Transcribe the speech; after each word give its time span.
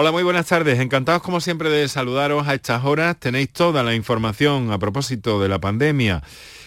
Hola, 0.00 0.12
muy 0.12 0.22
buenas 0.22 0.46
tardes. 0.46 0.78
Encantados 0.78 1.22
como 1.22 1.40
siempre 1.40 1.70
de 1.70 1.88
saludaros 1.88 2.46
a 2.46 2.54
estas 2.54 2.84
horas. 2.84 3.18
Tenéis 3.18 3.52
toda 3.52 3.82
la 3.82 3.96
información 3.96 4.70
a 4.70 4.78
propósito 4.78 5.40
de 5.40 5.48
la 5.48 5.60
pandemia 5.60 6.22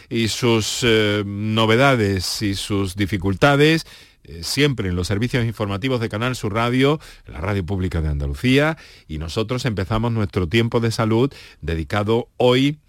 y 0.09 0.27
sus 0.27 0.81
eh, 0.83 1.23
novedades 1.25 2.41
y 2.41 2.55
sus 2.55 2.97
dificultades 2.97 3.87
eh, 4.25 4.41
siempre 4.43 4.89
en 4.89 4.97
los 4.97 5.07
servicios 5.07 5.45
informativos 5.45 6.01
de 6.01 6.09
Canal 6.09 6.35
Sur 6.35 6.55
Radio, 6.55 6.99
la 7.25 7.39
radio 7.39 7.65
pública 7.65 8.01
de 8.01 8.09
Andalucía, 8.09 8.77
y 9.07 9.17
nosotros 9.17 9.63
empezamos 9.63 10.11
nuestro 10.11 10.49
tiempo 10.49 10.81
de 10.81 10.91
salud 10.91 11.33
dedicado 11.61 12.27
hoy, 12.35 12.79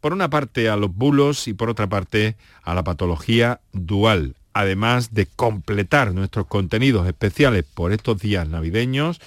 por 0.00 0.12
una 0.12 0.28
parte 0.28 0.68
a 0.68 0.74
los 0.74 0.92
bulos 0.92 1.46
y 1.46 1.54
por 1.54 1.70
otra 1.70 1.88
parte 1.88 2.34
a 2.64 2.74
la 2.74 2.82
patología 2.82 3.60
dual, 3.72 4.34
además 4.52 5.14
de 5.14 5.26
completar 5.26 6.12
nuestros 6.12 6.48
contenidos 6.48 7.06
especiales 7.06 7.64
por 7.72 7.92
estos 7.92 8.18
días 8.18 8.48
navideños 8.48 9.20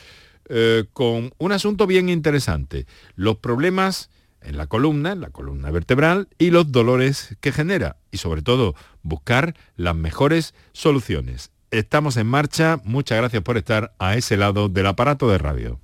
eh, 0.50 0.85
con 0.94 1.34
un 1.38 1.52
asunto 1.52 1.88
bien 1.88 2.09
interesante, 2.09 2.86
los 3.16 3.38
problemas 3.38 4.09
en 4.41 4.58
la 4.58 4.67
columna, 4.67 5.12
en 5.12 5.22
la 5.22 5.30
columna 5.30 5.72
vertebral 5.72 6.27
y 6.38 6.52
los 6.52 6.72
dolores 6.72 7.36
que 7.41 7.52
genera 7.52 7.98
y 8.12 8.17
sobre 8.17 8.41
todo 8.41 8.76
buscar 9.02 9.55
las 9.76 9.95
mejores 9.95 10.53
soluciones. 10.72 11.52
Estamos 11.72 12.16
en 12.17 12.27
marcha, 12.27 12.80
muchas 12.84 13.17
gracias 13.17 13.44
por 13.44 13.58
estar 13.58 13.94
a 14.00 14.16
ese 14.16 14.38
lado 14.38 14.70
del 14.70 14.86
aparato 14.86 15.30
de 15.30 15.38
radio. 15.38 15.80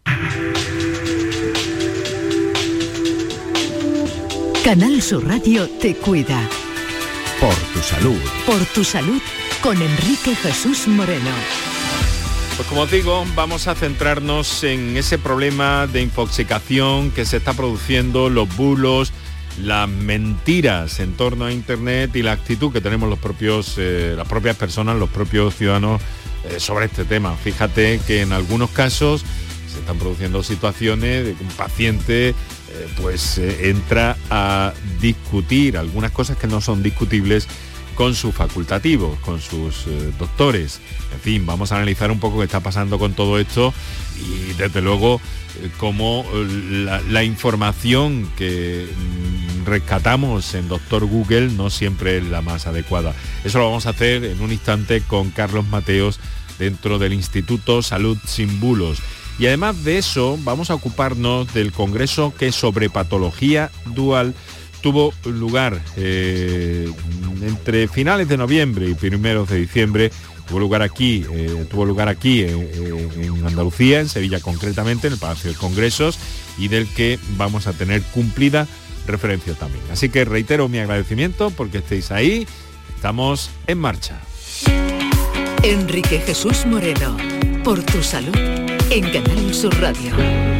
Canal 4.63 5.01
Sur 5.01 5.27
Radio 5.27 5.67
te 5.67 5.95
cuida. 5.95 6.47
Por 7.39 7.55
tu 7.73 7.79
salud. 7.79 8.21
Por 8.45 8.63
tu 8.67 8.83
salud 8.83 9.21
con 9.61 9.81
Enrique 9.81 10.35
Jesús 10.35 10.87
Moreno. 10.87 11.70
Pues 12.61 12.69
como 12.69 12.81
os 12.81 12.91
digo, 12.91 13.25
vamos 13.33 13.67
a 13.67 13.73
centrarnos 13.73 14.63
en 14.63 14.95
ese 14.95 15.17
problema 15.17 15.87
de 15.87 16.03
infoxicación 16.03 17.09
que 17.09 17.25
se 17.25 17.37
está 17.37 17.53
produciendo, 17.53 18.29
los 18.29 18.55
bulos, 18.55 19.13
las 19.59 19.89
mentiras 19.89 20.99
en 20.99 21.13
torno 21.13 21.45
a 21.45 21.51
Internet 21.51 22.15
y 22.15 22.21
la 22.21 22.33
actitud 22.33 22.71
que 22.71 22.79
tenemos 22.79 23.09
los 23.09 23.17
propios, 23.17 23.73
eh, 23.79 24.13
las 24.15 24.27
propias 24.27 24.57
personas, 24.57 24.95
los 24.97 25.09
propios 25.09 25.55
ciudadanos 25.55 26.03
eh, 26.43 26.59
sobre 26.59 26.85
este 26.85 27.03
tema. 27.03 27.35
Fíjate 27.35 27.99
que 28.05 28.21
en 28.21 28.31
algunos 28.31 28.69
casos 28.69 29.25
se 29.67 29.79
están 29.79 29.97
produciendo 29.97 30.43
situaciones 30.43 31.25
de 31.25 31.33
que 31.33 31.43
un 31.43 31.49
paciente 31.49 32.29
eh, 32.29 32.35
pues 33.01 33.39
entra 33.39 34.17
a 34.29 34.71
discutir 35.01 35.79
algunas 35.79 36.11
cosas 36.11 36.37
que 36.37 36.45
no 36.45 36.61
son 36.61 36.83
discutibles 36.83 37.47
con 38.01 38.15
sus 38.15 38.33
facultativos, 38.33 39.19
con 39.19 39.39
sus 39.39 39.85
doctores. 40.17 40.79
En 41.13 41.19
fin, 41.19 41.45
vamos 41.45 41.71
a 41.71 41.75
analizar 41.75 42.09
un 42.09 42.19
poco 42.19 42.39
qué 42.39 42.45
está 42.45 42.59
pasando 42.59 42.97
con 42.97 43.13
todo 43.13 43.37
esto 43.37 43.75
y 44.19 44.53
desde 44.53 44.81
luego 44.81 45.21
cómo 45.77 46.25
la, 46.33 46.99
la, 47.01 47.23
información 47.23 48.27
que 48.35 48.87
mm, 48.87 49.65
rescatamos 49.67 50.55
en 50.55 50.67
Doctor 50.67 51.05
Google 51.05 51.51
no 51.51 51.69
siempre 51.69 52.17
es 52.17 52.23
la 52.23 52.41
más 52.41 52.65
adecuada. 52.65 53.13
Eso 53.43 53.59
lo 53.59 53.65
vamos 53.65 53.85
a 53.85 53.91
hacer 53.91 54.23
en 54.23 54.41
un 54.41 54.51
instante 54.51 55.01
con 55.01 55.29
Carlos 55.29 55.67
Mateos 55.67 56.19
dentro 56.57 56.97
del 56.97 57.13
Instituto 57.13 57.83
Salud 57.83 58.17
Sin 58.25 58.59
Bulos. 58.59 58.97
Y 59.37 59.45
además 59.45 59.83
de 59.83 59.99
eso, 59.99 60.39
vamos 60.41 60.71
a 60.71 60.73
ocuparnos 60.73 61.53
del 61.53 61.71
congreso 61.71 62.33
que 62.35 62.51
sobre 62.51 62.89
patología 62.89 63.69
dual 63.93 64.33
tuvo 64.81 65.13
lugar 65.25 65.81
eh, 65.95 66.91
entre 67.41 67.87
finales 67.87 68.27
de 68.27 68.37
noviembre 68.37 68.89
y 68.89 68.93
primeros 68.93 69.49
de 69.49 69.59
diciembre 69.59 70.11
tuvo 70.51 70.59
lugar 70.59 70.81
aquí, 70.81 71.25
eh, 71.31 71.65
tuvo 71.69 71.85
lugar 71.85 72.09
aquí 72.09 72.41
eh, 72.41 73.07
en 73.17 73.45
Andalucía, 73.45 74.01
en 74.01 74.09
Sevilla 74.09 74.41
concretamente, 74.41 75.07
en 75.07 75.13
el 75.13 75.19
Palacio 75.19 75.49
de 75.49 75.57
Congresos, 75.57 76.19
y 76.57 76.67
del 76.67 76.87
que 76.87 77.17
vamos 77.37 77.67
a 77.67 77.73
tener 77.73 78.01
cumplida 78.01 78.67
referencia 79.07 79.53
también. 79.53 79.83
Así 79.91 80.09
que 80.09 80.25
reitero 80.25 80.67
mi 80.67 80.79
agradecimiento 80.79 81.51
porque 81.51 81.77
estéis 81.77 82.11
ahí, 82.11 82.45
estamos 82.93 83.49
en 83.67 83.79
marcha. 83.79 84.19
Enrique 85.63 86.19
Jesús 86.19 86.65
Moreno, 86.65 87.15
por 87.63 87.81
tu 87.83 88.03
salud, 88.03 88.35
en 88.89 89.09
Canal 89.09 89.53
Sur 89.53 89.73
Radio. 89.79 90.50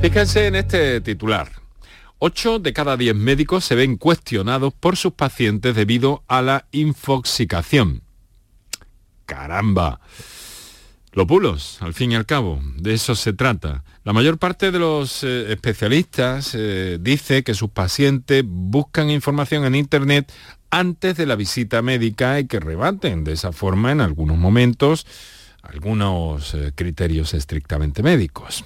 Fíjense 0.00 0.46
en 0.46 0.56
este 0.56 1.02
titular. 1.02 1.52
8 2.20 2.58
de 2.60 2.72
cada 2.72 2.96
10 2.96 3.14
médicos 3.14 3.66
se 3.66 3.74
ven 3.74 3.98
cuestionados 3.98 4.72
por 4.72 4.96
sus 4.96 5.12
pacientes 5.12 5.76
debido 5.76 6.24
a 6.26 6.40
la 6.40 6.66
infoxicación. 6.72 8.02
¡Caramba! 9.26 10.00
Los 11.12 11.26
bulos, 11.26 11.76
al 11.82 11.92
fin 11.92 12.12
y 12.12 12.14
al 12.14 12.24
cabo, 12.24 12.60
de 12.76 12.94
eso 12.94 13.14
se 13.14 13.34
trata. 13.34 13.84
La 14.02 14.14
mayor 14.14 14.38
parte 14.38 14.70
de 14.70 14.78
los 14.78 15.22
eh, 15.22 15.52
especialistas 15.52 16.54
eh, 16.54 16.96
dice 16.98 17.42
que 17.42 17.52
sus 17.52 17.68
pacientes 17.68 18.42
buscan 18.46 19.10
información 19.10 19.66
en 19.66 19.74
Internet 19.74 20.32
antes 20.70 21.16
de 21.16 21.26
la 21.26 21.36
visita 21.36 21.82
médica 21.82 22.40
y 22.40 22.46
que 22.46 22.58
rebaten 22.58 23.22
de 23.22 23.32
esa 23.32 23.52
forma 23.52 23.92
en 23.92 24.00
algunos 24.00 24.38
momentos 24.38 25.06
algunos 25.62 26.54
eh, 26.54 26.72
criterios 26.74 27.34
estrictamente 27.34 28.02
médicos. 28.02 28.64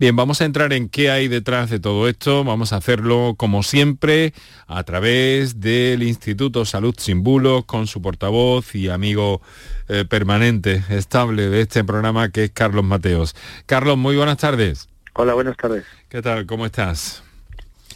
Bien, 0.00 0.16
vamos 0.16 0.40
a 0.40 0.46
entrar 0.46 0.72
en 0.72 0.88
qué 0.88 1.10
hay 1.10 1.28
detrás 1.28 1.68
de 1.68 1.78
todo 1.78 2.08
esto. 2.08 2.42
Vamos 2.42 2.72
a 2.72 2.76
hacerlo, 2.76 3.34
como 3.36 3.62
siempre, 3.62 4.32
a 4.66 4.82
través 4.82 5.60
del 5.60 6.02
Instituto 6.02 6.64
Salud 6.64 6.94
Sin 6.96 7.22
Bulos, 7.22 7.66
con 7.66 7.86
su 7.86 8.00
portavoz 8.00 8.74
y 8.74 8.88
amigo 8.88 9.42
eh, 9.88 10.06
permanente, 10.08 10.82
estable 10.88 11.50
de 11.50 11.60
este 11.60 11.84
programa, 11.84 12.30
que 12.30 12.44
es 12.44 12.50
Carlos 12.50 12.82
Mateos. 12.82 13.36
Carlos, 13.66 13.98
muy 13.98 14.16
buenas 14.16 14.38
tardes. 14.38 14.88
Hola, 15.12 15.34
buenas 15.34 15.58
tardes. 15.58 15.84
¿Qué 16.08 16.22
tal? 16.22 16.46
¿Cómo 16.46 16.64
estás? 16.64 17.22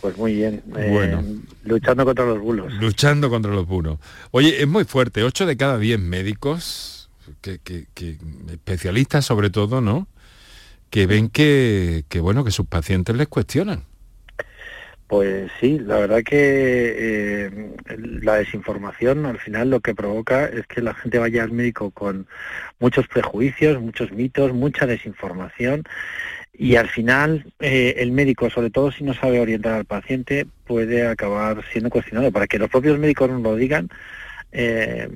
Pues 0.03 0.14
muy 0.19 0.34
bien. 0.34 0.62
Eh, 0.76 0.91
bueno. 0.93 1.25
luchando 1.62 2.04
contra 2.04 2.26
los 2.26 2.38
bulos. 2.38 2.70
Luchando 2.75 3.31
contra 3.31 3.50
los 3.50 3.66
bulos. 3.66 3.98
Oye, 4.31 4.60
es 4.60 4.69
muy 4.69 4.84
fuerte. 4.84 5.22
Ocho 5.25 5.47
de 5.47 5.56
cada 5.56 5.78
diez 5.78 5.98
médicos, 5.98 7.09
que 7.41 7.59
especialistas 8.53 9.25
sobre 9.25 9.48
todo, 9.48 9.81
¿no? 9.81 10.06
Que 10.94 11.09
ven 11.09 11.28
que, 11.28 12.05
bueno, 12.21 12.44
que 12.44 12.53
sus 12.53 12.66
pacientes 12.66 13.16
les 13.16 13.27
cuestionan. 13.27 13.82
Pues 15.09 15.50
sí, 15.59 15.81
la 15.81 15.99
verdad 15.99 16.22
que 16.22 16.94
eh, 16.97 17.50
la 18.22 18.37
desinformación 18.37 19.27
al 19.27 19.41
final 19.41 19.71
lo 19.71 19.81
que 19.81 19.93
provoca 19.93 20.44
es 20.47 20.69
que 20.69 20.81
la 20.82 20.94
gente 20.94 21.19
vaya 21.19 21.43
al 21.43 21.50
médico 21.50 21.91
con 21.91 22.28
muchos 22.78 23.09
prejuicios, 23.09 23.82
muchos 23.82 24.12
mitos, 24.12 24.53
mucha 24.53 24.87
desinformación 24.87 25.82
y 26.53 26.77
al 26.77 26.88
final 26.88 27.53
eh, 27.59 27.97
el 27.99 28.12
médico, 28.12 28.49
sobre 28.49 28.71
todo 28.71 28.93
si 28.93 29.03
no 29.03 29.15
sabe 29.15 29.41
orientar 29.41 29.72
al 29.72 29.87
paciente, 29.87 30.47
puede 30.65 31.09
acabar 31.09 31.65
siendo 31.72 31.91
cuestionado. 31.91 32.31
Para 32.31 32.47
que 32.47 32.61
los 32.61 32.71
propios 32.71 33.00
médicos 33.00 33.28
nos 33.28 33.43
lo 33.43 33.56
digan, 33.56 33.88
eh, 34.54 35.09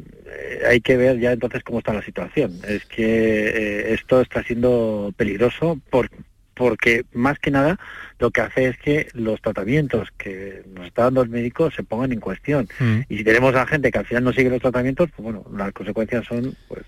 hay 0.69 0.81
que 0.81 0.97
ver 0.97 1.19
ya 1.19 1.33
entonces 1.33 1.63
cómo 1.63 1.79
está 1.79 1.95
la 1.95 2.03
situación. 2.03 2.61
Es 2.67 2.85
que 2.85 3.05
eh, 3.05 3.95
esto 3.95 4.21
está 4.21 4.43
siendo 4.43 5.15
peligroso 5.17 5.81
por, 5.91 6.11
porque 6.55 7.05
más 7.13 7.39
que 7.39 7.53
nada 7.53 7.79
lo 8.19 8.31
que 8.33 8.41
hace 8.41 8.67
es 8.67 8.79
que 8.79 9.09
los 9.15 9.41
tratamientos 9.41 10.09
que 10.19 10.65
nos 10.75 10.87
está 10.89 11.05
dando 11.05 11.23
el 11.23 11.29
médico 11.29 11.71
se 11.71 11.85
pongan 11.85 12.13
en 12.13 12.21
cuestión. 12.21 12.69
Mm. 12.81 13.01
Y 13.09 13.19
si 13.19 13.25
tenemos 13.25 13.55
a 13.55 13.67
gente 13.67 13.93
que 13.93 13.99
al 13.99 14.07
final 14.07 14.25
no 14.25 14.33
sigue 14.33 14.51
los 14.51 14.61
tratamientos, 14.61 15.09
pues 15.15 15.23
bueno, 15.23 15.45
las 15.57 15.73
consecuencias 15.73 16.27
son 16.27 16.57
pues 16.67 16.85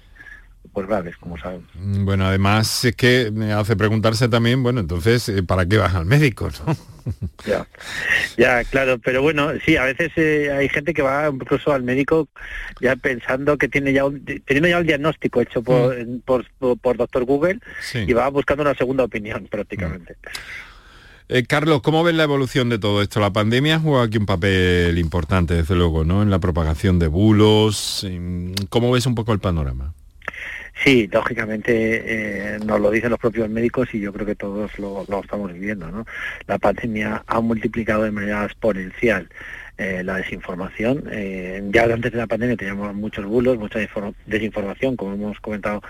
pues 0.73 0.87
graves, 0.87 1.17
como 1.17 1.37
saben. 1.39 1.67
Mm, 1.75 2.05
bueno, 2.05 2.27
además 2.27 2.85
es 2.85 2.95
que 2.95 3.31
me 3.33 3.53
hace 3.53 3.77
preguntarse 3.77 4.29
también, 4.29 4.63
bueno, 4.63 4.81
entonces, 4.81 5.29
eh, 5.29 5.43
¿para 5.43 5.67
qué 5.67 5.79
vas 5.79 5.95
al 5.95 6.07
médico? 6.07 6.49
¿no? 6.67 6.77
ya, 7.47 7.67
ya, 8.37 8.65
claro, 8.65 8.99
pero 8.99 9.23
bueno, 9.23 9.51
sí, 9.65 9.77
a 9.77 9.85
veces 9.85 10.13
eh, 10.17 10.53
hay 10.53 10.69
gente 10.69 10.95
que 10.95 11.03
va 11.03 11.29
incluso 11.29 11.73
al 11.73 11.83
médico 11.83 12.29
ya 12.81 12.95
pensando 12.97 13.59
que 13.59 13.69
tiene 13.69 13.93
ya 13.93 14.05
un, 14.05 14.25
teniendo 14.25 14.69
ya 14.69 14.79
un 14.79 14.87
diagnóstico 14.87 15.41
hecho 15.41 15.63
por, 15.63 15.97
mm. 15.97 16.21
por, 16.21 16.97
doctor 16.97 17.25
Google 17.25 17.59
y 17.95 18.13
va 18.13 18.29
buscando 18.29 18.63
una 18.63 18.75
segunda 18.75 19.05
opinión 19.05 19.49
prácticamente. 19.51 20.15
Mm. 20.15 20.29
Eh, 21.33 21.45
Carlos, 21.47 21.81
¿cómo 21.81 22.03
ves 22.03 22.17
la 22.17 22.25
evolución 22.25 22.69
de 22.71 22.81
todo 22.81 23.03
esto? 23.03 23.21
La 23.21 23.33
pandemia 23.33 23.79
juega 23.79 24.03
aquí 24.03 24.19
un 24.19 24.27
papel 24.27 24.99
importante, 24.99 25.55
desde 25.55 25.77
luego, 25.77 26.05
¿no? 26.05 26.23
En 26.23 26.31
la 26.31 26.41
propagación 26.41 26.99
de 26.99 27.07
bulos. 27.07 28.05
¿Cómo 28.69 28.91
ves 28.91 29.07
un 29.07 29.15
poco 29.15 29.33
el 29.33 29.39
panorama? 29.39 29.95
Sí, 30.83 31.09
lógicamente 31.13 32.55
eh, 32.55 32.59
nos 32.65 32.81
lo 32.81 32.91
dicen 32.91 33.11
los 33.11 33.19
propios 33.19 33.51
médicos 33.51 33.95
y 33.95 34.01
yo 34.01 34.15
creo 34.15 34.25
que 34.25 34.35
todos 34.35 34.79
lo, 34.79 35.05
estamos 35.23 35.53
viviendo. 35.53 35.91
¿no? 35.91 36.07
La 36.47 36.59
pandemia 36.59 37.23
ha 37.27 37.41
multiplicado 37.41 38.05
de 38.05 38.11
manera 38.11 38.47
exponencial 38.47 39.29
eh, 39.81 40.03
la 40.05 40.17
desinformación. 40.17 41.05
ya 41.73 41.85
antes 41.85 42.13
de 42.13 42.19
la 42.19 42.27
pandemia 42.27 42.57
teníamos 42.57 42.95
muchos 42.95 43.25
bulos, 43.25 43.59
mucha 43.59 43.79
desinformación, 44.27 44.97
como 44.97 45.15
hemos 45.15 45.41
comentado 45.41 45.83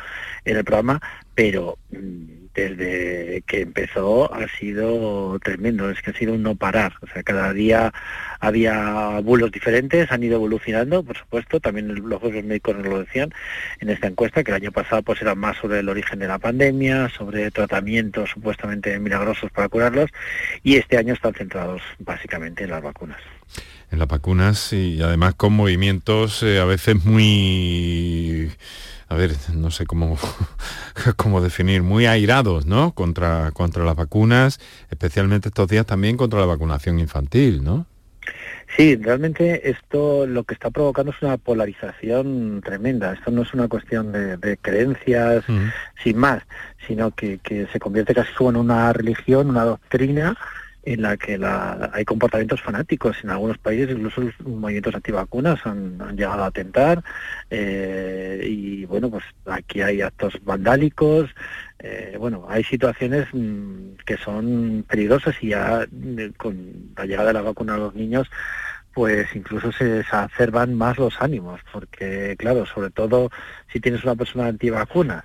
en 0.44 0.56
el 0.56 0.64
programa, 0.64 1.00
pero 1.34 1.76
mm, 1.90 2.40
desde 2.54 3.42
que 3.46 3.62
empezó 3.62 4.32
ha 4.32 4.46
sido 4.48 5.38
tremendo, 5.40 5.90
es 5.90 6.00
que 6.02 6.10
ha 6.10 6.14
sido 6.14 6.34
un 6.34 6.42
no 6.42 6.56
parar. 6.56 6.92
O 7.02 7.06
sea, 7.06 7.22
cada 7.22 7.52
día 7.52 7.92
había 8.40 9.20
bulos 9.20 9.50
diferentes, 9.52 10.10
han 10.12 10.22
ido 10.22 10.37
evolucionando, 10.37 11.02
por 11.02 11.16
supuesto, 11.16 11.60
también 11.60 11.94
los 11.94 12.20
jueces 12.20 12.44
médicos 12.44 12.76
nos 12.76 12.87
lo 12.87 13.00
decían 13.00 13.32
en 13.81 13.90
esta 13.90 14.06
encuesta, 14.08 14.44
que 14.44 14.50
el 14.50 14.56
año 14.56 14.72
pasado 14.72 15.02
pues 15.02 15.20
era 15.22 15.34
más 15.34 15.56
sobre 15.58 15.81
el 15.81 15.88
origen 15.88 16.19
de 16.19 16.28
la 16.28 16.38
pandemia, 16.38 17.08
sobre 17.08 17.50
tratamientos 17.50 18.31
supuestamente 18.31 18.98
milagrosos 18.98 19.50
para 19.50 19.69
curarlos, 19.69 20.10
y 20.62 20.76
este 20.76 20.96
año 20.98 21.14
están 21.14 21.34
centrados 21.34 21.82
básicamente 21.98 22.64
en 22.64 22.70
las 22.70 22.82
vacunas 22.82 23.20
en 23.90 23.98
las 23.98 24.08
vacunas 24.08 24.72
y 24.72 25.02
además 25.02 25.34
con 25.34 25.52
movimientos 25.52 26.42
eh, 26.42 26.60
a 26.60 26.64
veces 26.64 27.04
muy 27.04 28.50
a 29.10 29.16
ver, 29.16 29.32
no 29.54 29.72
sé 29.72 29.87
cómo, 29.87 30.16
cómo 31.16 31.40
definir, 31.40 31.82
muy 31.82 32.06
airados, 32.06 32.64
¿no? 32.64 32.92
Contra, 32.92 33.50
contra 33.50 33.84
las 33.84 33.96
vacunas, 33.96 34.60
especialmente 34.88 35.48
estos 35.48 35.69
días 35.69 35.84
también 35.84 36.16
contra 36.16 36.38
la 36.38 36.46
vacunación 36.46 37.00
infantil, 37.00 37.64
¿no? 37.64 37.87
Sí, 38.76 38.94
realmente 38.94 39.69
esto 39.69 40.28
lo 40.28 40.44
que 40.44 40.54
está 40.54 40.70
provocando 40.70 41.10
es 41.10 41.20
una 41.22 41.38
polarización 41.38 42.60
tremenda. 42.64 43.14
Esto 43.14 43.32
no 43.32 43.42
es 43.42 43.52
una 43.52 43.66
cuestión 43.66 44.12
de, 44.12 44.58
creencias 44.62 45.44
sin 46.04 46.16
más, 46.16 46.44
sino 46.87 47.10
que, 47.10 47.38
que 47.38 47.66
se 47.72 47.81
convierte 47.81 48.14
casi 48.14 48.32
como 48.34 48.50
en 48.50 48.56
una 48.56 48.92
religión, 48.92 49.50
una 49.50 49.64
doctrina 49.64 50.37
en 50.82 51.03
la 51.03 51.17
que 51.17 51.37
la, 51.38 51.91
hay 51.93 52.05
comportamientos 52.05 52.61
fanáticos. 52.62 53.17
En 53.23 53.31
algunos 53.31 53.59
países 53.59 53.91
incluso 53.91 54.23
los 54.23 54.41
movimientos 54.41 54.94
antivacunas 54.94 55.61
han, 55.65 56.00
han 56.00 56.17
llegado 56.17 56.44
a 56.44 56.47
atentar 56.47 57.03
eh, 57.50 58.44
y 58.47 58.85
bueno, 58.87 59.11
pues 59.11 59.25
aquí 59.47 59.82
hay 59.82 60.03
actos 60.03 60.35
vandálicos. 60.43 61.31
Eh, 61.79 62.17
bueno, 62.19 62.47
hay 62.49 62.62
situaciones 62.65 63.27
mm, 63.32 63.97
que 64.05 64.17
son 64.19 64.85
peligrosas 64.88 65.35
y 65.41 65.49
ya 65.49 65.82
eh, 65.85 66.32
con 66.37 66.93
la 66.97 67.06
llegada 67.06 67.29
de 67.29 67.35
la 67.35 67.43
vacuna 67.43 67.75
a 67.75 67.79
los 67.79 67.94
niños 67.94 68.31
pues 68.94 69.28
incluso 69.34 69.72
se 69.72 70.00
exacerban 70.00 70.75
más 70.75 70.98
los 70.98 71.20
ánimos, 71.20 71.60
porque 71.72 72.34
claro, 72.38 72.66
sobre 72.66 72.90
todo 72.90 73.31
si 73.72 73.81
tienes 73.81 74.04
una 74.04 74.16
persona 74.16 74.46
antivacunas 74.46 75.25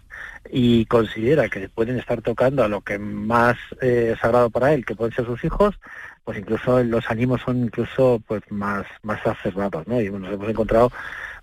y 0.51 0.85
considera 0.85 1.49
que 1.49 1.69
pueden 1.69 1.97
estar 1.97 2.21
tocando 2.21 2.63
a 2.63 2.67
lo 2.67 2.81
que 2.81 2.99
más 2.99 3.57
eh, 3.81 4.15
sagrado 4.21 4.49
para 4.49 4.73
él, 4.73 4.85
que 4.85 4.95
pueden 4.95 5.13
ser 5.13 5.25
sus 5.25 5.43
hijos, 5.43 5.79
pues 6.23 6.37
incluso 6.37 6.83
los 6.83 7.09
ánimos 7.09 7.41
son 7.41 7.65
incluso 7.65 8.21
pues 8.27 8.41
más 8.49 8.85
más 9.03 9.19
exacerbados, 9.19 9.87
¿no? 9.87 9.99
Y 10.01 10.09
bueno, 10.09 10.29
hemos 10.29 10.49
encontrado 10.49 10.91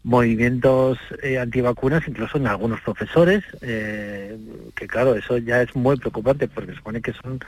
movimientos 0.04 0.98
eh, 1.22 1.38
antivacunas 1.38 2.06
incluso 2.06 2.38
en 2.38 2.46
algunos 2.46 2.80
profesores, 2.80 3.44
eh, 3.60 4.36
que 4.74 4.86
claro, 4.86 5.14
eso 5.14 5.38
ya 5.38 5.62
es 5.62 5.74
muy 5.76 5.96
preocupante 5.96 6.48
porque 6.48 6.74
supone 6.74 7.00
que 7.00 7.12
son 7.12 7.40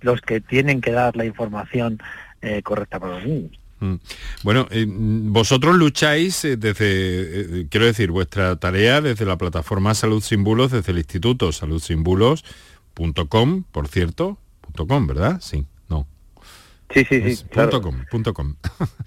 los 0.00 0.20
que 0.20 0.40
tienen 0.40 0.80
que 0.80 0.92
dar 0.92 1.16
la 1.16 1.24
información 1.24 1.98
eh, 2.42 2.62
correcta 2.62 3.00
para 3.00 3.14
los 3.14 3.24
niños. 3.24 3.63
Mm. 3.84 4.00
Bueno, 4.42 4.66
eh, 4.70 4.86
vosotros 4.88 5.76
lucháis 5.76 6.42
eh, 6.44 6.56
desde, 6.56 7.60
eh, 7.60 7.66
quiero 7.68 7.86
decir, 7.86 8.10
vuestra 8.10 8.56
tarea 8.56 9.02
desde 9.02 9.26
la 9.26 9.36
plataforma 9.36 9.94
Salud 9.94 10.22
Sin 10.22 10.42
Bulos, 10.42 10.72
desde 10.72 10.92
el 10.92 10.98
Instituto 10.98 11.52
saludsinbulos.com, 11.52 13.64
por 13.70 13.88
cierto, 13.88 14.38
.com, 14.88 15.06
¿verdad? 15.06 15.40
Sí, 15.42 15.66
no. 15.88 16.06
Sí, 16.92 17.04
sí, 17.08 17.36
sí. 17.36 17.44
Punto 17.52 17.82
com, 17.82 18.04
punto 18.10 18.32
com. 18.32 18.54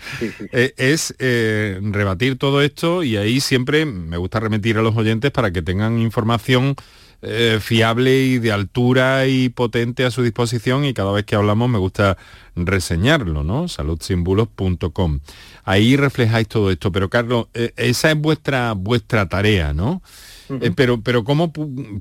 es 0.51 1.15
rebatir 1.19 2.38
todo 2.38 2.62
esto 2.62 3.01
y 3.03 3.18
ahí 3.18 3.39
siempre 3.39 3.85
me 3.85 4.18
gusta 4.18 4.39
remitir 4.39 4.77
a 4.77 4.83
los 4.83 4.95
oyentes 4.95 5.31
para 5.31 5.51
que 5.51 5.63
tengan 5.63 6.00
información 6.00 6.75
eh, 7.21 7.57
fiable 7.59 8.23
y 8.23 8.37
de 8.37 8.51
altura 8.51 9.25
y 9.25 9.49
potente 9.49 10.05
a 10.05 10.11
su 10.11 10.21
disposición 10.21 10.85
y 10.85 10.93
cada 10.93 11.11
vez 11.11 11.25
que 11.25 11.35
hablamos 11.35 11.67
me 11.67 11.79
gusta 11.79 12.15
reseñarlo, 12.55 13.43
¿no? 13.43 13.67
saludsimbulos.com. 13.67 15.19
Ahí 15.63 15.97
reflejáis 15.97 16.47
todo 16.47 16.69
esto, 16.69 16.91
pero 16.91 17.09
Carlos, 17.09 17.47
eh, 17.53 17.73
esa 17.75 18.11
es 18.11 18.17
vuestra, 18.17 18.73
vuestra 18.73 19.27
tarea, 19.27 19.73
¿no? 19.73 20.01
Eh, 20.49 20.71
pero 20.75 21.01
pero 21.01 21.23
¿cómo, 21.23 21.51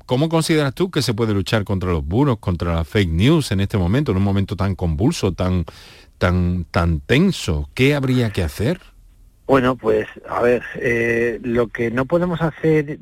¿cómo 0.05 0.29
consideras 0.29 0.73
tú 0.73 0.89
que 0.89 1.01
se 1.01 1.13
puede 1.13 1.33
luchar 1.33 1.63
contra 1.65 1.91
los 1.91 2.05
buros, 2.05 2.37
contra 2.39 2.75
las 2.75 2.87
fake 2.87 3.09
news 3.09 3.51
en 3.51 3.59
este 3.59 3.77
momento, 3.77 4.11
en 4.11 4.17
un 4.17 4.23
momento 4.23 4.55
tan 4.55 4.75
convulso, 4.75 5.33
tan, 5.33 5.65
tan, 6.17 6.65
tan 6.71 6.99
tenso? 7.01 7.69
¿Qué 7.73 7.93
habría 7.93 8.29
que 8.31 8.43
hacer? 8.43 8.79
Bueno, 9.47 9.77
pues 9.77 10.07
a 10.27 10.41
ver, 10.41 10.61
eh, 10.75 11.39
lo 11.41 11.69
que 11.69 11.89
no 11.89 12.05
podemos 12.05 12.41
hacer, 12.41 12.99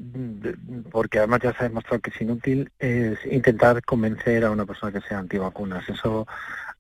porque 0.92 1.18
además 1.18 1.40
ya 1.42 1.54
se 1.54 1.66
ha 1.66 1.68
demostrado 1.68 2.00
que 2.02 2.12
es 2.12 2.22
inútil, 2.22 2.72
es 2.78 3.18
intentar 3.26 3.84
convencer 3.84 4.46
a 4.46 4.52
una 4.52 4.64
persona 4.64 4.92
que 4.92 5.06
sea 5.08 5.18
antivacunas. 5.18 5.90
Eso 5.90 6.28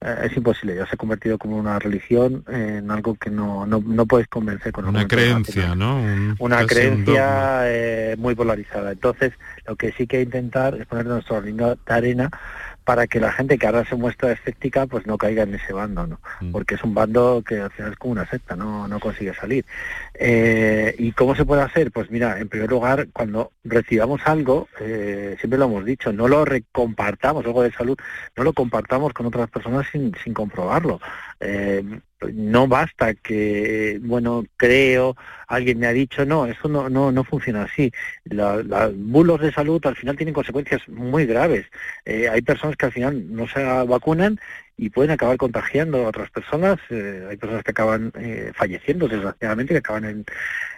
eh, 0.02 0.16
es 0.26 0.38
imposible, 0.38 0.76
ya 0.76 0.86
se 0.86 0.94
ha 0.94 0.98
convertido 0.98 1.40
como 1.40 1.58
una 1.58 1.80
religión 1.80 2.44
en 2.48 2.92
algo 2.92 3.16
que 3.16 3.32
no, 3.32 3.66
no, 3.66 3.82
no 3.84 4.06
puedes 4.06 4.28
convencer 4.28 4.72
con 4.72 4.86
una 4.86 5.08
creencia, 5.08 5.74
¿no? 5.74 6.00
una 6.38 6.64
creencia 6.68 7.62
eh, 7.64 8.16
muy 8.20 8.36
polarizada. 8.36 8.92
Entonces, 8.92 9.34
lo 9.66 9.76
que 9.76 9.92
sí 9.94 10.06
que 10.06 10.22
intentar 10.22 10.76
es 10.76 10.86
poner 10.86 11.08
nuestro 11.08 11.42
de 11.42 11.76
arena 11.88 12.30
para 12.86 13.08
que 13.08 13.20
la 13.20 13.32
gente 13.32 13.58
que 13.58 13.66
ahora 13.66 13.84
se 13.84 13.96
muestra 13.96 14.32
escéptica 14.32 14.86
pues 14.86 15.08
no 15.08 15.18
caiga 15.18 15.44
en 15.44 15.56
ese 15.56 15.74
bando, 15.74 16.06
¿no? 16.06 16.20
Mm. 16.40 16.52
Porque 16.52 16.76
es 16.76 16.84
un 16.84 16.94
bando 16.94 17.44
que 17.46 17.60
al 17.60 17.72
final 17.72 17.92
es 17.92 17.98
como 17.98 18.12
una 18.12 18.30
secta, 18.30 18.56
no, 18.56 18.88
no 18.88 19.00
consigue 19.00 19.34
salir. 19.34 19.66
Eh, 20.18 20.96
¿Y 20.98 21.12
cómo 21.12 21.36
se 21.36 21.46
puede 21.46 21.62
hacer? 21.62 21.92
Pues 21.92 22.10
mira, 22.10 22.40
en 22.40 22.48
primer 22.48 22.70
lugar, 22.70 23.08
cuando 23.12 23.52
recibamos 23.64 24.22
algo, 24.26 24.68
eh, 24.80 25.36
siempre 25.40 25.60
lo 25.60 25.66
hemos 25.66 25.86
dicho, 25.86 26.14
no 26.14 26.28
lo 26.28 26.46
compartamos, 26.72 27.46
algo 27.46 27.64
de 27.64 27.72
salud, 27.72 27.98
no 28.36 28.44
lo 28.44 28.54
compartamos 28.54 29.14
con 29.14 29.26
otras 29.26 29.50
personas 29.50 29.88
sin, 29.92 30.14
sin 30.24 30.34
comprobarlo. 30.34 31.02
Eh, 31.40 31.84
no 32.34 32.68
basta 32.68 33.14
que, 33.14 34.00
bueno, 34.02 34.46
creo, 34.58 35.16
alguien 35.48 35.80
me 35.80 35.88
ha 35.88 35.94
dicho, 35.94 36.26
no, 36.26 36.46
eso 36.46 36.68
no, 36.68 36.90
no, 36.90 37.12
no 37.12 37.24
funciona 37.24 37.64
así. 37.64 37.92
Los 38.24 38.66
bulos 38.96 39.42
de 39.42 39.52
salud 39.52 39.86
al 39.86 39.96
final 39.96 40.16
tienen 40.16 40.34
consecuencias 40.34 40.88
muy 40.88 41.26
graves. 41.26 41.66
Eh, 42.06 42.30
hay 42.30 42.42
personas 42.42 42.78
que 42.78 42.86
al 42.86 42.92
final 42.92 43.36
no 43.36 43.48
se 43.48 43.64
vacunan 43.64 44.40
y 44.78 44.90
pueden 44.90 45.12
acabar 45.12 45.38
contagiando 45.38 46.06
a 46.06 46.10
otras 46.10 46.30
personas. 46.32 46.78
Eh, 46.90 47.26
hay 47.30 47.38
personas 47.38 47.64
que 47.64 47.72
acaban 47.72 48.12
eh, 48.20 48.52
falleciendo, 48.56 49.08
desgraciadamente, 49.08 49.74
que 49.74 49.80
acaban 49.80 50.26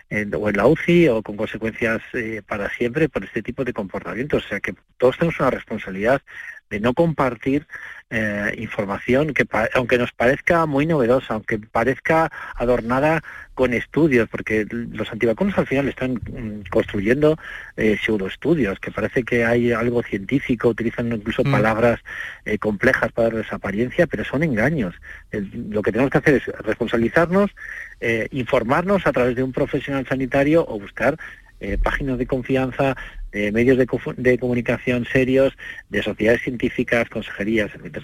en, 0.10 0.36
o 0.36 0.50
en 0.50 0.58
la 0.58 0.68
UCI 0.68 1.10
o 1.10 1.22
con 1.22 1.36
consecuencias 1.36 2.02
para 2.46 2.70
siempre 2.70 3.10
por 3.10 3.24
este 3.24 3.42
tipo 3.42 3.64
de 3.64 3.74
comportamientos. 3.74 4.46
O 4.46 4.48
sea 4.48 4.60
que 4.60 4.76
todos 4.98 5.18
tenemos 5.18 5.40
una 5.40 5.52
responsabilidad 5.52 6.22
de 6.70 6.80
no 6.80 6.94
compartir 6.94 7.68
eh, 8.10 8.56
información 8.58 9.34
que 9.34 9.46
aunque 9.74 9.98
nos 9.98 10.12
parezca 10.14 10.66
muy 10.66 10.86
novedosa, 10.86 11.34
aunque 11.34 11.60
parezca 11.60 12.32
adornada 12.56 13.22
con 13.54 13.74
estudios, 13.74 14.30
porque 14.30 14.68
los 14.70 15.12
antivacunas 15.12 15.58
al 15.58 15.66
final 15.66 15.88
están 15.88 16.14
mm, 16.14 16.70
construyendo 16.70 17.38
eh, 17.76 17.98
pseudoestudios, 18.00 18.80
que 18.80 18.92
parece 18.92 19.24
que 19.24 19.44
hay 19.46 19.72
algo 19.72 20.04
científico, 20.04 20.70
utilizan 20.70 21.12
incluso 21.12 21.44
mm. 21.44 21.52
palabras 21.52 22.00
eh, 22.46 22.60
complejas 22.60 23.12
para 23.12 23.30
darles 23.30 23.52
apariencia, 23.52 24.06
pero 24.06 24.24
son 24.24 24.44
engaños. 24.44 24.94
lo 25.32 25.82
que 25.82 25.92
tenemos 25.92 26.12
que 26.12 26.20
hacer 26.20 26.36
es 26.36 26.46
responsabilizarnos, 26.60 27.50
eh, 28.00 28.28
informarnos 28.32 29.08
a 29.08 29.12
través 29.12 29.36
de 29.36 29.42
un 29.42 29.52
profesional 29.52 30.06
sanitario 30.08 30.64
o 30.68 30.80
buscar 30.80 31.18
páginas 31.84 32.18
de 32.18 32.28
confianza 32.28 32.96
de 33.32 33.52
medios 33.52 33.78
de, 33.78 34.38
comunicación 34.38 35.06
serios, 35.06 35.54
de 35.90 36.02
sociedades 36.02 36.42
científicas, 36.42 37.10
consejerías, 37.10 37.72
etc. 37.76 38.04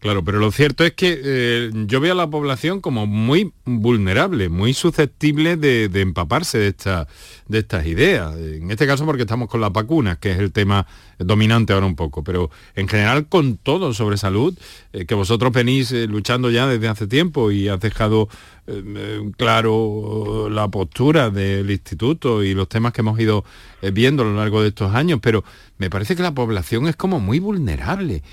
Claro, 0.00 0.22
pero 0.22 0.38
lo 0.38 0.52
cierto 0.52 0.84
es 0.84 0.92
que 0.92 1.20
eh, 1.24 1.70
yo 1.86 2.00
veo 2.00 2.12
a 2.12 2.16
la 2.16 2.28
población 2.28 2.80
como 2.80 3.06
muy 3.06 3.52
vulnerable, 3.64 4.50
muy 4.50 4.74
susceptible 4.74 5.56
de, 5.56 5.84
empaparse 5.94 6.58
de, 6.58 6.68
esta, 6.68 7.08
de 7.48 7.60
estas 7.60 7.86
ideas. 7.86 8.36
En 8.36 8.70
este 8.70 8.86
caso 8.86 9.06
porque 9.06 9.22
estamos 9.22 9.48
con 9.48 9.60
las 9.60 9.72
vacunas, 9.72 10.18
que 10.18 10.32
es 10.32 10.38
el 10.38 10.52
tema 10.52 10.86
dominante 11.18 11.72
ahora 11.72 11.86
un 11.86 11.96
poco, 11.96 12.22
pero 12.22 12.50
en 12.74 12.88
general 12.88 13.26
con 13.28 13.56
todo 13.56 13.94
sobre 13.94 14.18
salud, 14.18 14.56
eh, 14.92 15.06
que 15.06 15.14
vosotros 15.14 15.50
venís 15.52 15.90
eh, 15.92 16.06
luchando 16.06 16.50
ya 16.50 16.66
desde 16.66 16.88
hace 16.88 17.06
tiempo 17.06 17.50
y 17.50 17.68
has 17.68 17.80
dejado 17.80 18.28
claro 19.36 20.48
la 20.50 20.66
postura 20.66 21.30
del 21.30 21.70
instituto 21.70 22.42
y 22.42 22.52
los 22.52 22.68
temas 22.68 22.92
que 22.92 23.00
hemos 23.00 23.18
ido 23.20 23.44
viendo 23.92 24.24
a 24.24 24.26
lo 24.26 24.34
largo 24.34 24.60
de 24.60 24.70
estos 24.70 24.92
años, 24.92 25.20
pero 25.22 25.44
me 25.78 25.88
parece 25.88 26.16
que 26.16 26.24
la 26.24 26.34
población 26.34 26.88
es 26.88 26.96
como 26.96 27.20
muy 27.20 27.38
vulnerable. 27.38 28.24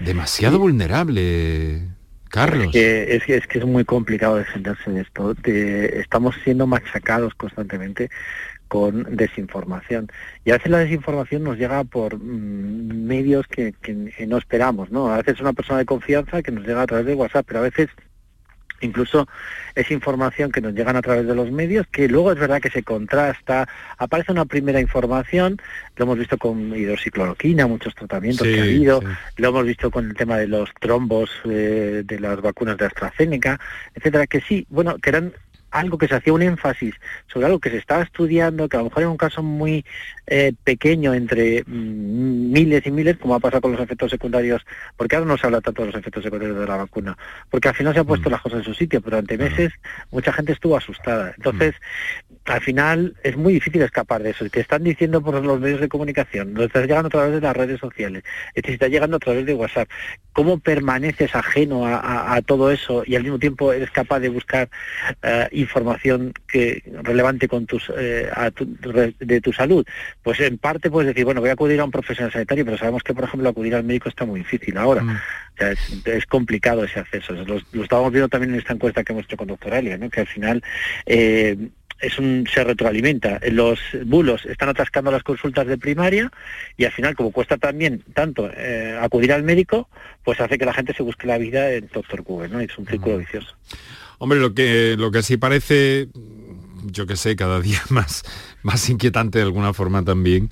Demasiado 0.00 0.58
vulnerable, 0.58 1.82
Carlos. 2.28 2.66
Es 2.74 3.24
que, 3.24 3.36
es 3.36 3.46
que, 3.46 3.58
es 3.58 3.64
muy 3.64 3.84
complicado 3.84 4.36
defenderse 4.36 4.90
de 4.90 5.00
esto. 5.00 5.34
estamos 5.44 6.34
siendo 6.44 6.66
machacados 6.66 7.34
constantemente 7.34 8.10
con 8.68 9.16
desinformación. 9.16 10.08
Y 10.44 10.50
a 10.50 10.54
veces 10.54 10.70
la 10.70 10.78
desinformación 10.78 11.42
nos 11.42 11.58
llega 11.58 11.82
por 11.84 12.16
mm, 12.16 13.06
medios 13.06 13.46
que, 13.48 13.74
no 14.26 14.36
esperamos, 14.36 14.90
¿no? 14.90 15.10
A 15.10 15.16
veces 15.16 15.40
una 15.40 15.54
persona 15.54 15.78
de 15.78 15.86
confianza 15.86 16.42
que 16.42 16.52
nos 16.52 16.66
llega 16.66 16.82
a 16.82 16.86
través 16.86 17.06
de 17.06 17.14
WhatsApp, 17.14 17.46
pero 17.48 17.60
a 17.60 17.62
veces 17.62 17.88
incluso 18.80 19.28
es 19.74 19.90
información 19.90 20.50
que 20.50 20.60
nos 20.60 20.74
llegan 20.74 20.96
a 20.96 21.02
través 21.02 21.26
de 21.26 21.34
los 21.34 21.50
medios, 21.50 21.86
que 21.86 22.08
luego 22.08 22.32
es 22.32 22.38
verdad 22.38 22.60
que 22.60 22.70
se 22.70 22.82
contrasta, 22.82 23.68
aparece 23.96 24.32
una 24.32 24.44
primera 24.44 24.80
información, 24.80 25.58
lo 25.96 26.04
hemos 26.04 26.18
visto 26.18 26.38
con 26.38 26.76
hidroxicloroquina, 26.76 27.66
muchos 27.66 27.94
tratamientos 27.94 28.46
que 28.46 28.60
ha 28.60 28.64
habido, 28.64 29.02
lo 29.36 29.48
hemos 29.48 29.64
visto 29.64 29.90
con 29.90 30.08
el 30.08 30.16
tema 30.16 30.36
de 30.38 30.48
los 30.48 30.70
trombos 30.80 31.30
eh, 31.44 32.02
de 32.04 32.20
las 32.20 32.40
vacunas 32.40 32.76
de 32.76 32.86
AstraZeneca, 32.86 33.60
etcétera, 33.94 34.26
que 34.26 34.40
sí, 34.40 34.66
bueno, 34.70 34.98
que 34.98 35.10
eran 35.10 35.32
algo 35.78 35.98
que 35.98 36.08
se 36.08 36.14
hacía 36.14 36.32
un 36.32 36.42
énfasis 36.42 36.94
sobre 37.26 37.46
algo 37.46 37.58
que 37.58 37.70
se 37.70 37.78
estaba 37.78 38.02
estudiando, 38.02 38.68
que 38.68 38.76
a 38.76 38.80
lo 38.80 38.86
mejor 38.86 39.02
en 39.02 39.08
un 39.10 39.16
caso 39.16 39.42
muy 39.42 39.84
eh, 40.26 40.52
pequeño 40.64 41.14
entre 41.14 41.62
mm, 41.66 42.52
miles 42.52 42.86
y 42.86 42.90
miles, 42.90 43.16
como 43.18 43.34
ha 43.34 43.40
pasado 43.40 43.62
con 43.62 43.72
los 43.72 43.80
efectos 43.80 44.10
secundarios, 44.10 44.64
porque 44.96 45.16
ahora 45.16 45.28
no 45.28 45.38
se 45.38 45.46
habla 45.46 45.60
tanto 45.60 45.82
de 45.82 45.86
los 45.88 45.96
efectos 45.96 46.24
secundarios 46.24 46.58
de 46.58 46.66
la 46.66 46.76
vacuna, 46.76 47.16
porque 47.50 47.68
al 47.68 47.74
final 47.74 47.94
se 47.94 48.00
han 48.00 48.06
puesto 48.06 48.28
mm. 48.28 48.32
las 48.32 48.42
cosas 48.42 48.58
en 48.58 48.64
su 48.64 48.74
sitio, 48.74 49.00
pero 49.00 49.16
durante 49.16 49.38
meses 49.38 49.72
mucha 50.10 50.32
gente 50.32 50.52
estuvo 50.52 50.76
asustada. 50.76 51.32
Entonces, 51.36 51.74
mm. 52.27 52.27
Al 52.48 52.60
final 52.60 53.14
es 53.22 53.36
muy 53.36 53.54
difícil 53.54 53.82
escapar 53.82 54.22
de 54.22 54.30
eso. 54.30 54.48
Que 54.50 54.60
están 54.60 54.84
diciendo 54.84 55.22
por 55.22 55.42
los 55.44 55.60
medios 55.60 55.80
de 55.80 55.88
comunicación, 55.88 56.54
lo 56.54 56.64
estás 56.64 56.86
llegando 56.86 57.08
a 57.08 57.10
través 57.10 57.32
de 57.34 57.40
las 57.40 57.56
redes 57.56 57.80
sociales, 57.80 58.22
te 58.54 58.72
está 58.72 58.88
llegando 58.88 59.16
a 59.16 59.20
través 59.20 59.46
de 59.46 59.54
WhatsApp, 59.54 59.88
¿cómo 60.32 60.58
permaneces 60.58 61.34
ajeno 61.34 61.86
a, 61.86 62.40
todo 62.44 62.70
eso 62.70 63.02
y 63.04 63.16
al 63.16 63.22
mismo 63.22 63.38
tiempo 63.38 63.72
eres 63.72 63.90
capaz 63.90 64.20
de 64.20 64.28
buscar 64.28 64.68
uh, 65.22 65.46
información 65.50 66.32
que 66.46 66.82
relevante 67.02 67.48
con 67.48 67.66
tus, 67.66 67.90
eh, 67.96 68.30
de 69.18 69.40
tu 69.40 69.52
salud? 69.52 69.86
Pues 70.22 70.40
en 70.40 70.58
parte 70.58 70.90
puedes 70.90 71.08
decir, 71.08 71.24
bueno, 71.24 71.40
voy 71.40 71.50
a 71.50 71.54
acudir 71.54 71.80
a 71.80 71.84
un 71.84 71.90
profesional 71.90 72.32
sanitario, 72.32 72.64
pero 72.64 72.78
sabemos 72.78 73.02
que, 73.02 73.14
por 73.14 73.24
ejemplo, 73.24 73.48
acudir 73.48 73.74
al 73.74 73.84
médico 73.84 74.08
está 74.08 74.24
muy 74.24 74.40
difícil 74.40 74.76
ahora. 74.76 75.02
Mm. 75.02 75.18
es, 76.06 76.26
complicado 76.26 76.84
ese 76.84 77.00
acceso. 77.00 77.32
Lo, 77.32 77.60
lo, 77.72 77.82
estábamos 77.82 78.12
viendo 78.12 78.28
también 78.28 78.52
en 78.52 78.60
esta 78.60 78.74
encuesta 78.74 79.02
que 79.02 79.12
hemos 79.12 79.24
hecho 79.24 79.36
con 79.36 79.48
Doctoralia, 79.48 79.98
¿no? 79.98 80.08
que 80.08 80.20
al 80.20 80.26
final 80.26 80.62
eh, 81.06 81.56
es 82.00 82.18
un, 82.18 82.46
se 82.52 82.64
retroalimenta. 82.64 83.40
Los 83.50 83.80
bulos 84.04 84.44
están 84.46 84.68
atascando 84.68 85.10
las 85.10 85.22
consultas 85.22 85.66
de 85.66 85.78
primaria 85.78 86.30
y 86.76 86.84
al 86.84 86.92
final, 86.92 87.14
como 87.14 87.32
cuesta 87.32 87.56
también 87.56 88.02
tanto 88.14 88.50
eh, 88.54 88.98
acudir 89.00 89.32
al 89.32 89.42
médico, 89.42 89.88
pues 90.24 90.40
hace 90.40 90.58
que 90.58 90.64
la 90.64 90.74
gente 90.74 90.94
se 90.94 91.02
busque 91.02 91.26
la 91.26 91.38
vida 91.38 91.72
en 91.72 91.88
Doctor 91.92 92.22
Google, 92.22 92.48
¿no? 92.48 92.60
Es 92.60 92.76
un 92.78 92.86
círculo 92.86 93.16
mm. 93.16 93.18
vicioso. 93.20 93.54
Hombre, 94.18 94.38
lo 94.38 94.54
que, 94.54 94.96
lo 94.98 95.10
que 95.10 95.22
sí 95.22 95.36
parece, 95.36 96.08
yo 96.84 97.06
que 97.06 97.16
sé, 97.16 97.36
cada 97.36 97.60
día 97.60 97.80
más, 97.88 98.24
más 98.62 98.88
inquietante 98.88 99.38
de 99.38 99.44
alguna 99.44 99.72
forma 99.72 100.04
también, 100.04 100.50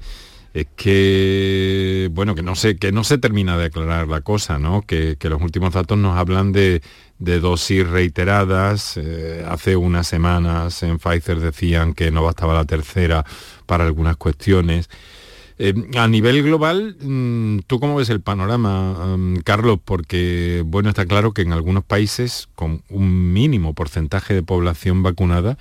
es 0.57 0.69
que, 0.75 2.09
bueno, 2.13 2.35
que 2.35 2.43
no 2.43 2.55
se, 2.55 2.79
que 2.79 2.91
no 2.91 3.05
se 3.05 3.19
termina 3.19 3.59
de 3.59 3.67
aclarar 3.67 4.09
la 4.09 4.23
cosa, 4.23 4.59
¿no? 4.59 4.81
Que, 4.81 5.19
los 5.21 5.43
últimos 5.43 5.75
datos 5.75 5.99
nos 5.99 6.17
hablan 6.17 6.53
de, 6.53 6.81
dosis 7.19 7.87
reiteradas. 7.87 8.97
Eh, 8.97 9.45
hace 9.47 9.77
unas 9.77 10.07
semanas 10.07 10.83
en 10.83 10.99
Pfizer 10.99 11.41
decían 11.41 11.93
que 11.93 12.11
no 12.11 12.23
bastaba 12.23 12.55
la 12.55 12.65
tercera 12.65 13.27
para 13.67 13.85
algunas 13.85 14.17
cuestiones. 14.17 14.89
Eh, 15.59 15.75
a 15.95 16.09
nivel 16.09 16.43
global, 16.43 16.97
mm, 17.03 17.59
¿tú 17.67 17.79
cómo 17.79 17.97
ves 17.97 18.09
el 18.09 18.23
panorama, 18.23 19.15
mm, 19.19 19.41
Carlos? 19.45 19.79
Porque, 19.85 20.63
bueno, 20.65 20.89
está 20.89 21.05
claro 21.05 21.33
que 21.33 21.43
en 21.43 21.53
algunos 21.53 21.85
países 21.85 22.49
con 22.55 22.83
un 22.89 23.35
mínimo 23.35 23.75
porcentaje 23.75 24.33
de 24.33 24.43
población 24.43 25.03
vacunada, 25.03 25.59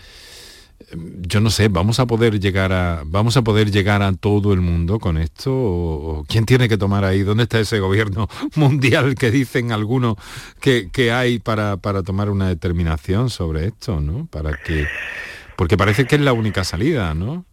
yo 0.93 1.41
no 1.41 1.49
sé, 1.49 1.67
vamos 1.67 1.99
a 1.99 2.05
poder 2.05 2.39
llegar 2.39 2.71
a 2.71 3.03
vamos 3.05 3.37
a 3.37 3.43
poder 3.43 3.71
llegar 3.71 4.01
a 4.01 4.13
todo 4.13 4.53
el 4.53 4.61
mundo 4.61 4.99
con 4.99 5.17
esto 5.17 5.51
o, 5.53 6.25
quién 6.27 6.45
tiene 6.45 6.69
que 6.69 6.77
tomar 6.77 7.03
ahí 7.03 7.23
dónde 7.23 7.43
está 7.43 7.59
ese 7.59 7.79
gobierno 7.79 8.27
mundial 8.55 9.15
que 9.15 9.31
dicen 9.31 9.71
algunos 9.71 10.15
que, 10.59 10.89
que 10.91 11.11
hay 11.11 11.39
para, 11.39 11.77
para 11.77 12.03
tomar 12.03 12.29
una 12.29 12.47
determinación 12.47 13.29
sobre 13.29 13.67
esto, 13.67 13.99
¿no? 13.99 14.27
Para 14.27 14.57
que 14.57 14.87
porque 15.55 15.77
parece 15.77 16.05
que 16.05 16.15
es 16.15 16.21
la 16.21 16.33
única 16.33 16.63
salida, 16.63 17.13
¿no? 17.13 17.45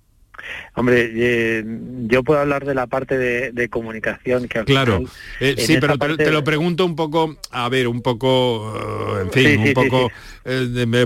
Hombre, 0.74 1.10
eh, 1.14 1.64
yo 2.06 2.22
puedo 2.24 2.40
hablar 2.40 2.64
de 2.64 2.74
la 2.74 2.86
parte 2.86 3.18
de, 3.18 3.68
comunicación 3.68 4.48
que 4.48 4.64
Claro, 4.64 5.02
eh, 5.38 5.54
sí, 5.58 5.76
pero 5.80 5.98
te, 5.98 6.30
lo 6.30 6.42
pregunto 6.42 6.84
un 6.84 6.96
poco, 6.96 7.36
a 7.50 7.68
ver, 7.68 7.88
un 7.88 8.02
poco, 8.02 8.74
eh, 8.76 9.22
en 9.22 9.30
fin, 9.30 9.60
un 9.68 9.72
poco 9.74 10.10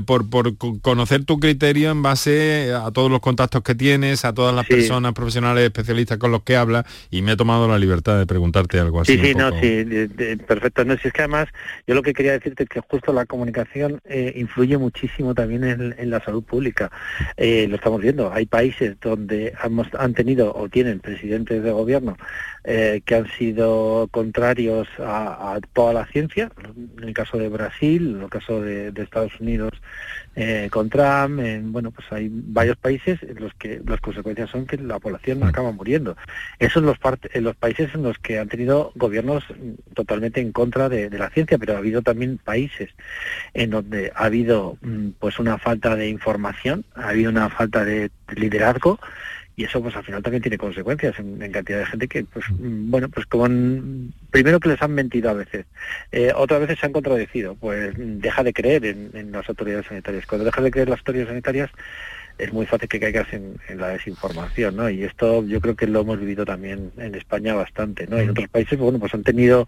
por, 0.05 0.29
por, 0.29 0.57
conocer 0.81 1.25
tu 1.25 1.39
criterio 1.39 1.91
en 1.91 2.03
base 2.03 2.73
a 2.73 2.91
todos 2.91 3.11
los 3.11 3.21
contactos 3.21 3.63
que 3.63 3.75
tienes, 3.75 4.25
a 4.25 4.33
todas 4.33 4.55
las 4.55 4.67
personas 4.67 5.13
profesionales 5.13 5.65
especialistas 5.65 6.19
con 6.19 6.33
los 6.33 6.43
que 6.43 6.57
hablas, 6.57 6.85
y 7.11 7.23
me 7.23 7.33
he 7.33 7.37
tomado 7.37 7.69
la 7.69 7.79
libertad 7.79 8.19
de 8.19 8.27
preguntarte 8.27 8.79
algo 8.79 9.01
así. 9.01 9.17
Sí, 9.17 9.27
sí, 9.27 9.35
no, 9.35 9.51
sí, 9.61 9.85
perfecto. 10.47 10.85
No, 10.85 10.97
si 10.97 11.09
es 11.09 11.15
que 11.15 11.23
además, 11.23 11.49
yo 11.87 11.95
lo 11.95 12.03
que 12.03 12.13
quería 12.13 12.33
decirte 12.33 12.65
es 12.65 12.69
que 12.69 12.81
justo 12.81 13.13
la 13.13 13.27
comunicación 13.27 14.01
influye 14.35 14.79
muchísimo 14.79 15.35
también 15.35 15.65
en, 15.65 15.95
en 15.99 16.11
la 16.11 16.25
salud 16.25 16.43
pública. 16.43 16.91
lo 17.37 17.77
estamos 17.77 18.01
viendo, 18.01 18.33
hay 18.33 18.47
países 18.47 18.97
donde 19.01 19.53
han 19.99 20.15
tenido 20.15 20.55
o 20.55 20.69
tienen 20.69 21.01
presidentes 21.01 21.63
de 21.63 21.73
gobierno 21.73 22.17
eh, 22.69 23.03
que 23.05 23.15
han 23.15 23.29
sido 23.39 24.09
contrarios 24.11 24.89
a, 24.99 25.61
toda 25.73 25.93
la 25.93 26.07
ciencia, 26.07 26.51
en 26.99 27.05
el 27.05 27.15
caso 27.15 27.39
de 27.39 27.49
Brasil, 27.49 28.17
en 28.17 28.23
el 28.23 28.29
caso 28.29 28.61
de, 28.61 28.93
Estados 28.97 29.26
Unidos 29.41 29.73
eh, 30.35 30.69
con 30.71 30.91
Trump, 30.91 31.41
en, 31.41 31.73
bueno, 31.73 31.91
pues 31.91 32.07
hay 32.13 32.29
varios 32.31 32.77
países 32.77 33.23
en 33.23 33.41
los 33.41 33.55
que 33.55 33.81
las 33.87 34.01
consecuencias 34.01 34.51
son 34.51 34.67
que 34.67 34.77
la 34.77 34.99
población 34.99 35.41
mm. 35.41 35.45
acaba 35.45 35.73
muriendo. 35.73 36.17
Esos 36.59 36.75
son 36.75 36.87
los, 36.87 36.99
en 37.33 37.45
los 37.45 37.57
países 37.57 37.95
en 37.95 38.03
los 38.03 38.19
que 38.19 38.39
han 38.39 38.49
tenido 38.49 38.93
gobiernos 38.95 39.45
totalmente 39.95 40.41
en 40.41 40.53
contra 40.53 40.89
de, 40.89 41.09
la 41.11 41.31
ciencia, 41.31 41.57
pero 41.57 41.75
ha 41.75 41.79
habido 41.79 42.03
también 42.03 42.39
países 42.39 42.91
en 43.55 43.71
donde 43.71 44.13
ha 44.15 44.27
habido 44.27 44.77
mm, 44.83 45.11
pues 45.19 45.39
una 45.39 45.57
falta 45.57 45.97
de 45.97 46.09
información, 46.09 46.85
ha 46.95 47.09
habido 47.09 47.31
una 47.31 47.49
falta 47.49 47.85
de 47.85 48.11
liderazgo 48.37 48.99
y 49.57 49.65
eso 49.65 49.83
pues 49.83 49.97
al 49.97 50.05
final 50.05 50.23
también 50.23 50.43
tiene 50.43 50.59
consecuencias 50.59 51.19
en, 51.19 51.51
cantidad 51.51 51.79
de 51.79 51.87
gente 51.87 52.09
que 52.09 52.25
pues 52.25 52.45
mm, 52.51 52.91
bueno 52.91 53.09
pues 53.09 53.27
como 53.27 53.47
primero 54.31 54.61
que 54.61 54.69
les 54.69 54.83
han 54.83 54.93
mentido 54.93 55.31
a 55.31 55.35
veces 55.35 55.65
eh, 56.13 56.33
otras 56.35 56.61
veces 56.61 56.79
se 56.79 56.87
han 56.87 56.93
contradecido 56.93 57.55
pues 57.55 57.95
deja 57.97 58.43
de 58.43 58.53
creer 58.53 58.85
en, 58.85 59.33
las 59.33 59.49
autoridades 59.49 59.87
sanitarias. 59.87 60.27
Cuando 60.27 60.45
dejas 60.45 60.65
de 60.65 60.71
creer 60.71 60.89
en 60.89 60.91
las 60.91 61.01
autoridades 61.01 61.29
sanitarias 61.29 61.71
es 62.39 62.53
muy 62.53 62.67
fácil 62.67 62.89
que 62.89 63.01
caigas 63.01 63.27
en, 63.33 63.57
la 63.79 63.89
desinformación, 63.89 64.77
¿no? 64.77 64.91
Y 64.91 65.05
esto 65.05 65.45
yo 65.45 65.61
creo 65.61 65.77
que 65.77 65.87
lo 65.87 66.01
hemos 66.01 66.19
vivido 66.19 66.45
también 66.45 66.93
en 66.99 67.15
España 67.15 67.55
bastante, 67.55 68.07
¿no? 68.07 68.19
En 68.19 68.31
otros 68.31 68.49
países, 68.49 68.79
bueno, 68.79 68.99
pues 68.99 69.15
han 69.15 69.23
tenido 69.23 69.67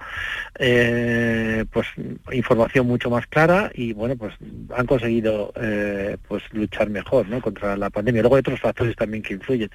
eh, 0.58 1.64
pues 1.72 1.86
información 2.32 2.86
mucho 2.86 3.10
más 3.10 3.26
clara 3.26 3.70
y, 3.74 3.92
bueno, 3.92 4.16
pues 4.16 4.34
han 4.76 4.86
conseguido 4.86 5.52
eh, 5.56 6.16
pues 6.28 6.42
luchar 6.52 6.90
mejor, 6.90 7.28
¿no? 7.28 7.40
Contra 7.40 7.76
la 7.76 7.90
pandemia. 7.90 8.22
Luego 8.22 8.36
hay 8.36 8.40
otros 8.40 8.60
factores 8.60 8.96
también 8.96 9.22
que 9.22 9.34
influyen, 9.34 9.70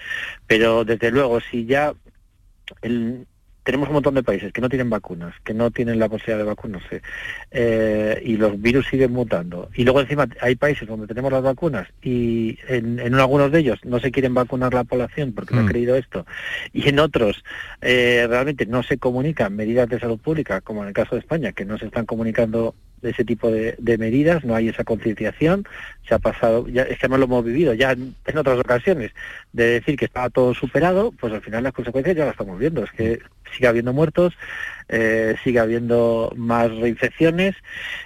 pero 0.47 0.85
desde 0.85 1.11
luego 1.11 1.39
si 1.39 1.65
ya 1.65 1.93
el, 2.81 3.25
tenemos 3.63 3.87
un 3.87 3.95
montón 3.95 4.15
de 4.15 4.23
países 4.23 4.51
que 4.51 4.61
no 4.61 4.69
tienen 4.69 4.89
vacunas, 4.89 5.33
que 5.43 5.53
no 5.53 5.71
tienen 5.71 5.99
la 5.99 6.09
posibilidad 6.09 6.37
de 6.37 6.43
vacunarse, 6.43 7.01
eh, 7.51 8.21
y 8.23 8.37
los 8.37 8.61
virus 8.61 8.87
siguen 8.87 9.11
mutando. 9.11 9.69
Y 9.73 9.83
luego 9.83 10.01
encima 10.01 10.27
hay 10.41 10.55
países 10.55 10.87
donde 10.87 11.07
tenemos 11.07 11.31
las 11.31 11.43
vacunas 11.43 11.87
y 12.01 12.57
en, 12.67 12.99
algunos 13.15 13.51
de 13.51 13.59
ellos 13.59 13.79
no 13.83 13.99
se 13.99 14.11
quieren 14.11 14.33
vacunar 14.33 14.73
la 14.73 14.83
población 14.83 15.33
porque 15.33 15.53
no 15.53 15.61
han 15.61 15.67
mm. 15.67 15.69
creído 15.69 15.95
esto, 15.95 16.25
y 16.73 16.87
en 16.89 16.99
otros 16.99 17.43
eh, 17.81 18.25
realmente 18.29 18.65
no 18.65 18.83
se 18.83 18.97
comunican 18.97 19.55
medidas 19.55 19.89
de 19.89 19.99
salud 19.99 20.19
pública, 20.19 20.61
como 20.61 20.81
en 20.81 20.89
el 20.89 20.93
caso 20.93 21.15
de 21.15 21.21
España, 21.21 21.53
que 21.53 21.65
no 21.65 21.77
se 21.77 21.85
están 21.85 22.05
comunicando 22.05 22.75
de 23.03 23.11
ese 23.11 23.23
tipo 23.23 23.51
de, 23.51 23.97
medidas, 23.99 24.43
no 24.43 24.55
hay 24.55 24.69
esa 24.69 24.83
concienciación, 24.83 25.65
se 26.07 26.15
ha 26.15 26.19
pasado, 26.19 26.67
ya, 26.67 26.83
es 26.83 26.97
que 26.97 27.07
no 27.07 27.17
lo 27.17 27.25
hemos 27.25 27.45
vivido 27.45 27.73
ya 27.73 27.91
en, 27.91 28.15
otras 28.35 28.59
ocasiones, 28.59 29.11
de 29.51 29.65
decir 29.65 29.97
que 29.97 30.05
estaba 30.05 30.29
todo 30.29 30.53
superado, 30.55 31.11
pues 31.11 31.31
al 31.33 31.41
final 31.41 31.63
las 31.63 31.73
consecuencias 31.73 32.15
ya 32.15 32.25
las 32.25 32.31
estamos 32.31 32.57
viendo, 32.57 32.83
es 32.83 32.91
que 32.91 33.19
sigue 33.53 33.67
habiendo 33.67 33.93
muertos, 33.93 34.33
eh, 34.89 35.35
sigue 35.43 35.59
habiendo 35.59 36.33
más 36.35 36.71
reinfecciones 36.71 37.55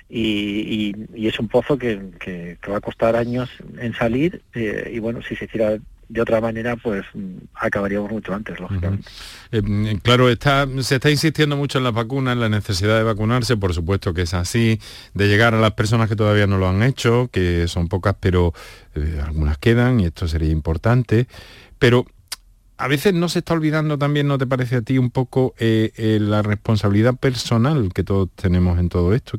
y, 0.10 0.94
es 1.16 1.40
un 1.40 1.48
pozo 1.48 1.78
que, 1.78 2.58
va 2.70 2.78
a 2.78 2.82
costar 2.82 3.16
años 3.16 3.50
en 3.80 3.94
salir 3.94 4.42
eh, 4.54 4.92
y 4.94 5.00
bueno, 5.00 5.22
si 5.22 5.36
se 5.36 5.46
hiciera 5.46 5.78
de 6.10 6.22
otra 6.22 6.40
manera, 6.40 6.76
pues 6.78 7.04
mm, 7.14 7.38
acabaríamos 7.54 8.12
mucho 8.12 8.34
antes, 8.34 8.60
lógicamente. 8.60 9.08
Eh, 9.52 9.62
mm, 9.62 9.98
claro, 9.98 10.30
está, 10.30 10.68
se 10.82 10.96
está 10.96 11.10
insistiendo 11.10 11.58
mucho 11.58 11.78
en 11.78 11.84
las 11.84 11.94
vacunas, 11.94 12.34
en 12.34 12.40
la 12.40 12.50
necesidad 12.50 12.98
de 12.98 13.04
vacunarse, 13.04 13.58
por 13.58 13.74
supuesto 13.74 14.14
que 14.14 14.24
es 14.24 14.34
así, 14.34 14.80
de 15.14 15.28
llegar 15.28 15.54
a 15.54 15.60
las 15.60 15.74
personas 15.74 16.10
que 16.10 16.16
todavía 16.16 16.48
no 16.48 16.58
lo 16.58 16.68
han 16.68 16.84
hecho, 16.84 17.30
que 17.32 17.68
son 17.68 17.88
pocas, 17.88 18.16
pero 18.20 18.54
eh, 18.96 19.22
algunas 19.24 19.58
quedan 19.58 20.00
y 20.00 20.06
esto 20.06 20.28
sería 20.28 20.52
importante. 20.52 21.28
Pero 21.80 22.06
a 22.78 22.88
veces 22.88 23.14
no 23.14 23.28
se 23.28 23.40
está 23.40 23.54
olvidando 23.54 23.98
también, 23.98 24.28
¿no 24.28 24.38
te 24.38 24.48
parece 24.48 24.78
a 24.78 24.82
ti 24.82 24.98
un 24.98 25.10
poco 25.10 25.56
eh, 25.58 26.20
la 26.22 26.42
responsabilidad 26.42 27.16
personal 27.16 27.92
que 27.94 28.04
todos 28.04 28.30
tenemos 28.36 28.80
en 28.80 28.90
todo 28.90 29.14
esto? 29.14 29.38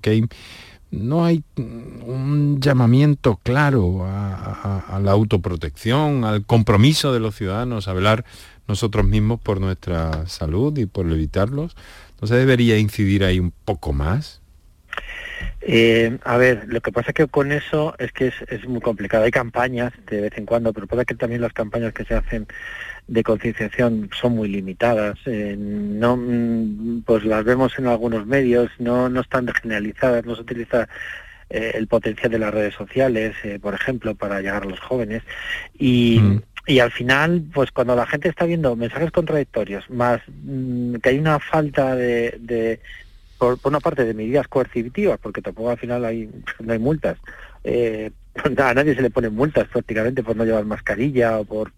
No 0.91 1.25
hay 1.25 1.43
un 1.57 2.59
llamamiento 2.61 3.39
claro 3.43 4.05
a, 4.07 4.99
la 5.03 5.13
autoprotección, 5.13 6.25
al 6.25 6.45
compromiso 6.45 7.13
de 7.13 7.21
los 7.21 7.35
ciudadanos 7.37 7.89
a 7.89 7.93
velar 7.93 8.25
nosotros 8.67 9.07
mismos 9.07 9.41
por 9.41 9.61
nuestra 9.61 10.27
salud 10.27 10.77
y 10.79 10.87
por 10.87 11.11
evitarlos. 11.11 11.77
¿No 12.21 12.27
se 12.27 12.35
debería 12.35 12.79
incidir 12.79 13.25
ahí 13.25 13.39
un 13.39 13.53
poco 13.65 13.93
más? 13.93 14.41
Eh, 15.61 16.19
a 16.25 16.37
ver, 16.37 16.65
lo 16.69 16.81
que 16.81 16.93
pasa 16.93 17.13
que 17.13 17.27
con 17.27 17.53
eso 17.53 17.95
es 17.99 18.13
que 18.13 18.33
es, 18.49 18.69
muy 18.69 18.81
complicado. 18.81 19.25
Hay 19.25 19.31
campañas 19.31 19.93
de 20.11 20.23
vez 20.23 20.33
en 20.37 20.47
cuando, 20.47 20.73
pero 20.73 20.87
pasa 20.87 21.05
que 21.05 21.15
también 21.15 21.41
las 21.41 21.53
campañas 21.53 21.93
que 21.93 22.05
se 22.05 22.15
hacen 22.15 22.47
de 23.09 23.23
concienciación 23.23 24.11
son 24.19 24.37
muy 24.37 24.49
limitadas. 24.49 25.19
Eh, 25.27 25.57
no, 25.59 26.17
mm, 26.17 27.03
pues 27.03 27.25
las 27.25 27.45
vemos 27.45 27.79
en 27.79 27.87
algunos 27.87 28.27
medios, 28.27 28.71
no, 28.79 29.09
no 29.09 29.21
están 29.21 29.49
generalizadas, 29.49 30.25
no 30.25 30.37
se 30.37 30.43
utiliza 30.43 30.89
eh, 31.51 31.73
el 31.75 31.89
potencial 31.89 32.31
de 32.31 32.39
las 32.39 32.55
redes 32.55 32.75
sociales, 32.75 33.35
por 33.61 33.75
ejemplo, 33.75 34.15
para 34.15 34.41
llegar 34.41 34.63
a 34.63 34.67
los 34.67 34.81
jóvenes. 34.81 35.23
Y, 35.79 36.21
mm. 36.21 36.43
y 36.67 36.79
al 36.79 36.93
final, 36.93 37.43
pues 37.53 37.73
cuando 37.73 37.97
la 37.97 38.07
gente 38.07 38.29
está 38.29 38.45
viendo 38.45 38.77
mensajes 38.77 39.11
contradictorios, 39.11 39.89
más 39.91 40.21
mm, 40.29 40.97
que 40.97 41.09
hay 41.09 41.19
una 41.19 41.41
falta 41.41 41.97
de 41.97 42.81
por, 43.39 43.59
una 43.65 43.81
parte 43.81 44.05
de 44.05 44.15
medidas 44.15 44.49
coercitivas, 44.49 45.19
porque 45.23 45.41
tampoco 45.41 45.71
al 45.71 45.79
final 45.79 46.05
hay, 46.05 46.29
no 46.59 46.73
hay 46.73 46.79
multas. 46.79 47.17
Eh, 47.65 48.11
a 48.59 48.75
nadie 48.75 48.95
se 48.95 49.03
le 49.03 49.11
ponen 49.11 49.35
multas 49.35 49.69
prácticamente 49.69 50.23
por 50.23 50.37
no 50.37 50.45
llevar 50.45 50.65
mascarilla 50.65 51.39
o 51.39 51.45
por, 51.45 51.73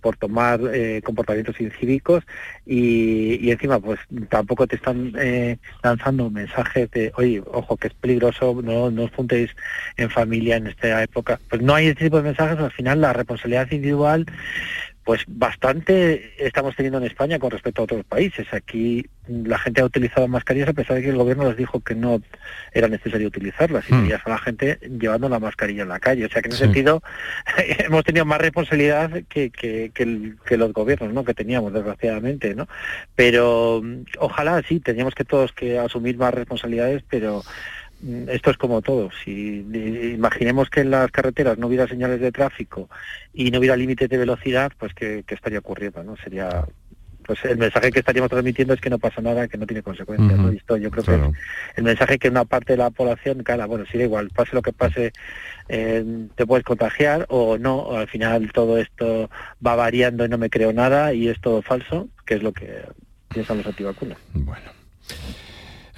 por, 0.00 0.16
tomar 0.16 0.60
eh, 0.72 1.00
comportamientos 1.04 1.60
incívicos 1.60 2.24
y, 2.66 3.44
y, 3.44 3.50
encima 3.50 3.78
pues 3.80 3.98
tampoco 4.28 4.66
te 4.66 4.76
están 4.76 5.12
eh, 5.18 5.58
lanzando 5.82 6.30
mensajes 6.30 6.90
de 6.90 7.12
oye 7.16 7.42
ojo 7.46 7.76
que 7.76 7.88
es 7.88 7.94
peligroso 7.94 8.60
no, 8.62 8.90
no 8.90 9.04
os 9.04 9.12
juntéis 9.12 9.50
en 9.96 10.10
familia 10.10 10.56
en 10.56 10.66
esta 10.66 11.02
época 11.02 11.40
pues 11.48 11.62
no 11.62 11.74
hay 11.74 11.88
este 11.88 12.04
tipo 12.04 12.18
de 12.18 12.24
mensajes 12.24 12.58
al 12.58 12.72
final 12.72 13.00
la 13.00 13.12
responsabilidad 13.12 13.70
individual 13.70 14.26
pues 15.08 15.24
bastante 15.26 16.34
estamos 16.36 16.76
teniendo 16.76 16.98
en 16.98 17.04
España 17.04 17.38
con 17.38 17.50
respecto 17.50 17.80
a 17.80 17.84
otros 17.84 18.04
países. 18.04 18.46
Aquí 18.52 19.06
la 19.26 19.56
gente 19.56 19.80
ha 19.80 19.86
utilizado 19.86 20.28
mascarillas 20.28 20.68
a 20.68 20.74
pesar 20.74 20.96
de 20.96 21.02
que 21.02 21.08
el 21.08 21.16
gobierno 21.16 21.48
les 21.48 21.56
dijo 21.56 21.80
que 21.80 21.94
no 21.94 22.20
era 22.74 22.88
necesario 22.88 23.28
utilizarlas 23.28 23.86
y 23.88 24.06
ya 24.06 24.18
hmm. 24.18 24.20
a 24.26 24.28
la 24.28 24.38
gente 24.38 24.78
llevando 25.00 25.30
la 25.30 25.38
mascarilla 25.38 25.84
en 25.84 25.88
la 25.88 25.98
calle. 25.98 26.26
O 26.26 26.28
sea 26.28 26.42
que 26.42 26.48
en 26.48 26.52
ese 26.52 26.64
sentido 26.64 27.02
hemos 27.78 28.04
tenido 28.04 28.26
más 28.26 28.38
responsabilidad 28.38 29.10
que, 29.30 29.48
que, 29.48 29.92
que, 29.94 30.56
los 30.58 30.72
gobiernos 30.74 31.14
¿no? 31.14 31.24
que 31.24 31.32
teníamos, 31.32 31.72
desgraciadamente. 31.72 32.54
¿no? 32.54 32.68
Pero 33.16 33.80
mm, 33.82 34.02
ojalá 34.18 34.62
sí, 34.68 34.78
teníamos 34.78 35.14
que 35.14 35.24
todos 35.24 35.52
que 35.52 35.78
asumir 35.78 36.18
más 36.18 36.34
responsabilidades, 36.34 37.02
pero 37.08 37.42
Mm, 37.42 37.87
esto 38.28 38.50
es 38.50 38.56
como 38.56 38.80
todo. 38.82 39.10
Si 39.24 39.60
imaginemos 40.14 40.70
que 40.70 40.80
en 40.80 40.90
las 40.90 41.10
carreteras 41.10 41.58
no 41.58 41.66
hubiera 41.66 41.88
señales 41.88 42.20
de 42.20 42.32
tráfico 42.32 42.88
y 43.32 43.50
no 43.50 43.58
hubiera 43.58 43.76
límites 43.76 44.08
de 44.08 44.18
velocidad, 44.18 44.72
pues 44.78 44.94
¿qué, 44.94 45.24
estaría 45.28 45.58
ocurriendo? 45.58 46.02
¿no? 46.04 46.16
Sería 46.16 46.64
pues 47.26 47.44
el 47.44 47.58
mensaje 47.58 47.90
que 47.90 47.98
estaríamos 47.98 48.30
transmitiendo 48.30 48.72
es 48.72 48.80
que 48.80 48.88
no 48.88 48.98
pasa 48.98 49.20
nada, 49.20 49.48
que 49.48 49.58
no 49.58 49.66
tiene 49.66 49.82
consecuencias. 49.82 50.40
yo 50.80 50.90
creo 50.90 51.04
que 51.04 51.38
el 51.76 51.84
mensaje 51.84 52.18
que 52.18 52.30
una 52.30 52.46
parte 52.46 52.72
de 52.72 52.78
la 52.78 52.88
población, 52.88 53.42
cada, 53.42 53.66
bueno, 53.66 53.84
si 53.84 53.98
da 53.98 54.04
igual, 54.04 54.30
pase 54.30 54.54
lo 54.54 54.62
que 54.62 54.72
pase, 54.72 55.12
eh, 55.68 56.26
te 56.34 56.46
puedes 56.46 56.64
contagiar 56.64 57.26
o 57.28 57.58
no, 57.58 57.98
al 57.98 58.08
final 58.08 58.50
todo 58.52 58.78
esto 58.78 59.28
va 59.64 59.76
variando 59.76 60.24
y 60.24 60.30
no 60.30 60.38
me 60.38 60.48
creo 60.48 60.72
nada 60.72 61.12
y 61.12 61.28
es 61.28 61.38
todo 61.38 61.60
falso, 61.60 62.08
que 62.24 62.36
es 62.36 62.42
lo 62.42 62.54
que 62.54 62.82
piensan 63.28 63.58
los 63.58 63.66
antivacunas. 63.66 64.16
Bueno. 64.32 64.70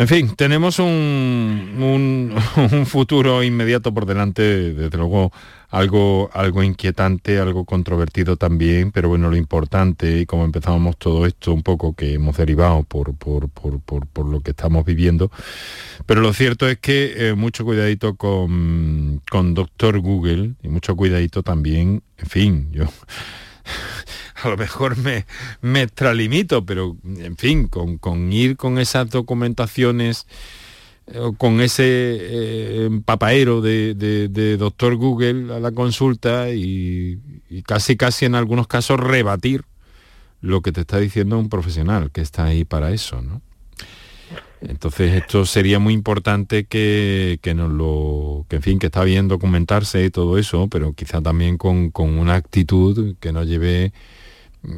En 0.00 0.08
fin, 0.08 0.34
tenemos 0.34 0.78
un, 0.80 2.34
futuro 2.86 3.42
inmediato 3.42 3.92
por 3.92 4.06
delante, 4.06 4.72
desde 4.72 4.96
luego 4.96 5.30
algo, 5.68 6.30
algo 6.32 6.62
inquietante, 6.62 7.38
algo 7.38 7.66
controvertido 7.66 8.38
también, 8.38 8.92
pero 8.92 9.10
bueno, 9.10 9.28
lo 9.28 9.36
importante, 9.36 10.20
y 10.20 10.24
como 10.24 10.46
empezábamos 10.46 10.96
todo 10.96 11.26
esto 11.26 11.52
un 11.52 11.62
poco 11.62 11.92
que 11.94 12.14
hemos 12.14 12.34
derivado 12.38 12.82
por, 12.82 13.14
por, 13.14 14.26
lo 14.26 14.40
que 14.40 14.52
estamos 14.52 14.86
viviendo, 14.86 15.30
pero 16.06 16.22
lo 16.22 16.32
cierto 16.32 16.66
es 16.66 16.78
que 16.78 17.28
eh, 17.28 17.34
mucho 17.34 17.66
cuidadito 17.66 18.16
con, 18.16 19.20
con 19.30 19.52
Doctor 19.52 20.00
Google 20.00 20.54
y 20.62 20.68
mucho 20.68 20.96
cuidadito 20.96 21.42
también, 21.42 22.02
en 22.16 22.26
fin, 22.26 22.72
yo 22.72 22.84
a 24.42 24.48
lo 24.48 24.56
mejor 24.56 24.96
me, 24.96 25.26
me 25.60 25.82
extralimito, 25.82 26.64
pero 26.64 26.96
en 27.04 27.36
fin, 27.36 27.68
con, 27.68 28.32
ir 28.32 28.56
con 28.56 28.78
esas 28.78 29.10
documentaciones, 29.10 30.26
eh, 31.06 31.18
con 31.38 31.60
ese 31.60 31.84
eh, 31.86 32.90
papaero 33.04 33.60
de, 33.60 34.56
doctor 34.58 34.96
Google 34.96 35.54
a 35.54 35.60
la 35.60 35.72
consulta 35.72 36.50
y, 36.50 37.18
casi 37.66 37.96
casi 37.96 38.26
en 38.26 38.34
algunos 38.34 38.66
casos 38.66 39.00
rebatir 39.00 39.64
lo 40.40 40.62
que 40.62 40.72
te 40.72 40.82
está 40.82 40.98
diciendo 40.98 41.38
un 41.38 41.48
profesional 41.48 42.10
que 42.10 42.22
está 42.22 42.44
ahí 42.44 42.64
para 42.64 42.92
eso, 42.92 43.20
¿no? 43.20 43.42
Entonces 44.62 45.14
esto 45.14 45.46
sería 45.46 45.78
muy 45.78 45.94
importante 45.94 46.64
que, 46.64 47.38
que 47.40 47.54
nos 47.54 47.70
lo, 47.70 48.44
que 48.48 48.56
en 48.56 48.62
fin, 48.62 48.78
que 48.78 48.86
está 48.86 49.04
bien 49.04 49.26
documentarse 49.26 50.04
y 50.04 50.10
todo 50.10 50.36
eso, 50.36 50.68
pero 50.68 50.92
quizá 50.92 51.22
también 51.22 51.56
con, 51.56 51.90
con 51.90 52.18
una 52.18 52.34
actitud 52.34 53.16
que 53.20 53.32
nos 53.32 53.46
lleve 53.46 53.92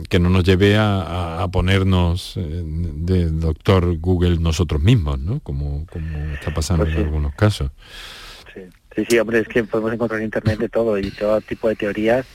que 0.09 0.19
no 0.19 0.31
nos 0.31 0.45
lleve 0.45 0.77
a, 0.79 1.47
ponernos 1.53 2.37
eh, 2.37 2.63
de 2.65 3.31
doctor 3.31 3.99
Google 3.99 4.39
nosotros 4.39 4.81
mismos, 4.81 5.19
¿no? 5.19 5.41
Como, 5.41 5.87
como 5.87 6.19
está 6.35 6.55
pasando 6.55 6.85
pues 6.85 6.97
en 6.97 7.05
algunos 7.05 7.35
casos. 7.35 7.71
Sí. 8.55 9.05
sí, 9.09 9.19
hombre, 9.19 9.41
es 9.41 9.49
que 9.49 9.65
podemos 9.65 9.93
encontrar 9.93 10.21
en 10.21 10.27
Internet 10.27 10.59
de 10.59 10.69
todo 10.69 10.99
y 10.99 11.11
todo 11.11 11.41
tipo 11.41 11.69
de 11.69 11.77
teorías 11.77 12.27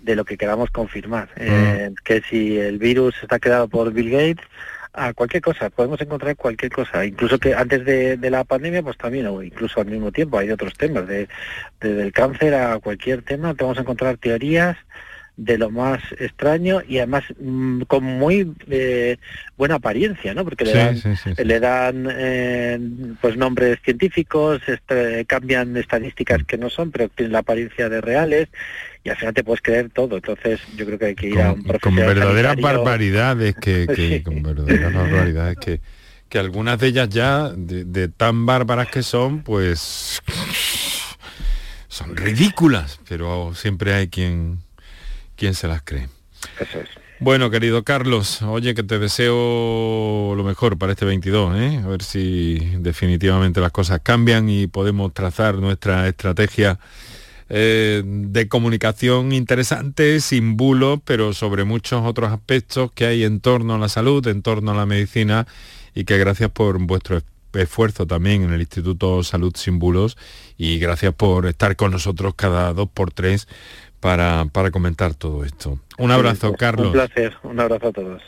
de 0.00 0.16
lo 0.16 0.24
que 0.24 0.36
queramos 0.36 0.70
confirmar. 0.70 1.28
Mm. 1.36 1.40
Eh, 1.40 1.94
que 2.04 2.20
si 2.22 2.58
el 2.58 2.78
virus 2.78 3.14
está 3.22 3.38
creado 3.38 3.68
por 3.68 3.92
Bill 3.92 4.10
Gates, 4.10 4.46
a 4.94 5.12
cualquier 5.12 5.42
cosa, 5.42 5.70
podemos 5.70 6.00
encontrar 6.00 6.36
cualquier 6.36 6.70
cosa, 6.70 7.04
incluso 7.04 7.38
que 7.38 7.52
antes 7.52 7.84
de, 7.84 8.30
la 8.30 8.44
pandemia, 8.44 8.80
pues 8.80 8.96
también, 8.96 9.26
o 9.26 9.42
incluso 9.42 9.80
al 9.80 9.86
mismo 9.86 10.12
tiempo, 10.12 10.38
hay 10.38 10.50
otros 10.50 10.74
temas, 10.74 11.08
de, 11.08 11.28
desde 11.80 12.02
el 12.02 12.12
cáncer 12.12 12.54
a 12.54 12.78
cualquier 12.78 13.22
tema, 13.22 13.54
te 13.54 13.64
vamos 13.64 13.78
a 13.78 13.80
encontrar 13.80 14.16
teorías 14.18 14.76
de 15.36 15.58
lo 15.58 15.70
más 15.70 16.00
extraño 16.18 16.80
y 16.86 16.98
además 16.98 17.24
mm, 17.40 17.82
con 17.82 18.04
muy 18.04 18.52
eh, 18.70 19.16
buena 19.56 19.76
apariencia, 19.76 20.32
¿no? 20.32 20.44
Porque 20.44 20.64
le 20.64 20.72
dan, 20.72 21.02
le 21.36 21.60
dan 21.60 22.08
eh, 22.10 22.78
pues 23.20 23.36
nombres 23.36 23.78
científicos, 23.84 24.60
este, 24.66 25.24
cambian 25.24 25.76
estadísticas 25.76 26.44
que 26.44 26.56
no 26.56 26.70
son, 26.70 26.92
pero 26.92 27.08
tienen 27.08 27.32
la 27.32 27.40
apariencia 27.40 27.88
de 27.88 28.00
reales 28.00 28.48
y 29.02 29.10
al 29.10 29.16
final 29.16 29.34
te 29.34 29.42
puedes 29.42 29.60
creer 29.60 29.90
todo. 29.90 30.16
Entonces 30.16 30.60
yo 30.76 30.86
creo 30.86 30.98
que 30.98 31.06
hay 31.06 31.14
que 31.16 31.28
ir 31.28 31.40
a 31.40 31.52
un 31.52 31.64
Con 31.64 31.96
verdaderas 31.96 32.56
barbaridades 32.56 33.56
que, 33.56 34.22
con 34.24 34.40
verdaderas 34.40 34.94
barbaridades 34.94 35.56
que, 35.58 35.80
que 36.28 36.38
algunas 36.38 36.78
de 36.78 36.86
ellas 36.86 37.08
ya, 37.08 37.50
de, 37.50 37.84
de 37.84 38.06
tan 38.06 38.46
bárbaras 38.46 38.88
que 38.88 39.02
son, 39.02 39.42
pues 39.42 40.22
son 41.88 42.16
ridículas, 42.16 43.00
pero 43.08 43.52
siempre 43.54 43.94
hay 43.94 44.08
quien 44.08 44.63
quién 45.44 45.54
se 45.54 45.68
las 45.68 45.82
cree. 45.82 46.08
Eso 46.58 46.80
es. 46.80 46.88
Bueno, 47.20 47.50
querido 47.50 47.84
Carlos, 47.84 48.40
oye 48.40 48.74
que 48.74 48.82
te 48.82 48.98
deseo 48.98 50.34
lo 50.34 50.42
mejor 50.42 50.78
para 50.78 50.92
este 50.92 51.04
22, 51.04 51.56
¿eh? 51.58 51.80
a 51.84 51.86
ver 51.86 52.02
si 52.02 52.58
definitivamente 52.78 53.60
las 53.60 53.70
cosas 53.70 54.00
cambian 54.02 54.48
y 54.48 54.68
podemos 54.68 55.12
trazar 55.12 55.56
nuestra 55.56 56.08
estrategia 56.08 56.78
eh, 57.50 58.02
de 58.04 58.48
comunicación 58.48 59.32
interesante, 59.32 60.20
sin 60.20 60.56
bulos, 60.56 61.00
pero 61.04 61.34
sobre 61.34 61.64
muchos 61.64 62.02
otros 62.06 62.32
aspectos 62.32 62.90
que 62.92 63.04
hay 63.04 63.24
en 63.24 63.40
torno 63.40 63.74
a 63.74 63.78
la 63.78 63.90
salud, 63.90 64.26
en 64.26 64.40
torno 64.40 64.70
a 64.70 64.74
la 64.74 64.86
medicina 64.86 65.46
y 65.94 66.04
que 66.04 66.16
gracias 66.16 66.50
por 66.50 66.78
vuestro 66.78 67.20
esfuerzo 67.52 68.06
también 68.06 68.42
en 68.42 68.52
el 68.52 68.60
Instituto 68.60 69.22
Salud 69.22 69.52
Sin 69.56 69.78
Bulos 69.78 70.16
y 70.56 70.78
gracias 70.78 71.14
por 71.14 71.46
estar 71.46 71.76
con 71.76 71.92
nosotros 71.92 72.34
cada 72.34 72.72
dos 72.72 72.88
por 72.92 73.12
tres 73.12 73.46
para, 74.04 74.44
para 74.52 74.70
comentar 74.70 75.14
todo 75.14 75.44
esto. 75.44 75.78
Un 75.96 76.10
abrazo, 76.10 76.52
Carlos. 76.52 76.88
Un 76.88 76.92
placer, 76.92 77.32
un 77.42 77.58
abrazo 77.58 77.88
a 77.88 77.92
todos. 77.92 78.22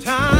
Time. 0.00 0.39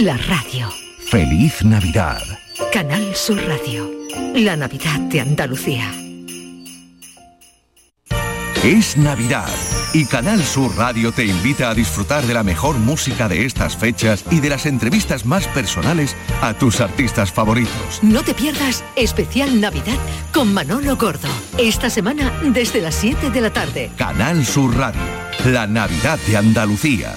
La 0.00 0.16
radio. 0.16 0.66
Feliz 1.10 1.62
Navidad. 1.62 2.22
Canal 2.72 3.14
Sur 3.14 3.38
Radio. 3.46 3.90
La 4.34 4.56
Navidad 4.56 4.98
de 4.98 5.20
Andalucía. 5.20 5.92
Es 8.64 8.96
Navidad 8.96 9.50
y 9.92 10.06
Canal 10.06 10.42
Sur 10.42 10.74
Radio 10.78 11.12
te 11.12 11.26
invita 11.26 11.68
a 11.68 11.74
disfrutar 11.74 12.24
de 12.24 12.32
la 12.32 12.42
mejor 12.42 12.78
música 12.78 13.28
de 13.28 13.44
estas 13.44 13.76
fechas 13.76 14.24
y 14.30 14.40
de 14.40 14.48
las 14.48 14.64
entrevistas 14.64 15.26
más 15.26 15.46
personales 15.48 16.16
a 16.40 16.54
tus 16.54 16.80
artistas 16.80 17.30
favoritos. 17.30 18.00
No 18.00 18.22
te 18.22 18.32
pierdas 18.32 18.82
especial 18.96 19.60
Navidad 19.60 19.98
con 20.32 20.54
Manolo 20.54 20.96
Gordo. 20.96 21.28
Esta 21.58 21.90
semana 21.90 22.32
desde 22.54 22.80
las 22.80 22.94
7 22.94 23.28
de 23.28 23.40
la 23.42 23.52
tarde. 23.52 23.90
Canal 23.98 24.46
Sur 24.46 24.74
Radio, 24.78 25.02
la 25.44 25.66
Navidad 25.66 26.18
de 26.26 26.38
Andalucía. 26.38 27.16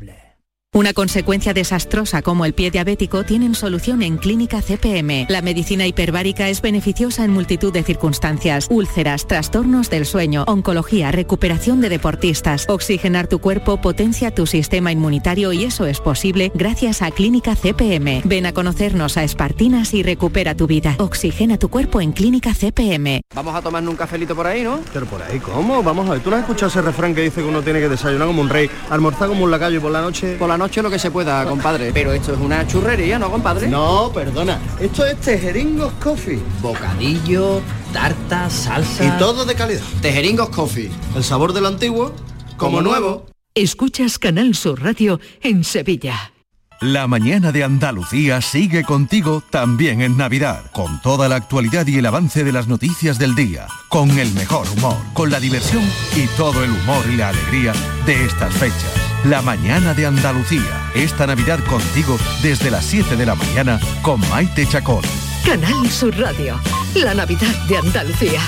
Una 0.73 0.93
consecuencia 0.93 1.53
desastrosa 1.53 2.21
como 2.21 2.45
el 2.45 2.53
pie 2.53 2.71
diabético 2.71 3.25
tienen 3.25 3.55
solución 3.55 4.01
en 4.01 4.15
Clínica 4.15 4.61
CPM. 4.61 5.25
La 5.27 5.41
medicina 5.41 5.85
hiperbárica 5.85 6.47
es 6.47 6.61
beneficiosa 6.61 7.25
en 7.25 7.31
multitud 7.31 7.73
de 7.73 7.83
circunstancias. 7.83 8.67
Úlceras, 8.69 9.27
trastornos 9.27 9.89
del 9.89 10.05
sueño, 10.05 10.45
oncología, 10.47 11.11
recuperación 11.11 11.81
de 11.81 11.89
deportistas. 11.89 12.67
Oxigenar 12.69 13.27
tu 13.27 13.39
cuerpo 13.39 13.81
potencia 13.81 14.33
tu 14.33 14.47
sistema 14.47 14.93
inmunitario 14.93 15.51
y 15.51 15.65
eso 15.65 15.85
es 15.87 15.99
posible 15.99 16.53
gracias 16.55 17.01
a 17.01 17.11
Clínica 17.11 17.53
CPM. 17.57 18.21
Ven 18.23 18.45
a 18.45 18.53
conocernos 18.53 19.17
a 19.17 19.25
Espartinas 19.25 19.93
y 19.93 20.03
recupera 20.03 20.55
tu 20.55 20.67
vida. 20.67 20.95
Oxigena 20.99 21.57
tu 21.57 21.67
cuerpo 21.67 21.99
en 21.99 22.13
Clínica 22.13 22.53
CPM. 22.53 23.23
Vamos 23.35 23.55
a 23.55 23.61
tomarnos 23.61 23.91
un 23.91 23.97
cafelito 23.97 24.37
por 24.37 24.47
ahí, 24.47 24.63
¿no? 24.63 24.79
Pero 24.93 25.05
por 25.05 25.21
ahí, 25.21 25.37
¿cómo? 25.39 25.83
Vamos 25.83 26.07
a 26.07 26.13
ver, 26.13 26.21
¿tú 26.21 26.29
no 26.29 26.37
has 26.37 26.43
escuchado 26.43 26.69
ese 26.69 26.81
refrán 26.81 27.13
que 27.13 27.23
dice 27.23 27.41
que 27.41 27.47
uno 27.49 27.61
tiene 27.61 27.81
que 27.81 27.89
desayunar 27.89 28.27
como 28.27 28.41
un 28.41 28.47
rey, 28.47 28.69
almorzar 28.89 29.27
como 29.27 29.43
un 29.43 29.51
lacayo 29.51 29.75
y 29.75 29.81
por 29.81 29.91
la 29.91 29.99
noche... 29.99 30.37
Por 30.39 30.47
la 30.47 30.60
noche 30.61 30.83
lo 30.83 30.91
que 30.91 30.99
se 30.99 31.09
pueda, 31.09 31.43
compadre. 31.45 31.91
Pero 31.91 32.13
esto 32.13 32.33
es 32.33 32.39
una 32.39 32.67
churrería, 32.67 33.17
¿no, 33.17 33.31
compadre? 33.31 33.67
No, 33.67 34.11
perdona. 34.13 34.59
Esto 34.79 35.03
es 35.05 35.19
Tejeringos 35.19 35.91
Coffee. 35.93 36.39
Bocadillo, 36.61 37.61
tarta, 37.91 38.47
salsa... 38.47 39.03
Y 39.03 39.09
todo 39.17 39.43
de 39.43 39.55
calidad. 39.55 39.81
Tejeringos 40.03 40.49
Coffee. 40.49 40.91
El 41.15 41.23
sabor 41.23 41.53
del 41.53 41.65
antiguo, 41.65 42.13
como, 42.57 42.81
nuevo. 42.81 43.25
Escuchas 43.55 44.19
Canal 44.19 44.53
Sur 44.53 44.83
Radio 44.83 45.19
en 45.41 45.63
Sevilla. 45.63 46.31
La 46.79 47.07
mañana 47.07 47.51
de 47.51 47.63
Andalucía 47.63 48.39
sigue 48.41 48.83
contigo 48.83 49.43
también 49.49 50.01
en 50.01 50.15
Navidad, 50.15 50.69
con 50.71 51.01
toda 51.01 51.27
la 51.27 51.37
actualidad 51.37 51.87
y 51.87 51.97
el 51.97 52.05
avance 52.05 52.43
de 52.43 52.51
las 52.51 52.67
noticias 52.67 53.17
del 53.17 53.33
día, 53.33 53.65
con 53.89 54.11
el 54.19 54.31
mejor 54.33 54.67
humor, 54.77 54.97
con 55.13 55.31
la 55.31 55.39
diversión 55.39 55.83
y 56.15 56.27
todo 56.37 56.63
el 56.63 56.69
humor 56.69 57.03
y 57.11 57.17
la 57.17 57.29
alegría 57.29 57.73
de 58.05 58.25
estas 58.25 58.53
fechas. 58.53 59.10
La 59.25 59.43
mañana 59.43 59.93
de 59.93 60.07
Andalucía, 60.07 60.91
esta 60.95 61.27
Navidad 61.27 61.59
contigo 61.65 62.17
desde 62.41 62.71
las 62.71 62.83
7 62.85 63.15
de 63.15 63.25
la 63.27 63.35
mañana 63.35 63.79
con 64.01 64.19
Maite 64.31 64.65
Chacón. 64.65 65.03
Canal 65.45 65.89
Sur 65.91 66.17
Radio. 66.17 66.59
La 66.95 67.13
Navidad 67.13 67.55
de 67.67 67.77
Andalucía. 67.77 68.41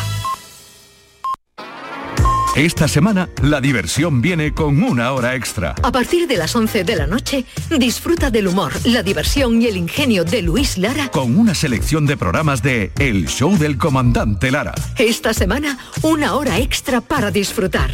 Esta 2.55 2.87
semana 2.87 3.29
la 3.41 3.59
diversión 3.61 4.21
viene 4.21 4.53
con 4.53 4.83
una 4.83 5.11
hora 5.13 5.33
extra. 5.33 5.73
A 5.81 5.91
partir 5.91 6.27
de 6.27 6.37
las 6.37 6.55
11 6.55 6.83
de 6.83 6.95
la 6.95 7.07
noche, 7.07 7.45
disfruta 7.79 8.29
del 8.29 8.47
humor, 8.47 8.73
la 8.83 9.01
diversión 9.01 9.59
y 9.59 9.65
el 9.65 9.75
ingenio 9.75 10.23
de 10.23 10.43
Luis 10.43 10.77
Lara. 10.77 11.09
Con 11.09 11.35
una 11.35 11.55
selección 11.55 12.05
de 12.05 12.15
programas 12.15 12.61
de 12.61 12.91
El 12.99 13.27
Show 13.27 13.57
del 13.57 13.79
Comandante 13.79 14.51
Lara. 14.51 14.75
Esta 14.99 15.33
semana, 15.33 15.79
una 16.03 16.35
hora 16.35 16.59
extra 16.59 17.01
para 17.01 17.31
disfrutar. 17.31 17.89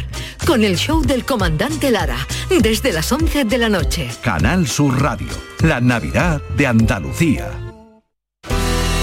Con 0.46 0.62
el 0.62 0.76
Show 0.76 1.06
del 1.06 1.24
Comandante 1.24 1.90
Lara, 1.90 2.18
desde 2.60 2.92
las 2.92 3.10
11 3.10 3.46
de 3.46 3.56
la 3.56 3.70
noche. 3.70 4.10
Canal 4.22 4.68
Sur 4.68 5.00
Radio, 5.00 5.28
la 5.62 5.80
Navidad 5.80 6.42
de 6.58 6.66
Andalucía. 6.66 7.50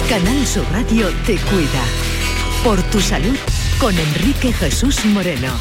Canal 0.08 0.46
Sur 0.46 0.65
Radio 0.72 1.08
te 1.26 1.36
cuida. 1.38 1.84
Por 2.63 2.80
tu 2.84 3.02
salud 3.02 3.36
con 3.80 3.98
Enrique 3.98 4.52
Jesús 4.54 5.06
Moreno. 5.06 5.52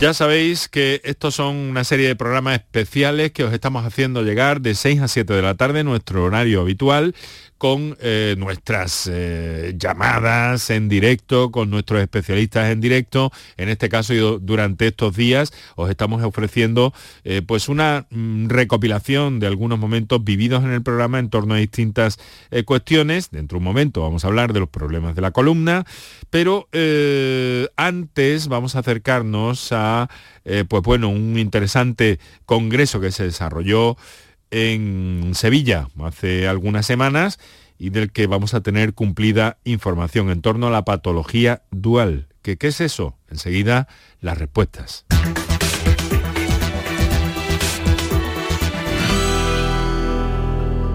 Ya 0.00 0.12
sabéis 0.12 0.68
que 0.68 1.00
estos 1.04 1.34
son 1.34 1.56
una 1.56 1.84
serie 1.84 2.08
de 2.08 2.16
programas 2.16 2.56
especiales 2.56 3.32
que 3.32 3.44
os 3.44 3.52
estamos 3.52 3.84
haciendo 3.84 4.22
llegar 4.22 4.60
de 4.60 4.74
6 4.74 5.00
a 5.00 5.08
7 5.08 5.32
de 5.32 5.42
la 5.42 5.54
tarde, 5.54 5.84
nuestro 5.84 6.24
horario 6.24 6.60
habitual, 6.60 7.14
con 7.58 7.96
eh, 8.00 8.34
nuestras 8.38 9.08
eh, 9.10 9.74
llamadas 9.78 10.70
en 10.70 10.88
directo, 10.88 11.50
con 11.50 11.70
nuestros 11.70 12.00
especialistas 12.00 12.70
en 12.70 12.80
directo. 12.80 13.32
En 13.56 13.68
este 13.68 13.88
caso, 13.88 14.12
durante 14.38 14.88
estos 14.88 15.16
días, 15.16 15.52
os 15.74 15.88
estamos 15.88 16.22
ofreciendo 16.22 16.92
eh, 17.24 17.42
pues 17.46 17.68
una 17.68 18.06
mm, 18.10 18.48
recopilación 18.48 19.40
de 19.40 19.46
algunos 19.46 19.78
momentos 19.78 20.22
vividos 20.22 20.64
en 20.64 20.72
el 20.72 20.82
programa 20.82 21.18
en 21.18 21.30
torno 21.30 21.54
a 21.54 21.58
distintas 21.58 22.18
cuestiones. 22.64 23.30
Dentro 23.30 23.56
de 23.56 23.60
un 23.60 23.64
momento 23.64 24.02
vamos 24.02 24.24
a 24.24 24.28
hablar 24.28 24.52
de 24.52 24.60
los 24.60 24.68
problemas 24.68 25.14
de 25.14 25.22
la 25.22 25.30
columna, 25.30 25.84
pero 26.30 26.68
antes 27.76 28.48
vamos 28.48 28.76
a 28.76 28.80
acercarnos 28.80 29.72
a 29.72 30.08
pues 30.68 30.82
bueno, 30.82 31.08
un 31.08 31.38
interesante 31.38 32.18
congreso 32.44 33.00
que 33.00 33.10
se 33.10 33.24
desarrolló 33.24 33.96
en 34.50 35.32
Sevilla 35.34 35.88
hace 36.02 36.48
algunas 36.48 36.86
semanas 36.86 37.38
y 37.78 37.90
del 37.90 38.10
que 38.12 38.26
vamos 38.26 38.54
a 38.54 38.62
tener 38.62 38.94
cumplida 38.94 39.58
información 39.64 40.30
en 40.30 40.42
torno 40.42 40.68
a 40.68 40.70
la 40.70 40.84
patología 40.84 41.62
dual. 41.70 42.28
¿Qué, 42.42 42.56
qué 42.56 42.68
es 42.68 42.80
eso? 42.80 43.16
Enseguida 43.28 43.88
las 44.20 44.38
respuestas. 44.38 45.04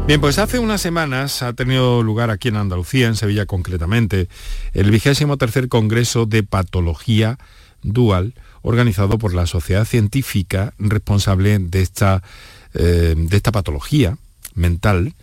Bien, 0.08 0.20
pues 0.20 0.40
hace 0.40 0.60
unas 0.60 0.82
semanas 0.82 1.42
ha 1.42 1.54
tenido 1.54 2.04
lugar 2.04 2.32
aquí 2.32 2.50
en 2.50 2.58
Andalucía, 2.58 3.08
en 3.08 3.16
Sevilla 3.16 3.46
concretamente, 3.46 4.28
el 4.74 4.92
vigésimo 4.92 5.38
tercer 5.38 5.70
Congreso 5.70 6.26
de 6.26 6.44
Patología 6.44 7.38
Dual, 7.84 8.34
organizado 8.62 9.18
por 9.18 9.34
la 9.34 9.46
Sociedad 9.46 9.86
Científica 9.86 10.74
responsable 10.80 11.60
de 11.60 11.82
esta, 11.82 12.24
eh, 12.74 13.16
de 13.18 13.38
esta 13.38 13.52
patología 13.52 14.18
mental, 14.56 15.14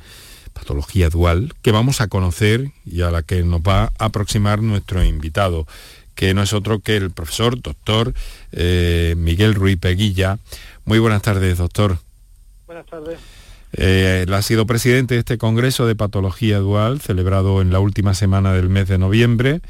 patología 0.53 1.11
dual, 1.11 1.55
que 1.63 1.73
vamos 1.73 2.01
a 2.01 2.09
conocer 2.09 2.71
y 2.85 3.03
a 3.03 3.11
la 3.11 3.23
que 3.23 3.43
nos 3.43 3.61
va 3.61 3.85
a 3.99 4.07
aproximar 4.07 4.63
nuestro 4.63 5.05
invitado, 5.05 5.67
que 6.15 6.35
no 6.35 6.43
es 6.43 6.53
otro 6.53 6.81
que 6.81 6.97
el 6.97 7.11
profesor 7.11 7.61
doctor 7.61 8.13
eh, 8.53 9.15
Miguel 9.17 9.55
Ruiz 9.55 9.79
Peguilla. 9.79 10.39
Muy 10.85 10.99
buenas 10.99 11.23
tardes, 11.23 11.59
doctor. 11.59 11.99
Buenas 12.67 12.87
tardes. 12.87 13.19
Eh, 13.73 14.25
él 14.27 14.35
ha 14.35 14.43
sido 14.43 14.67
presidente 14.67 15.15
de 15.15 15.21
este 15.21 15.39
Congreso 15.39 15.87
de 15.87 15.95
Patología 15.95 16.59
Dual, 16.59 17.01
celebrado 17.01 17.61
en 17.61 17.71
la 17.71 17.81
última 17.81 18.15
semana 18.15 18.53
del 18.53 18.69
mes 18.69 18.89
de 18.89 18.99
noviembre. 18.99 19.61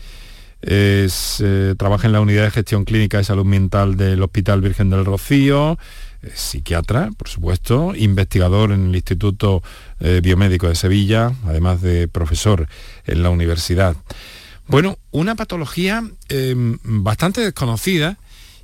Es, 0.63 1.43
eh, 1.45 1.75
trabaja 1.79 2.07
en 2.07 2.13
la 2.13 2.21
Unidad 2.21 2.45
de 2.45 2.51
Gestión 2.51 2.85
Clínica 2.85 3.19
de 3.19 3.25
Salud 3.25 3.45
Mental 3.45 3.97
del 3.97 4.23
Hospital 4.23 4.61
Virgen 4.61 4.91
del 4.91 5.05
Rocío, 5.05 5.79
psiquiatra, 6.35 7.11
por 7.17 7.29
supuesto, 7.29 7.95
investigador 7.95 8.73
en 8.73 8.89
el 8.89 8.95
Instituto 8.95 9.63
eh, 10.01 10.21
Biomédico 10.23 10.69
de 10.69 10.75
Sevilla, 10.75 11.33
además 11.47 11.81
de 11.83 12.09
profesor 12.09 12.69
en 13.07 13.23
la 13.23 13.31
universidad. 13.31 13.97
Bueno, 14.67 14.99
una 15.11 15.35
patología 15.35 16.05
bastante 16.85 17.41
desconocida 17.41 18.19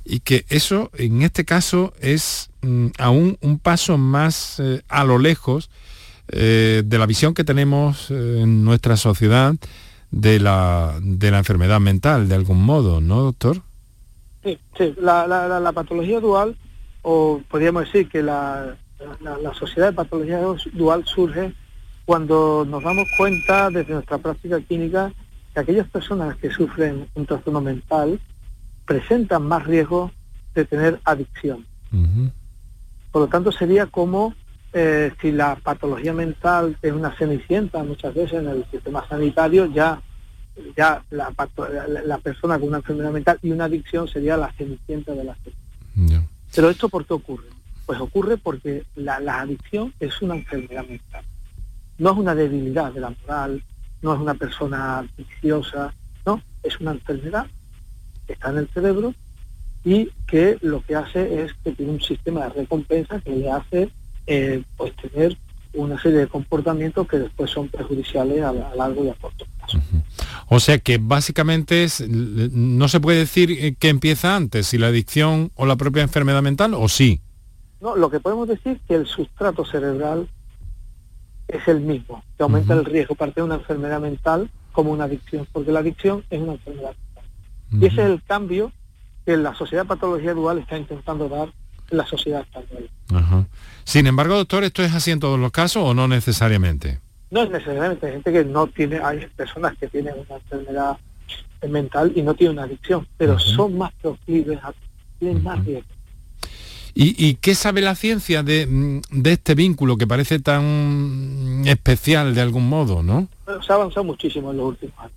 y 0.05 0.19
que 0.19 0.45
eso 0.49 0.91
en 0.97 1.23
este 1.23 1.43
caso 1.43 1.93
es 1.99 2.49
mm, 2.61 2.87
aún 2.99 3.37
un 3.41 3.57
paso 3.57 3.97
más 3.97 4.59
eh, 4.59 4.83
a 4.87 5.03
lo 5.03 5.17
lejos 5.17 5.69
eh, 6.27 6.83
de 6.85 6.97
la 6.97 7.07
visión 7.07 7.33
que 7.33 7.43
tenemos 7.43 8.09
eh, 8.11 8.41
en 8.41 8.63
nuestra 8.63 8.97
sociedad 8.97 9.55
de 10.11 10.39
la, 10.39 10.97
de 11.01 11.31
la 11.31 11.39
enfermedad 11.39 11.79
mental, 11.79 12.29
de 12.29 12.35
algún 12.35 12.63
modo, 12.63 13.01
¿no, 13.01 13.21
doctor? 13.21 13.61
Sí, 14.43 14.57
sí. 14.77 14.93
La, 14.99 15.27
la, 15.27 15.71
patología 15.71 16.19
dual, 16.19 16.55
o 17.07 17.39
podríamos 17.47 17.85
decir 17.85 18.09
que 18.09 18.23
la, 18.23 18.75
la, 19.21 19.53
sociedad 19.53 19.89
de 19.89 19.95
patología 19.95 20.41
dual 20.73 21.05
surge 21.05 21.53
cuando 22.03 22.65
nos 22.67 22.83
damos 22.83 23.07
cuenta 23.15 23.69
desde 23.69 23.93
nuestra 23.93 24.17
práctica 24.17 24.59
clínica 24.59 25.13
que 25.53 25.59
aquellas 25.59 25.87
personas 25.87 26.35
que 26.37 26.49
sufren 26.49 27.07
un 27.13 27.27
trastorno 27.27 27.61
mental 27.61 28.19
presentan 28.87 29.43
más 29.43 29.65
riesgo 29.65 30.11
de 30.55 30.65
tener 30.65 30.99
adicción. 31.03 31.67
Por 33.11 33.21
lo 33.21 33.27
tanto, 33.27 33.51
sería 33.51 33.85
como 33.85 34.33
eh, 34.73 35.11
si 35.21 35.31
la 35.31 35.57
patología 35.57 36.11
mental 36.11 36.75
es 36.81 36.91
una 36.91 37.15
cenicienta 37.15 37.83
muchas 37.83 38.15
veces 38.15 38.39
en 38.39 38.47
el 38.47 38.65
sistema 38.71 39.07
sanitario, 39.07 39.67
ya, 39.67 40.01
ya 40.75 41.03
la, 41.11 41.31
la, 42.03 42.17
persona 42.17 42.57
con 42.57 42.69
una 42.69 42.77
enfermedad 42.77 43.11
mental 43.11 43.37
y 43.43 43.51
una 43.51 43.65
adicción 43.65 44.07
sería 44.07 44.37
la 44.37 44.51
cenicienta 44.53 45.13
de 45.13 45.23
la 45.23 45.35
Pero 46.55 46.69
esto 46.69 46.87
por 46.89 47.05
qué 47.05 47.13
ocurre? 47.13 47.47
Pues 47.85 47.99
ocurre 47.99 48.37
porque 48.37 48.83
la, 48.95 49.19
la 49.19 49.41
adicción 49.41 49.93
es 49.99 50.21
una 50.21 50.35
enfermedad 50.35 50.85
mental. 50.87 51.23
No 51.97 52.11
es 52.11 52.17
una 52.17 52.33
debilidad 52.33 52.91
de 52.93 53.01
la 53.01 53.13
moral, 53.21 53.61
no 54.01 54.13
es 54.13 54.19
una 54.19 54.33
persona 54.35 55.05
viciosa, 55.17 55.93
no, 56.25 56.41
es 56.63 56.79
una 56.79 56.91
enfermedad 56.91 57.47
que 58.25 58.33
está 58.33 58.49
en 58.49 58.57
el 58.57 58.67
cerebro 58.69 59.13
y 59.83 60.09
que 60.27 60.57
lo 60.61 60.81
que 60.81 60.95
hace 60.95 61.43
es 61.43 61.53
que 61.63 61.71
tiene 61.73 61.91
un 61.91 62.01
sistema 62.01 62.45
de 62.45 62.61
recompensa 62.61 63.19
que 63.19 63.35
le 63.35 63.51
hace 63.51 63.89
eh, 64.25 64.63
pues 64.77 64.95
tener 64.95 65.37
una 65.75 66.01
serie 66.01 66.19
de 66.19 66.27
comportamientos 66.27 67.07
que 67.07 67.19
después 67.19 67.51
son 67.51 67.69
perjudiciales 67.69 68.43
a, 68.43 68.53
largo 68.53 69.03
y 69.03 69.09
a 69.09 69.13
corto 69.13 69.45
plazo. 69.57 69.79
O 70.47 70.59
sea 70.59 70.77
que 70.79 70.97
básicamente 70.97 71.83
es, 71.83 72.07
no 72.07 72.87
se 72.87 72.99
puede 72.99 73.19
decir 73.19 73.77
que 73.77 73.89
empieza 73.89 74.35
antes, 74.35 74.67
si 74.67 74.77
la 74.77 74.87
adicción 74.87 75.51
o 75.55 75.65
la 75.65 75.75
propia 75.75 76.03
enfermedad 76.03 76.41
mental, 76.41 76.73
o 76.73 76.87
sí. 76.87 77.21
No, 77.81 77.95
lo 77.95 78.09
que 78.09 78.19
podemos 78.19 78.47
decir 78.47 78.73
es 78.73 78.81
que 78.87 78.95
el 78.95 79.05
sustrato 79.05 79.65
cerebral 79.65 80.29
es 81.47 81.67
el 81.67 81.81
mismo, 81.81 82.23
que 82.37 82.43
aumenta 82.43 82.73
el 82.73 82.85
riesgo 82.85 83.15
para 83.15 83.31
tener 83.31 83.45
una 83.45 83.55
enfermedad 83.55 83.99
mental 83.99 84.49
como 84.71 84.91
una 84.91 85.05
adicción, 85.05 85.47
porque 85.51 85.71
la 85.71 85.79
adicción 85.79 86.23
es 86.29 86.41
una 86.41 86.53
enfermedad 86.53 86.95
y 87.71 87.85
ese 87.85 88.01
es 88.01 88.09
el 88.09 88.23
cambio 88.23 88.71
que 89.25 89.37
la 89.37 89.55
sociedad 89.55 89.83
de 89.83 89.89
patología 89.89 90.33
dual 90.33 90.59
está 90.59 90.77
intentando 90.77 91.27
dar 91.27 91.49
en 91.89 91.97
la 91.97 92.05
sociedad 92.05 92.41
española. 92.41 92.87
Sin 93.83 94.07
embargo, 94.07 94.35
doctor, 94.35 94.63
¿esto 94.63 94.83
es 94.83 94.93
así 94.93 95.11
en 95.11 95.19
todos 95.19 95.39
los 95.39 95.51
casos 95.51 95.83
o 95.85 95.93
no 95.93 96.07
necesariamente? 96.07 96.99
No 97.31 97.43
es 97.43 97.49
necesariamente, 97.49 98.07
hay 98.07 98.13
gente 98.13 98.31
que 98.31 98.45
no 98.45 98.67
tiene, 98.67 98.97
hay 98.97 99.27
personas 99.35 99.75
que 99.77 99.87
tienen 99.87 100.13
una 100.15 100.35
enfermedad 100.37 100.97
mental 101.67 102.11
y 102.15 102.21
no 102.21 102.33
tienen 102.33 102.57
una 102.57 102.67
adicción, 102.67 103.07
pero 103.17 103.39
son 103.39 103.77
más 103.77 103.91
proclives 104.01 104.59
tienen 105.19 105.43
más 105.43 105.63
riesgo. 105.65 105.89
¿Y, 106.97 107.35
qué 107.35 107.55
sabe 107.55 107.81
la 107.81 107.93
ciencia 107.93 108.41
de, 108.41 108.65
mm, 108.65 109.01
de, 109.21 109.33
este 109.33 109.53
vínculo 109.53 109.97
que 109.97 110.07
parece 110.07 110.39
tan 110.39 111.63
especial 111.65 112.33
de 112.33 112.39
algún 112.39 112.69
modo, 112.69 113.03
no? 113.03 113.27
se 113.45 113.73
ha 113.73 113.75
avanzado 113.75 114.05
muchísimo 114.05 114.51
en 114.51 114.57
los 114.57 114.67
últimos 114.67 114.97
años. 114.99 115.11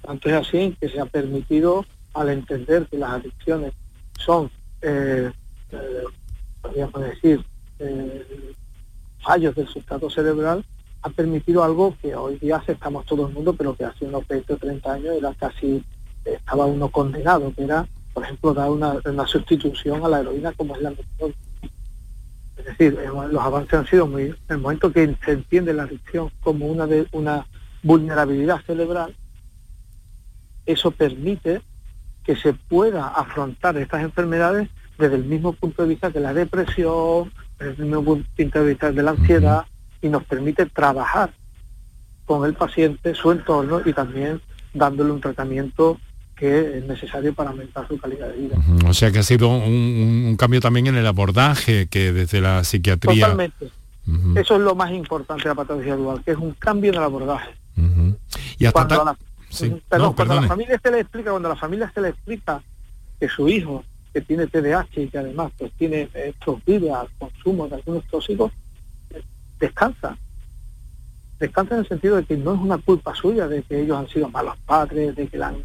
Tanto 0.00 0.28
es 0.30 0.34
así 0.34 0.74
que 0.80 0.88
se 0.88 0.98
ha 0.98 1.04
permitido, 1.04 1.84
al 2.14 2.30
entender 2.30 2.86
que 2.90 2.96
las 2.96 3.10
adicciones 3.10 3.74
son, 4.18 4.50
eh, 4.80 5.30
eh, 5.72 6.04
podríamos 6.64 7.00
decir, 7.02 7.44
eh, 7.78 8.54
fallos 9.22 9.54
del 9.54 9.68
sustrato 9.68 10.08
cerebral, 10.08 10.64
ha 11.02 11.10
permitido 11.10 11.62
algo 11.62 11.94
que 12.00 12.14
hoy 12.14 12.38
día 12.38 12.56
aceptamos 12.56 13.04
todo 13.04 13.26
el 13.26 13.34
mundo, 13.34 13.52
pero 13.52 13.76
que 13.76 13.84
hace 13.84 14.06
unos 14.06 14.26
20 14.26 14.54
o 14.54 14.56
30 14.56 14.92
años 14.92 15.14
era 15.16 15.34
casi, 15.34 15.84
estaba 16.24 16.64
uno 16.64 16.88
condenado, 16.88 17.52
que 17.54 17.64
era, 17.64 17.86
por 18.14 18.24
ejemplo, 18.24 18.54
dar 18.54 18.70
una, 18.70 19.26
sustitución 19.26 20.02
a 20.02 20.08
la 20.08 20.20
heroína 20.20 20.52
como 20.52 20.74
es 20.74 20.82
la 20.82 20.90
mejor. 20.90 21.34
Es 22.56 22.64
decir, 22.64 22.98
los 23.30 23.42
avances 23.42 23.74
han 23.74 23.86
sido 23.86 24.06
muy... 24.06 24.22
En 24.22 24.36
el 24.48 24.58
momento 24.58 24.90
que 24.90 25.14
se 25.24 25.32
entiende 25.32 25.74
la 25.74 25.82
adicción 25.82 26.30
como 26.40 26.66
una, 26.66 26.86
de, 26.86 27.06
una 27.12 27.46
vulnerabilidad 27.82 28.62
cerebral, 28.64 29.14
eso 30.64 30.90
permite 30.90 31.60
que 32.24 32.36
se 32.36 32.54
pueda 32.54 33.08
afrontar 33.08 33.76
estas 33.76 34.02
enfermedades 34.02 34.70
desde 34.98 35.16
el 35.16 35.24
mismo 35.24 35.52
punto 35.52 35.82
de 35.82 35.88
vista 35.88 36.10
de 36.10 36.20
la 36.20 36.32
depresión, 36.32 37.32
desde 37.58 37.82
el 37.82 37.88
mismo 37.88 38.04
punto 38.04 38.58
de 38.60 38.68
vista 38.68 38.92
de 38.92 39.02
la 39.02 39.10
ansiedad, 39.12 39.64
y 40.02 40.08
nos 40.08 40.24
permite 40.24 40.66
trabajar 40.66 41.32
con 42.26 42.44
el 42.44 42.54
paciente, 42.54 43.14
su 43.14 43.32
entorno 43.32 43.80
y 43.84 43.92
también 43.92 44.40
dándole 44.72 45.12
un 45.12 45.20
tratamiento 45.20 45.98
que 46.36 46.78
es 46.78 46.84
necesario 46.84 47.32
para 47.32 47.50
aumentar 47.50 47.86
su 47.86 47.98
calidad 47.98 48.28
de 48.28 48.36
vida. 48.36 48.56
O 48.86 48.92
sea 48.92 49.12
que 49.12 49.20
ha 49.20 49.22
sido 49.22 49.48
un, 49.48 50.36
cambio 50.38 50.60
también 50.60 50.88
en 50.88 50.96
el 50.96 51.06
abordaje 51.06 51.86
que 51.86 52.12
desde 52.12 52.40
la 52.40 52.64
psiquiatría... 52.64 53.26
Totalmente. 53.26 53.70
Eso 54.34 54.56
es 54.56 54.60
lo 54.60 54.74
más 54.74 54.90
importante 54.92 55.44
de 55.44 55.48
la 55.50 55.54
patología 55.54 55.96
dual, 55.96 56.22
que 56.24 56.32
es 56.32 56.36
un 56.36 56.52
cambio 56.52 56.90
en 56.90 56.98
el 56.98 57.04
abordaje. 57.04 57.50
Y 58.58 58.66
hasta 58.66 59.16
Perdón, 59.88 60.14
cuando 60.14 60.40
la 60.40 60.48
familia 60.48 60.80
se 60.82 60.90
le 60.90 61.00
explica, 61.00 61.30
cuando 61.30 61.48
la 61.48 61.56
familia 61.56 61.90
se 61.94 62.00
le 62.00 62.08
explica 62.08 62.60
que 63.20 63.28
su 63.28 63.48
hijo, 63.48 63.84
que 64.14 64.20
tiene 64.20 64.46
TDAH 64.46 65.00
y 65.00 65.08
que 65.08 65.18
además 65.18 65.52
pues 65.58 65.72
tiene 65.72 66.08
estos 66.14 66.64
vídeos 66.64 66.96
al 66.96 67.08
consumo 67.18 67.68
de 67.68 67.74
algunos 67.74 68.04
tóxicos, 68.04 68.52
descansa. 69.58 70.16
Descansa 71.40 71.74
en 71.74 71.80
el 71.80 71.88
sentido 71.88 72.16
de 72.16 72.24
que 72.24 72.36
no 72.36 72.54
es 72.54 72.60
una 72.60 72.78
culpa 72.78 73.12
suya 73.12 73.48
de 73.48 73.62
que 73.64 73.82
ellos 73.82 73.98
han 73.98 74.08
sido 74.08 74.28
malos 74.28 74.56
padres, 74.64 75.16
de 75.16 75.26
que 75.26 75.42
han, 75.42 75.56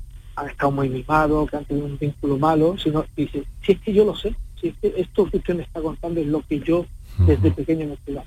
estado 0.50 0.72
muy 0.72 0.90
mimados, 0.90 1.50
que 1.50 1.58
han 1.58 1.66
tenido 1.66 1.86
un 1.86 1.98
vínculo 2.00 2.40
malo, 2.40 2.76
sino 2.78 3.06
dice, 3.16 3.44
si 3.64 3.74
es 3.74 3.80
que 3.82 3.94
yo 3.94 4.04
lo 4.04 4.16
sé, 4.16 4.36
si 4.60 4.70
es 4.70 4.76
que 4.82 4.94
esto 4.98 5.30
que 5.30 5.38
usted 5.38 5.56
me 5.56 5.64
está 5.64 5.80
contando 5.80 6.20
es 6.20 6.28
lo 6.28 6.42
que 6.42 6.60
yo 6.60 6.86
desde 7.20 7.52
pequeño 7.52 7.86
me 7.86 7.94
estoy 7.94 8.18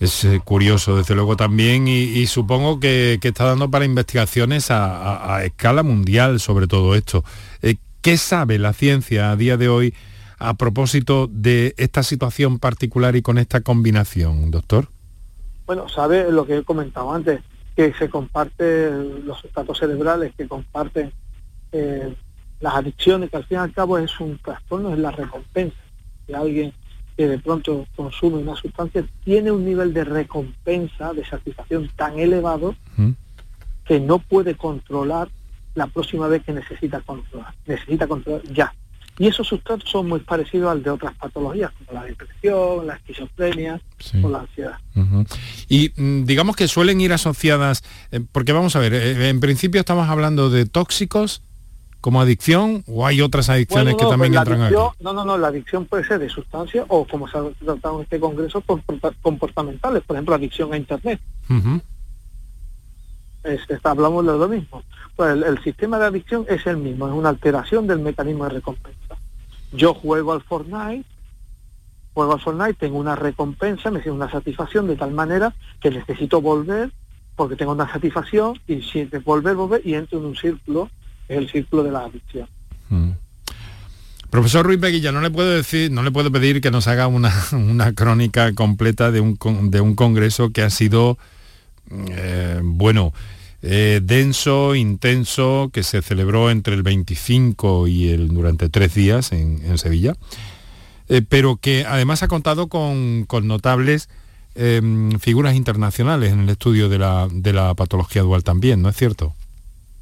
es 0.00 0.24
eh, 0.24 0.40
curioso, 0.42 0.96
desde 0.96 1.14
luego 1.14 1.36
también, 1.36 1.86
y, 1.86 2.26
supongo 2.26 2.80
que, 2.80 3.18
está 3.22 3.44
dando 3.44 3.70
para 3.70 3.84
investigaciones 3.84 4.70
a, 4.70 5.44
escala 5.44 5.82
mundial 5.82 6.40
sobre 6.40 6.66
todo 6.66 6.94
esto. 6.94 7.22
¿Qué 8.02 8.16
sabe 8.16 8.58
la 8.58 8.72
ciencia 8.72 9.30
a 9.30 9.36
día 9.36 9.58
de 9.58 9.68
hoy 9.68 9.94
a 10.38 10.54
propósito 10.54 11.28
de 11.30 11.74
esta 11.76 12.02
situación 12.02 12.58
particular 12.58 13.14
y 13.14 13.20
con 13.20 13.36
esta 13.36 13.60
combinación, 13.60 14.50
doctor? 14.50 14.88
Bueno, 15.66 15.86
sabe 15.88 16.32
lo 16.32 16.46
que 16.46 16.56
he 16.56 16.64
comentado 16.64 17.12
antes, 17.12 17.42
que 17.76 17.92
se 17.92 18.08
comparten 18.08 19.26
los 19.26 19.44
estados 19.44 19.78
cerebrales, 19.78 20.32
que 20.34 20.48
comparten 20.48 21.12
eh, 21.72 22.14
las 22.60 22.74
adicciones, 22.74 23.28
que 23.30 23.36
al 23.36 23.44
fin 23.44 23.58
y 23.58 23.60
al 23.60 23.72
cabo 23.74 23.98
es 23.98 24.18
un 24.18 24.38
trastorno, 24.38 24.94
es 24.94 24.98
la 24.98 25.10
recompensa 25.10 25.76
de 26.26 26.34
alguien 26.34 26.72
que 27.18 27.28
de 27.28 27.38
pronto 27.38 27.86
consume 27.96 28.38
una 28.38 28.56
sustancia 28.56 29.04
tiene 29.24 29.50
un 29.50 29.66
nivel 29.66 29.92
de 29.92 30.04
recompensa, 30.04 31.12
de 31.12 31.22
satisfacción 31.26 31.90
tan 31.94 32.18
elevado 32.18 32.74
que 33.84 34.00
no 34.00 34.20
puede 34.20 34.54
controlar 34.54 35.28
la 35.80 35.86
próxima 35.86 36.28
vez 36.28 36.42
que 36.44 36.52
necesita 36.52 37.00
controlar. 37.00 37.54
Necesita 37.66 38.06
controlar 38.06 38.42
ya. 38.52 38.74
Y 39.18 39.26
esos 39.26 39.46
sustratos 39.46 39.88
son 39.90 40.08
muy 40.08 40.20
parecidos 40.20 40.70
al 40.70 40.82
de 40.82 40.90
otras 40.90 41.14
patologías, 41.14 41.70
como 41.72 41.98
la 41.98 42.06
depresión, 42.06 42.86
la 42.86 42.94
esquizofrenia 42.96 43.80
o 44.22 44.28
la 44.28 44.40
ansiedad. 44.40 44.78
Y 45.68 45.92
mm, 45.96 46.24
digamos 46.24 46.56
que 46.56 46.68
suelen 46.68 47.00
ir 47.00 47.12
asociadas, 47.12 47.82
eh, 48.12 48.20
porque 48.32 48.52
vamos 48.52 48.76
a 48.76 48.78
ver, 48.78 48.94
eh, 48.94 49.28
en 49.28 49.40
principio 49.40 49.80
estamos 49.80 50.08
hablando 50.08 50.48
de 50.50 50.66
tóxicos 50.66 51.42
como 52.00 52.20
adicción 52.20 52.82
o 52.86 53.06
hay 53.06 53.20
otras 53.20 53.50
adicciones 53.50 53.94
que 53.96 54.06
también 54.06 54.32
pues 54.32 54.40
entran 54.42 54.62
aquí. 54.62 54.74
No, 54.74 55.12
no, 55.12 55.24
no, 55.24 55.36
la 55.36 55.48
adicción 55.48 55.84
puede 55.84 56.04
ser 56.04 56.18
de 56.18 56.28
sustancias 56.28 56.84
o 56.88 57.06
como 57.06 57.28
se 57.28 57.38
ha 57.38 57.42
tratado 57.62 57.96
en 57.96 58.02
este 58.04 58.20
congreso, 58.20 58.62
comportamentales, 59.22 60.02
por 60.02 60.16
ejemplo, 60.16 60.34
adicción 60.34 60.72
a 60.72 60.78
Internet. 60.78 61.20
Hablamos 63.84 64.26
de 64.26 64.32
lo 64.32 64.48
mismo. 64.48 64.82
Pues 65.16 65.42
el, 65.42 65.62
sistema 65.62 65.98
de 65.98 66.06
adicción 66.06 66.46
es 66.48 66.66
el 66.66 66.76
mismo, 66.76 67.08
es 67.08 67.14
una 67.14 67.28
alteración 67.28 67.86
del 67.86 68.00
mecanismo 68.00 68.44
de 68.44 68.50
recompensa. 68.50 69.16
Yo 69.72 69.94
juego 69.94 70.32
al 70.32 70.42
Fortnite, 70.42 71.04
juego 72.14 72.32
al 72.32 72.40
Fortnite, 72.40 72.74
tengo 72.74 72.98
una 72.98 73.16
recompensa, 73.16 73.90
me 73.90 74.02
siento 74.02 74.16
una 74.16 74.30
satisfacción 74.30 74.86
de 74.86 74.96
tal 74.96 75.12
manera 75.12 75.54
que 75.80 75.90
necesito 75.90 76.40
volver 76.40 76.90
porque 77.36 77.56
tengo 77.56 77.72
una 77.72 77.90
satisfacción 77.90 78.60
y 78.66 78.82
si 78.82 79.04
volver, 79.24 79.54
volver 79.54 79.80
y 79.84 79.94
entro 79.94 80.18
en 80.18 80.26
un 80.26 80.36
círculo 80.36 80.90
es 81.28 81.38
el 81.38 81.50
círculo 81.50 81.82
de 81.82 81.90
la 81.90 82.00
adicción. 82.00 82.46
Mm. 82.90 83.12
Profesor 84.30 84.64
Ruiz 84.64 84.78
Beguilla, 84.78 85.10
no 85.10 85.20
le 85.20 85.30
puedo 85.30 85.50
decir, 85.50 85.90
no 85.90 86.04
le 86.04 86.12
puedo 86.12 86.30
pedir 86.30 86.60
que 86.60 86.70
nos 86.70 86.86
haga 86.86 87.08
una, 87.08 87.32
crónica 87.96 88.54
completa 88.54 89.10
de 89.10 89.20
un, 89.20 89.36
de 89.70 89.80
un 89.80 89.94
congreso 89.96 90.50
que 90.50 90.62
ha 90.62 90.70
sido, 90.70 91.18
eh, 91.90 92.60
bueno, 92.62 93.12
eh, 93.62 94.00
denso, 94.02 94.74
intenso, 94.74 95.70
que 95.72 95.82
se 95.82 96.00
celebró 96.00 96.50
entre 96.50 96.74
el 96.74 96.82
25 96.82 97.88
y 97.88 98.08
el 98.08 98.28
durante 98.28 98.68
tres 98.68 98.94
días 98.94 99.32
en, 99.32 99.76
Sevilla, 99.76 100.14
eh, 101.08 101.22
pero 101.28 101.56
que 101.56 101.84
además 101.86 102.22
ha 102.22 102.28
contado 102.28 102.68
con, 102.68 103.26
notables 103.42 104.08
em, 104.54 105.18
figuras 105.18 105.54
internacionales 105.54 106.32
en 106.32 106.40
el 106.40 106.48
estudio 106.48 106.88
de 106.88 106.98
la, 106.98 107.28
de 107.30 107.52
la 107.52 107.74
patología 107.74 108.22
dual 108.22 108.44
también, 108.44 108.80
¿no 108.80 108.88
es 108.88 108.96
cierto? 108.96 109.34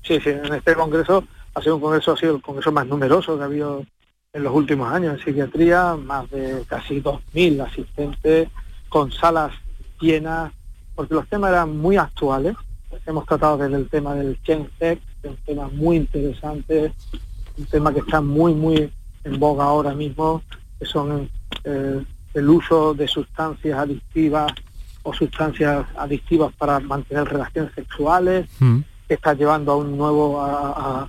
Sí, 0.04 0.20
sí, 0.20 0.30
en 0.30 0.54
este 0.54 0.74
congreso 0.74 1.24
ha 1.54 1.60
sido 1.60 1.76
un 1.76 1.82
congreso, 1.82 2.12
ha 2.12 2.16
sido 2.16 2.36
el 2.36 2.42
congreso 2.42 2.70
más 2.70 2.86
numeroso 2.86 3.36
que 3.36 3.42
ha 3.42 3.46
habido 3.46 3.84
en 4.32 4.42
los 4.44 4.54
últimos 4.54 4.92
años 4.92 5.18
en 5.18 5.24
psiquiatría, 5.24 5.96
más 5.96 6.30
de 6.30 6.62
casi 6.68 7.00
2.000 7.00 7.66
asistentes, 7.66 8.48
con 8.88 9.10
salas 9.10 9.52
llenas, 10.00 10.52
porque 10.98 11.14
los 11.14 11.28
temas 11.28 11.50
eran 11.50 11.78
muy 11.78 11.96
actuales. 11.96 12.56
Hemos 13.06 13.24
tratado 13.24 13.56
desde 13.58 13.76
el 13.76 13.88
tema 13.88 14.16
del 14.16 14.36
Tech, 14.38 15.00
un 15.22 15.36
tema 15.46 15.68
muy 15.68 15.96
interesante, 15.98 16.92
un 17.56 17.66
tema 17.66 17.94
que 17.94 18.00
está 18.00 18.20
muy, 18.20 18.52
muy 18.52 18.92
en 19.22 19.38
boga 19.38 19.62
ahora 19.62 19.94
mismo, 19.94 20.42
que 20.76 20.86
son 20.86 21.30
eh, 21.62 22.04
el 22.34 22.48
uso 22.50 22.94
de 22.94 23.06
sustancias 23.06 23.78
adictivas 23.78 24.52
o 25.04 25.14
sustancias 25.14 25.86
adictivas 25.96 26.52
para 26.58 26.80
mantener 26.80 27.28
relaciones 27.28 27.72
sexuales. 27.74 28.48
Mm 28.58 28.80
está 29.08 29.34
llevando 29.34 29.72
a 29.72 29.76
un 29.76 29.96
nuevo 29.96 30.40
a, 30.40 31.08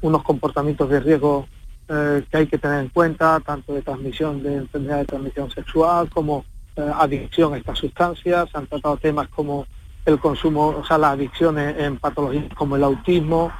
unos 0.00 0.22
comportamientos 0.22 0.88
de 0.88 1.00
riesgo 1.00 1.48
eh, 1.88 2.22
que 2.30 2.36
hay 2.36 2.46
que 2.46 2.56
tener 2.56 2.80
en 2.80 2.88
cuenta, 2.88 3.40
tanto 3.40 3.74
de 3.74 3.82
transmisión 3.82 4.42
de 4.44 4.54
enfermedad 4.54 4.98
de 4.98 5.06
transmisión 5.06 5.50
sexual 5.50 6.08
como 6.08 6.44
adicción 6.76 7.54
a 7.54 7.58
estas 7.58 7.78
sustancias. 7.78 8.48
Se 8.50 8.58
han 8.58 8.66
tratado 8.66 8.96
temas 8.96 9.28
como 9.28 9.66
el 10.04 10.18
consumo, 10.18 10.68
o 10.68 10.84
sea, 10.84 10.98
las 10.98 11.12
adicciones 11.12 11.76
en 11.78 11.98
patologías 11.98 12.52
como 12.54 12.76
el 12.76 12.84
autismo. 12.84 13.52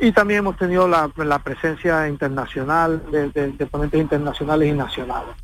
Y 0.00 0.12
también 0.12 0.38
hemos 0.38 0.56
tenido 0.56 0.88
la, 0.88 1.08
presencia 1.44 2.08
internacional 2.08 3.02
de 3.10 3.66
ponentes 3.66 4.00
internacionales 4.00 4.68
y 4.68 4.72
nacionales. 4.72 5.34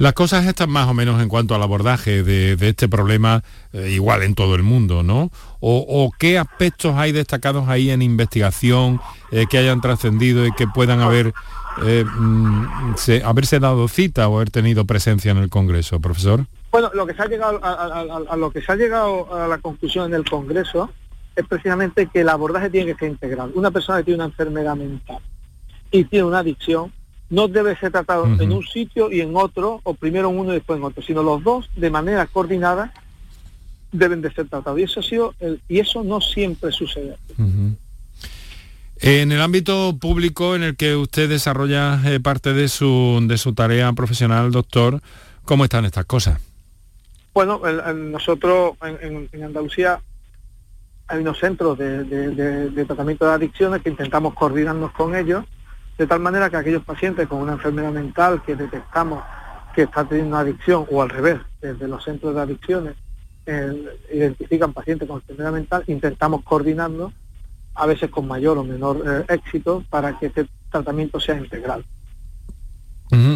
Las 0.00 0.14
cosas 0.14 0.46
están 0.46 0.70
más 0.70 0.88
o 0.88 0.94
menos 0.94 1.20
en 1.20 1.28
cuanto 1.28 1.54
al 1.54 1.62
abordaje 1.62 2.22
de, 2.22 2.56
este 2.66 2.88
problema 2.88 3.42
eh, 3.74 3.90
igual 3.90 4.22
en 4.22 4.34
todo 4.34 4.54
el 4.54 4.62
mundo, 4.62 5.02
¿no? 5.02 5.30
O, 5.60 6.10
qué 6.18 6.38
aspectos 6.38 6.94
hay 6.96 7.12
destacados 7.12 7.68
ahí 7.68 7.90
en 7.90 8.00
investigación 8.00 8.98
eh, 9.30 9.44
que 9.46 9.58
hayan 9.58 9.82
trascendido 9.82 10.46
y 10.46 10.52
que 10.52 10.66
puedan 10.66 11.00
haber 11.00 11.34
eh, 11.84 12.04
mm, 12.04 12.96
haberse 13.24 13.58
dado 13.58 13.88
cita 13.88 14.28
o 14.28 14.36
haber 14.36 14.50
tenido 14.50 14.84
presencia 14.84 15.30
en 15.30 15.38
el 15.38 15.48
Congreso, 15.48 16.00
profesor. 16.00 16.46
Bueno, 16.70 16.90
lo 16.94 17.06
que 17.06 17.14
se 17.14 17.22
ha 17.22 17.26
llegado 17.26 17.58
a, 17.62 18.36
lo 18.36 18.50
que 18.50 18.62
se 18.62 18.72
ha 18.72 18.76
llegado 18.76 19.34
a 19.34 19.48
la 19.48 19.58
conclusión 19.58 20.06
en 20.06 20.14
el 20.14 20.28
Congreso 20.28 20.90
es 21.34 21.46
precisamente 21.46 22.06
que 22.06 22.20
el 22.20 22.28
abordaje 22.28 22.70
tiene 22.70 22.92
que 22.92 22.98
ser 22.98 23.10
integral. 23.10 23.52
Una 23.54 23.70
persona 23.70 23.98
que 23.98 24.04
tiene 24.04 24.16
una 24.16 24.26
enfermedad 24.26 24.76
mental 24.76 25.18
y 25.90 26.04
tiene 26.04 26.26
una 26.26 26.40
adicción 26.40 26.92
no 27.28 27.46
debe 27.46 27.76
ser 27.76 27.92
tratado 27.92 28.26
en 28.26 28.52
un 28.52 28.64
sitio 28.64 29.10
y 29.10 29.20
en 29.20 29.36
otro, 29.36 29.80
o 29.84 29.94
primero 29.94 30.30
en 30.30 30.38
uno 30.38 30.50
y 30.50 30.54
después 30.54 30.78
en 30.78 30.84
otro, 30.84 31.00
sino 31.00 31.22
los 31.22 31.42
dos 31.44 31.70
de 31.76 31.88
manera 31.88 32.26
coordinada 32.26 32.92
deben 33.92 34.20
de 34.20 34.32
ser 34.32 34.48
tratados. 34.48 34.80
Y 34.80 34.82
eso 34.82 34.98
ha 34.98 35.02
sido 35.04 35.34
y 35.68 35.78
eso 35.78 36.02
no 36.02 36.20
siempre 36.20 36.72
sucede. 36.72 37.16
En 39.02 39.32
el 39.32 39.40
ámbito 39.40 39.96
público 39.98 40.54
en 40.54 40.62
el 40.62 40.76
que 40.76 40.94
usted 40.94 41.28
desarrolla 41.28 42.00
eh, 42.04 42.20
parte 42.20 42.52
de 42.52 42.68
su, 42.68 43.18
de 43.22 43.38
su 43.38 43.54
tarea 43.54 43.92
profesional, 43.92 44.52
doctor, 44.52 45.00
¿cómo 45.44 45.64
están 45.64 45.84
estas 45.84 46.04
cosas? 46.04 46.40
Bueno, 47.32 47.60
nosotros 47.94 48.74
en, 48.82 49.28
Andalucía 49.42 50.00
hay 51.06 51.20
unos 51.20 51.38
centros 51.38 51.78
de 51.78 52.84
tratamiento 52.86 53.26
de 53.26 53.32
adicciones 53.32 53.82
que 53.82 53.90
intentamos 53.90 54.34
coordinarnos 54.34 54.92
con 54.92 55.14
ellos 55.14 55.44
de 56.00 56.06
tal 56.06 56.20
manera 56.20 56.48
que 56.48 56.56
aquellos 56.56 56.82
pacientes 56.82 57.28
con 57.28 57.42
una 57.42 57.52
enfermedad 57.52 57.92
mental 57.92 58.42
que 58.42 58.56
detectamos 58.56 59.22
que 59.74 59.82
está 59.82 60.02
teniendo 60.02 60.30
una 60.30 60.40
adicción, 60.40 60.86
o 60.90 61.02
al 61.02 61.10
revés, 61.10 61.38
desde 61.60 61.86
los 61.86 62.02
centros 62.02 62.34
de 62.34 62.40
adicciones, 62.40 62.94
eh, 63.44 63.98
identifican 64.10 64.72
pacientes 64.72 65.06
con 65.06 65.18
enfermedad 65.18 65.52
mental, 65.52 65.84
intentamos 65.88 66.42
coordinarnos, 66.42 67.12
a 67.74 67.86
veces 67.86 68.10
con 68.10 68.26
mayor 68.26 68.58
o 68.58 68.64
menor 68.64 69.02
eh, 69.06 69.34
éxito, 69.34 69.84
para 69.90 70.18
que 70.18 70.26
este 70.26 70.46
tratamiento 70.70 71.20
sea 71.20 71.36
integral. 71.36 71.84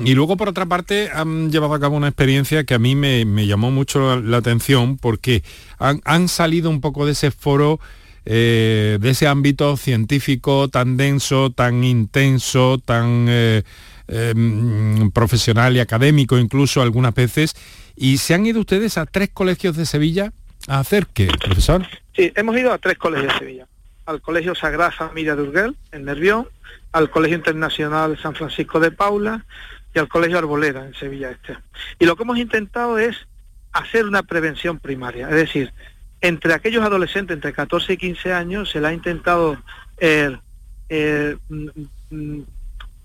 Y 0.04 0.14
luego, 0.14 0.36
por 0.36 0.48
otra 0.48 0.66
parte, 0.66 1.10
han 1.12 1.50
llevado 1.50 1.74
a 1.74 1.80
cabo 1.80 1.96
una 1.96 2.06
experiencia 2.06 2.62
que 2.62 2.74
a 2.74 2.78
mí 2.78 2.94
me, 2.94 3.24
llamó 3.44 3.72
mucho 3.72 4.20
la, 4.20 4.36
atención 4.36 4.98
porque 4.98 5.42
han, 5.80 6.00
han, 6.04 6.28
salido 6.28 6.70
un 6.70 6.80
poco 6.80 7.06
de 7.06 7.12
ese 7.12 7.32
foro 7.32 7.80
eh, 8.26 8.96
de 9.00 9.10
ese 9.10 9.26
ámbito 9.26 9.76
científico 9.76 10.68
tan 10.68 10.96
denso, 10.96 11.50
tan 11.50 11.84
intenso, 11.84 12.78
tan 12.78 13.26
eh, 13.28 13.64
em, 14.08 15.10
profesional 15.10 15.76
y 15.76 15.80
académico 15.80 16.38
incluso 16.38 16.80
algunas 16.80 17.14
veces. 17.14 17.54
¿Y 17.96 18.16
se 18.18 18.32
han 18.32 18.46
ido 18.46 18.60
ustedes 18.60 18.96
a 18.96 19.04
tres 19.04 19.28
colegios 19.32 19.76
de 19.76 19.84
Sevilla 19.84 20.32
a 20.68 20.78
hacer 20.78 21.06
qué, 21.12 21.26
profesor? 21.26 21.86
Sí, 22.16 22.32
hemos 22.34 22.56
ido 22.56 22.72
a 22.72 22.78
tres 22.78 22.96
colegios 22.96 23.34
de 23.34 23.38
Sevilla. 23.38 23.66
Al 24.06 24.20
Colegio 24.20 24.54
Sagrada 24.54 24.90
Familia 24.90 25.36
de 25.36 25.42
Urgel, 25.42 25.76
en 25.92 26.04
Nervión, 26.04 26.48
al 26.92 27.10
Colegio 27.10 27.36
Internacional 27.36 28.18
San 28.20 28.34
Francisco 28.34 28.80
de 28.80 28.90
Paula 28.90 29.44
y 29.94 29.98
al 29.98 30.08
Colegio 30.08 30.38
Arboleda, 30.38 30.86
en 30.86 30.94
Sevilla 30.94 31.30
Este. 31.30 31.56
Y 31.98 32.06
lo 32.06 32.16
que 32.16 32.22
hemos 32.22 32.38
intentado 32.38 32.98
es 32.98 33.16
hacer 33.72 34.04
una 34.06 34.22
prevención 34.22 34.78
primaria, 34.78 35.28
es 35.28 35.34
decir, 35.34 35.72
entre 36.20 36.54
aquellos 36.54 36.82
adolescentes 36.82 37.34
entre 37.34 37.52
14 37.52 37.92
y 37.92 37.96
15 37.98 38.32
años 38.32 38.70
se 38.70 38.80
le 38.80 38.88
ha 38.88 38.92
intentado 38.94 39.58
eh, 39.98 40.34
eh, 40.88 41.36
mm, 41.48 41.68
mm, 42.10 42.42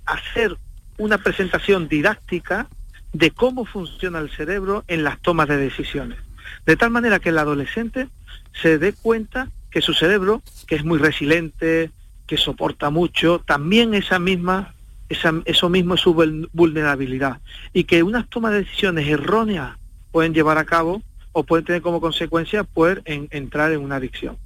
hacer 0.06 0.56
una 0.98 1.18
presentación 1.18 1.90
didáctica 1.90 2.68
de 3.12 3.32
cómo 3.32 3.66
funciona 3.66 4.20
el 4.20 4.30
cerebro 4.30 4.86
en 4.88 5.04
las 5.04 5.20
tomas 5.20 5.50
de 5.50 5.58
decisiones. 5.58 6.18
De 6.66 6.78
tal 6.78 6.92
manera 6.92 7.20
que 7.20 7.30
el 7.30 7.38
adolescente 7.38 8.08
se 8.54 8.78
dé 8.78 8.94
cuenta 8.94 9.50
que 9.72 9.82
su 9.82 9.94
cerebro, 9.94 10.42
que 10.68 10.76
es 10.76 10.84
muy 10.84 11.00
resiliente, 11.00 11.92
que 12.28 12.38
soporta 12.38 12.90
mucho, 12.90 13.42
también 13.46 13.94
esa 13.94 14.20
misma, 14.20 14.74
eso 15.10 15.70
mismo 15.70 15.96
es 15.96 16.02
su 16.02 16.14
vulnerabilidad. 16.54 17.40
Y 17.74 17.86
que 17.86 18.04
unas 18.04 18.28
tomas 18.30 18.52
de 18.52 18.60
decisiones 18.60 19.08
erróneas 19.08 19.78
pueden 20.12 20.34
llevar 20.34 20.58
a 20.58 20.66
cabo 20.66 21.02
o 21.32 21.44
pueden 21.44 21.66
tener 21.66 21.82
como 21.82 22.02
consecuencia 22.02 22.64
poder 22.64 23.02
entrar 23.06 23.72
en 23.72 23.82
una 23.82 23.98
adicción. 23.98 24.38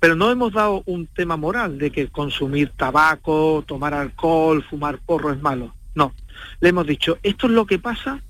Pero 0.00 0.16
no 0.16 0.30
hemos 0.30 0.52
dado 0.52 0.82
un 0.86 1.06
tema 1.06 1.36
moral 1.36 1.78
de 1.78 1.92
que 1.92 2.08
consumir 2.08 2.70
tabaco, 2.70 3.62
tomar 3.66 3.94
alcohol, 3.94 4.64
fumar 4.68 4.98
porro 4.98 5.32
es 5.32 5.40
malo. 5.40 5.74
No. 5.94 6.12
Le 6.60 6.70
hemos 6.70 6.86
dicho, 6.86 7.18
esto 7.22 7.46
es 7.46 7.52
lo 7.52 7.66
que 7.66 7.78
pasa 7.78 8.20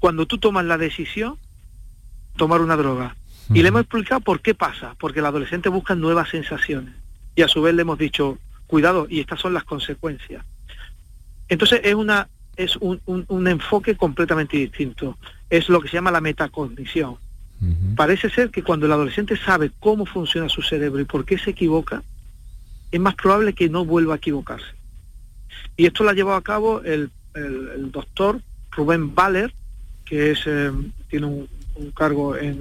cuando 0.00 0.26
tú 0.26 0.38
tomas 0.38 0.64
la 0.64 0.78
decisión 0.78 1.36
tomar 2.36 2.60
una 2.60 2.76
droga. 2.76 3.14
Y 3.50 3.62
le 3.62 3.68
hemos 3.68 3.82
explicado 3.82 4.20
por 4.20 4.40
qué 4.40 4.54
pasa, 4.54 4.94
porque 4.98 5.20
el 5.20 5.26
adolescente 5.26 5.68
busca 5.68 5.94
nuevas 5.94 6.28
sensaciones. 6.28 6.94
Y 7.34 7.42
a 7.42 7.48
su 7.48 7.62
vez 7.62 7.74
le 7.74 7.82
hemos 7.82 7.98
dicho, 7.98 8.38
cuidado, 8.66 9.06
y 9.08 9.20
estas 9.20 9.40
son 9.40 9.54
las 9.54 9.64
consecuencias. 9.64 10.44
Entonces 11.48 11.80
es 11.84 11.94
una 11.94 12.28
es 12.56 12.76
un, 12.76 13.00
un 13.06 13.48
enfoque 13.48 13.96
completamente 13.96 14.56
distinto. 14.56 15.16
Es 15.48 15.68
lo 15.68 15.80
que 15.80 15.88
se 15.88 15.94
llama 15.94 16.10
la 16.10 16.20
metacognición. 16.20 17.16
Parece 17.96 18.30
ser 18.30 18.50
que 18.50 18.62
cuando 18.62 18.86
el 18.86 18.92
adolescente 18.92 19.36
sabe 19.36 19.72
cómo 19.80 20.06
funciona 20.06 20.48
su 20.48 20.62
cerebro 20.62 21.00
y 21.00 21.04
por 21.04 21.24
qué 21.24 21.38
se 21.38 21.50
equivoca, 21.50 22.02
es 22.92 23.00
más 23.00 23.16
probable 23.16 23.52
que 23.52 23.68
no 23.68 23.84
vuelva 23.84 24.14
a 24.14 24.16
equivocarse. 24.18 24.66
Y 25.76 25.86
esto 25.86 26.04
lo 26.04 26.10
ha 26.10 26.14
llevado 26.14 26.36
a 26.36 26.42
cabo 26.42 26.82
el, 26.82 27.10
doctor 27.92 28.40
Rubén 28.72 29.14
Baller, 29.14 29.52
que 30.04 30.32
es, 30.32 30.40
eh, 30.46 30.72
tiene 31.08 31.26
un, 31.26 31.48
cargo 31.94 32.36
en, 32.36 32.58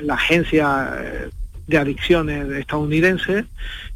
la 0.00 0.14
agencia 0.14 0.96
eh, 1.00 1.30
de 1.66 1.78
adicciones 1.78 2.50
estadounidense, 2.52 3.44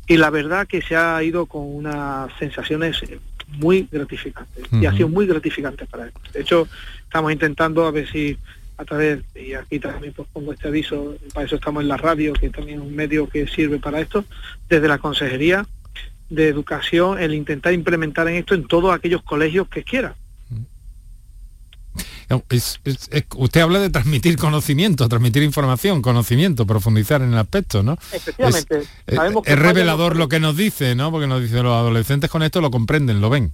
y 0.06 0.16
la 0.16 0.30
verdad 0.30 0.66
que 0.66 0.82
se 0.82 0.96
ha 0.96 1.22
ido 1.22 1.46
con 1.46 1.62
unas 1.62 2.30
sensaciones 2.38 3.02
muy 3.48 3.88
gratificantes, 3.90 4.64
y 4.72 4.86
ha 4.86 4.92
sido 4.92 5.08
muy 5.08 5.26
gratificante 5.26 5.86
para 5.86 6.04
él. 6.04 6.12
De 6.32 6.40
hecho, 6.40 6.68
estamos 7.04 7.32
intentando 7.32 7.86
a 7.86 7.90
ver 7.90 8.10
si 8.10 8.36
a 8.78 8.84
través, 8.84 9.20
y 9.34 9.54
aquí 9.54 9.78
también 9.78 10.12
pues, 10.12 10.28
pongo 10.32 10.52
este 10.52 10.68
aviso, 10.68 11.16
para 11.32 11.46
eso 11.46 11.56
estamos 11.56 11.82
en 11.82 11.88
la 11.88 11.96
radio, 11.96 12.32
que 12.32 12.50
también 12.50 12.80
es 12.80 12.86
un 12.86 12.94
medio 12.94 13.28
que 13.28 13.46
sirve 13.46 13.78
para 13.78 14.00
esto, 14.00 14.24
desde 14.68 14.88
la 14.88 14.98
Consejería 14.98 15.66
de 16.28 16.48
Educación, 16.48 17.18
el 17.18 17.34
intentar 17.34 17.72
implementar 17.72 18.26
en 18.28 18.36
esto 18.36 18.54
en 18.54 18.66
todos 18.66 18.94
aquellos 18.94 19.22
colegios 19.22 19.68
que 19.68 19.84
quiera. 22.40 23.26
usted 23.36 23.60
habla 23.60 23.80
de 23.80 23.90
transmitir 23.90 24.36
conocimiento, 24.36 25.08
transmitir 25.08 25.42
información, 25.42 26.02
conocimiento, 26.02 26.66
profundizar 26.66 27.22
en 27.22 27.32
el 27.32 27.38
aspecto, 27.38 27.82
¿no? 27.82 27.98
Efectivamente. 28.12 28.82
Es, 29.06 29.18
es 29.44 29.58
revelador 29.58 30.16
lo 30.16 30.28
que 30.28 30.40
nos 30.40 30.56
dice, 30.56 30.94
¿no? 30.94 31.10
Porque 31.10 31.26
nos 31.26 31.42
dice 31.42 31.62
los 31.62 31.74
adolescentes 31.74 32.30
con 32.30 32.42
esto 32.42 32.60
lo 32.60 32.70
comprenden, 32.70 33.20
lo 33.20 33.30
ven. 33.30 33.52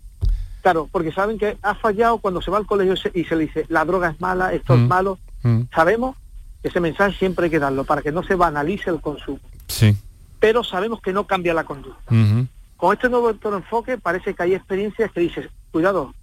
Claro, 0.63 0.89
porque 0.91 1.13
saben 1.13 1.39
que 1.39 1.57
ha 1.63 1.75
fallado 1.75 2.19
cuando 2.19 2.43
se 2.43 2.51
va 2.51 2.59
al 2.59 2.67
colegio 2.67 2.95
y 3.15 3.25
se 3.25 3.37
le 3.37 3.47
dice, 3.47 3.65
la 3.69 3.85
droga 3.85 4.11
es 4.11 4.21
mala, 4.21 4.53
esto 4.53 4.75
es 4.75 4.81
mm. 4.81 4.87
malo. 4.87 5.19
Mm. 5.43 5.63
Sabemos 5.75 6.17
que 6.63 6.69
ese 6.69 6.81
mensaje 6.81 7.17
siempre 7.17 7.45
hay 7.45 7.51
que 7.51 7.59
darlo 7.59 7.85
para 7.85 8.03
que 8.03 8.13
no 8.13 8.23
se 8.23 8.35
banalice 8.35 8.91
el 8.91 9.01
consumo. 9.01 9.41
Sí. 9.69 9.97
Pero 10.41 10.65
sabemos 10.65 11.01
que 11.01 11.13
no 11.13 11.27
cambia 11.27 11.55
la 11.55 11.65
conducta. 11.65 12.13
Con 12.77 12.93
este 12.93 13.09
nuevo 13.09 13.31
enfoque 13.31 13.99
parece 13.99 14.35
que 14.35 14.43
hay 14.43 14.55
experiencias 14.55 15.11
que 15.11 15.21
dices, 15.21 15.49
cuidado, 15.73 16.15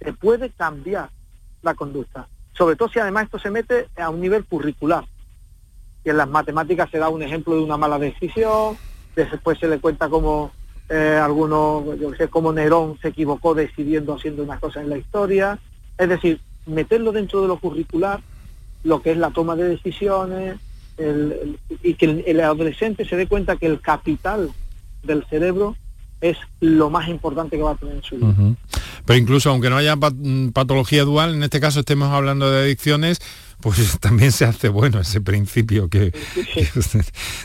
se 0.00 0.12
puede 0.12 0.50
cambiar 0.50 1.10
la 1.62 1.74
conducta. 1.74 2.26
Sobre 2.52 2.76
todo 2.76 2.88
si 2.88 2.98
además 2.98 3.24
esto 3.24 3.38
se 3.38 3.50
mete 3.50 3.88
a 3.96 4.10
un 4.10 4.20
nivel 4.20 4.44
curricular. 4.44 5.04
Y 6.04 6.10
en 6.10 6.16
las 6.16 6.28
matemáticas 6.28 6.90
se 6.90 6.98
da 6.98 7.08
un 7.08 7.22
ejemplo 7.22 7.54
de 7.54 7.62
una 7.62 7.76
mala 7.76 7.98
decisión, 7.98 8.76
después 9.14 9.58
se 9.58 9.68
le 9.68 9.78
cuenta 9.78 10.08
como 10.08 10.52
eh, 10.88 11.18
algunos, 11.22 11.98
yo 11.98 12.12
sé, 12.14 12.28
como 12.28 12.52
Nerón 12.52 12.98
se 13.00 13.08
equivocó 13.08 13.54
decidiendo 13.54 14.14
haciendo 14.14 14.42
una 14.42 14.58
cosa 14.58 14.80
en 14.80 14.90
la 14.90 14.98
historia. 14.98 15.58
Es 15.96 16.08
decir, 16.08 16.40
meterlo 16.66 17.12
dentro 17.12 17.42
de 17.42 17.48
lo 17.48 17.58
curricular, 17.58 18.20
lo 18.84 19.00
que 19.00 19.12
es 19.12 19.16
la 19.16 19.30
toma 19.30 19.56
de 19.56 19.68
decisiones, 19.68 20.58
y 21.82 21.94
que 21.94 22.22
el, 22.26 22.40
adolescente 22.40 23.04
se 23.04 23.16
dé 23.16 23.26
cuenta 23.26 23.56
que 23.56 23.66
el 23.66 23.80
capital 23.80 24.50
del 25.02 25.24
cerebro 25.24 25.76
es 26.22 26.38
lo 26.60 26.88
más 26.88 27.08
importante 27.08 27.56
que 27.56 27.62
va 27.62 27.72
a 27.72 27.74
tener 27.74 27.96
en 27.96 28.02
su 28.02 28.16
vida. 28.16 28.34
Pero 29.04 29.18
incluso 29.18 29.50
aunque 29.50 29.68
no 29.68 29.76
haya 29.76 29.96
patología 30.54 31.02
dual, 31.02 31.34
en 31.34 31.42
este 31.42 31.60
caso 31.60 31.80
estemos 31.80 32.10
hablando 32.10 32.50
de 32.50 32.62
adicciones, 32.62 33.20
pues 33.60 33.98
también 34.00 34.30
se 34.30 34.44
hace 34.44 34.68
bueno 34.68 35.00
ese 35.00 35.20
principio 35.20 35.88
que, 35.88 36.12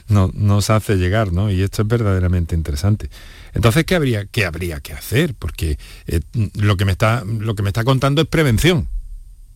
no, 0.10 0.30
nos 0.34 0.70
hace 0.70 0.96
llegar, 0.96 1.34
¿no? 1.34 1.50
Y 1.50 1.64
esto 1.64 1.82
es 1.82 1.88
verdaderamente 1.88 2.56
interesante. 2.56 3.10
Entonces, 3.56 3.84
¿qué 3.84 3.96
habría, 3.96 4.26
qué 4.26 4.46
habría 4.46 4.80
que 4.80 4.94
hacer? 4.94 5.34
Porque 5.34 5.80
eh, 6.06 6.22
lo, 6.54 6.78
que 6.78 6.86
me 6.86 6.92
está, 6.92 7.24
lo 7.26 7.56
que 7.56 7.64
me 7.64 7.70
está 7.70 7.84
contando 7.84 8.22
es 8.22 8.28
prevención. 8.28 8.88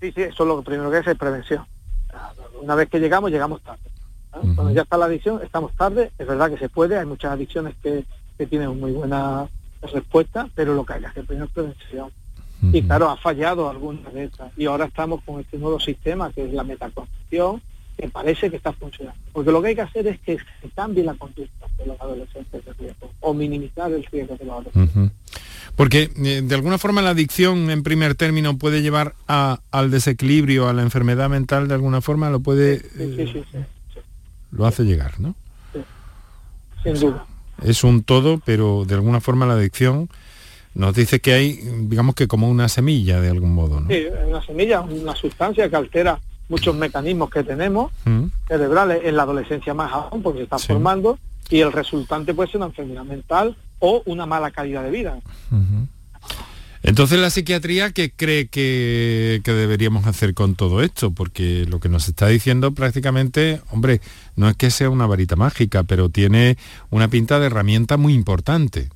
Sí, 0.01 0.11
sí, 0.13 0.23
eso 0.23 0.43
es 0.43 0.47
lo 0.47 0.63
primero 0.63 0.89
que 0.89 0.97
es, 0.97 1.07
es 1.07 1.17
prevención. 1.17 1.63
Una 2.59 2.73
vez 2.73 2.89
que 2.89 2.99
llegamos, 2.99 3.29
llegamos 3.29 3.61
tarde. 3.61 3.79
Cuando 4.31 4.71
ya 4.71 4.81
está 4.81 4.97
la 4.97 5.05
adicción, 5.05 5.41
estamos 5.43 5.75
tarde. 5.75 6.11
Es 6.17 6.25
verdad 6.25 6.49
que 6.49 6.57
se 6.57 6.69
puede, 6.69 6.97
hay 6.97 7.05
muchas 7.05 7.33
adicciones 7.33 7.75
que, 7.83 8.05
que 8.41 8.47
tienen 8.47 8.79
muy 8.79 8.91
buena 8.91 9.47
respuesta, 9.93 10.49
pero 10.55 10.73
lo 10.73 10.83
que 10.83 10.93
hay 10.93 11.01
que 11.01 11.05
hacer 11.05 11.25
primero 11.25 11.45
es 11.45 11.51
prevención. 11.51 12.09
Y 12.73 12.81
claro, 12.81 13.09
ha 13.11 13.17
fallado 13.17 13.69
alguna 13.69 14.09
de 14.09 14.23
estas. 14.23 14.51
Y 14.57 14.65
ahora 14.65 14.85
estamos 14.85 15.21
con 15.23 15.39
este 15.39 15.59
nuevo 15.59 15.79
sistema 15.79 16.31
que 16.31 16.45
es 16.45 16.53
la 16.53 16.63
metaconcepción, 16.63 17.61
que 17.95 18.07
parece 18.07 18.49
que 18.49 18.57
está 18.57 18.73
funcionando. 18.73 19.19
Porque 19.31 19.51
lo 19.51 19.61
que 19.61 19.67
hay 19.69 19.75
que 19.75 19.81
hacer 19.81 20.07
es 20.07 20.19
que 20.21 20.37
se 20.37 20.69
cambie 20.75 21.03
la 21.03 21.13
conducta 21.13 21.67
de 21.77 21.85
los 21.85 22.01
adolescentes 22.01 22.65
de 22.65 22.73
riesgo 22.73 23.11
o 23.19 23.33
minimizar 23.35 23.91
el 23.91 24.03
riesgo 24.05 24.35
de 24.37 24.45
los 24.45 24.53
adolescentes. 24.53 25.11
Porque 25.75 26.09
eh, 26.15 26.41
de 26.43 26.55
alguna 26.55 26.79
forma 26.79 27.03
la 27.03 27.11
adicción 27.11 27.69
en 27.69 27.83
primer 27.83 28.15
término 28.15 28.57
puede 28.57 28.81
llevar 28.81 29.13
al 29.27 29.91
desequilibrio, 29.91 30.67
a 30.67 30.73
la 30.73 30.81
enfermedad 30.81 31.29
mental, 31.29 31.67
de 31.67 31.75
alguna 31.75 32.01
forma 32.01 32.31
lo 32.31 32.39
puede... 32.39 32.79
Sí, 32.79 33.15
sí, 33.17 33.43
sí, 33.51 33.57
lo 34.51 34.65
hace 34.65 34.83
llegar, 34.83 35.19
¿no? 35.19 35.35
Sin 36.83 36.95
duda. 36.95 37.27
Es 37.61 37.83
un 37.83 38.03
todo, 38.03 38.41
pero 38.45 38.85
de 38.85 38.95
alguna 38.95 39.21
forma 39.21 39.45
la 39.45 39.53
adicción 39.53 40.09
nos 40.73 40.95
dice 40.95 41.19
que 41.19 41.33
hay, 41.33 41.53
digamos 41.81 42.15
que 42.15 42.27
como 42.27 42.49
una 42.49 42.69
semilla 42.69 43.19
de 43.19 43.29
algún 43.29 43.53
modo, 43.53 43.81
¿no? 43.81 43.89
Sí, 43.89 44.05
una 44.27 44.43
semilla, 44.45 44.81
una 44.81 45.15
sustancia 45.15 45.69
que 45.69 45.75
altera 45.75 46.19
muchos 46.47 46.75
mecanismos 46.75 47.29
que 47.29 47.43
tenemos 47.43 47.91
mm. 48.05 48.25
cerebrales 48.47 49.01
en 49.03 49.15
la 49.15 49.23
adolescencia 49.23 49.73
más 49.73 49.91
aún 49.91 50.21
porque 50.21 50.39
se 50.39 50.43
está 50.43 50.59
formando 50.59 51.17
y 51.49 51.59
el 51.59 51.71
resultante 51.71 52.33
puede 52.33 52.49
ser 52.49 52.57
una 52.57 52.67
enfermedad 52.67 53.03
mental 53.03 53.55
o 53.79 54.01
una 54.05 54.25
mala 54.25 54.51
calidad 54.51 54.83
de 54.83 54.91
vida. 54.91 55.19
Entonces 56.83 57.19
la 57.19 57.29
psiquiatría, 57.29 57.91
¿qué 57.91 58.11
cree 58.11 58.47
que, 58.47 59.41
deberíamos 59.45 60.07
hacer 60.07 60.33
con 60.33 60.55
todo 60.55 60.81
esto? 60.81 61.11
Porque 61.11 61.65
lo 61.69 61.79
que 61.79 61.89
nos 61.89 62.07
está 62.07 62.27
diciendo 62.27 62.71
prácticamente, 62.71 63.61
hombre, 63.71 64.01
no 64.35 64.49
es 64.49 64.55
que 64.55 64.71
sea 64.71 64.89
una 64.89 65.05
varita 65.05 65.35
mágica, 65.35 65.83
pero 65.83 66.09
tiene 66.09 66.57
una 66.89 67.07
pinta 67.07 67.39
de 67.39 67.47
herramienta 67.47 67.97
muy 67.97 68.13
importante. 68.13 68.89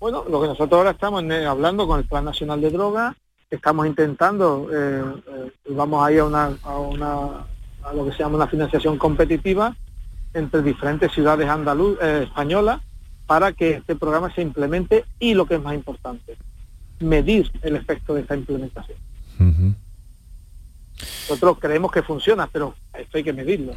Bueno, 0.00 0.24
lo 0.28 0.42
que 0.42 0.48
nosotros 0.48 0.76
ahora 0.76 0.90
estamos 0.90 1.24
eh, 1.24 1.46
hablando 1.46 1.86
con 1.86 1.98
el 1.98 2.06
Plan 2.06 2.26
Nacional 2.26 2.60
de 2.60 2.70
Drogas, 2.70 3.16
estamos 3.50 3.86
intentando, 3.86 4.68
eh, 4.70 5.02
eh, 5.26 5.52
vamos 5.70 6.06
a 6.06 6.12
ir 6.12 6.20
a, 6.20 6.24
una, 6.26 6.58
a, 6.62 6.78
una, 6.78 7.46
a 7.82 7.94
lo 7.94 8.04
que 8.04 8.12
se 8.12 8.18
llama 8.18 8.36
una 8.36 8.48
financiación 8.48 8.98
competitiva 8.98 9.74
entre 10.34 10.60
diferentes 10.60 11.10
ciudades 11.12 11.48
andaluz, 11.48 11.98
españolas 12.02 12.82
para 13.26 13.52
que 13.52 13.70
este 13.70 13.96
programa 13.96 14.34
se 14.34 14.42
implemente 14.42 15.06
y 15.18 15.32
lo 15.32 15.46
que 15.46 15.54
es 15.54 15.62
más 15.62 15.74
importante, 15.74 16.36
medir 17.00 17.50
el 17.62 17.76
efecto 17.76 18.14
de 18.14 18.22
esta 18.22 18.36
implementación. 18.36 18.98
Nosotros 21.28 21.58
creemos 21.60 21.90
que 21.90 22.02
funciona, 22.02 22.46
pero 22.46 22.74
esto 22.98 23.18
hay 23.18 23.24
que 23.24 23.32
medirlo. 23.32 23.74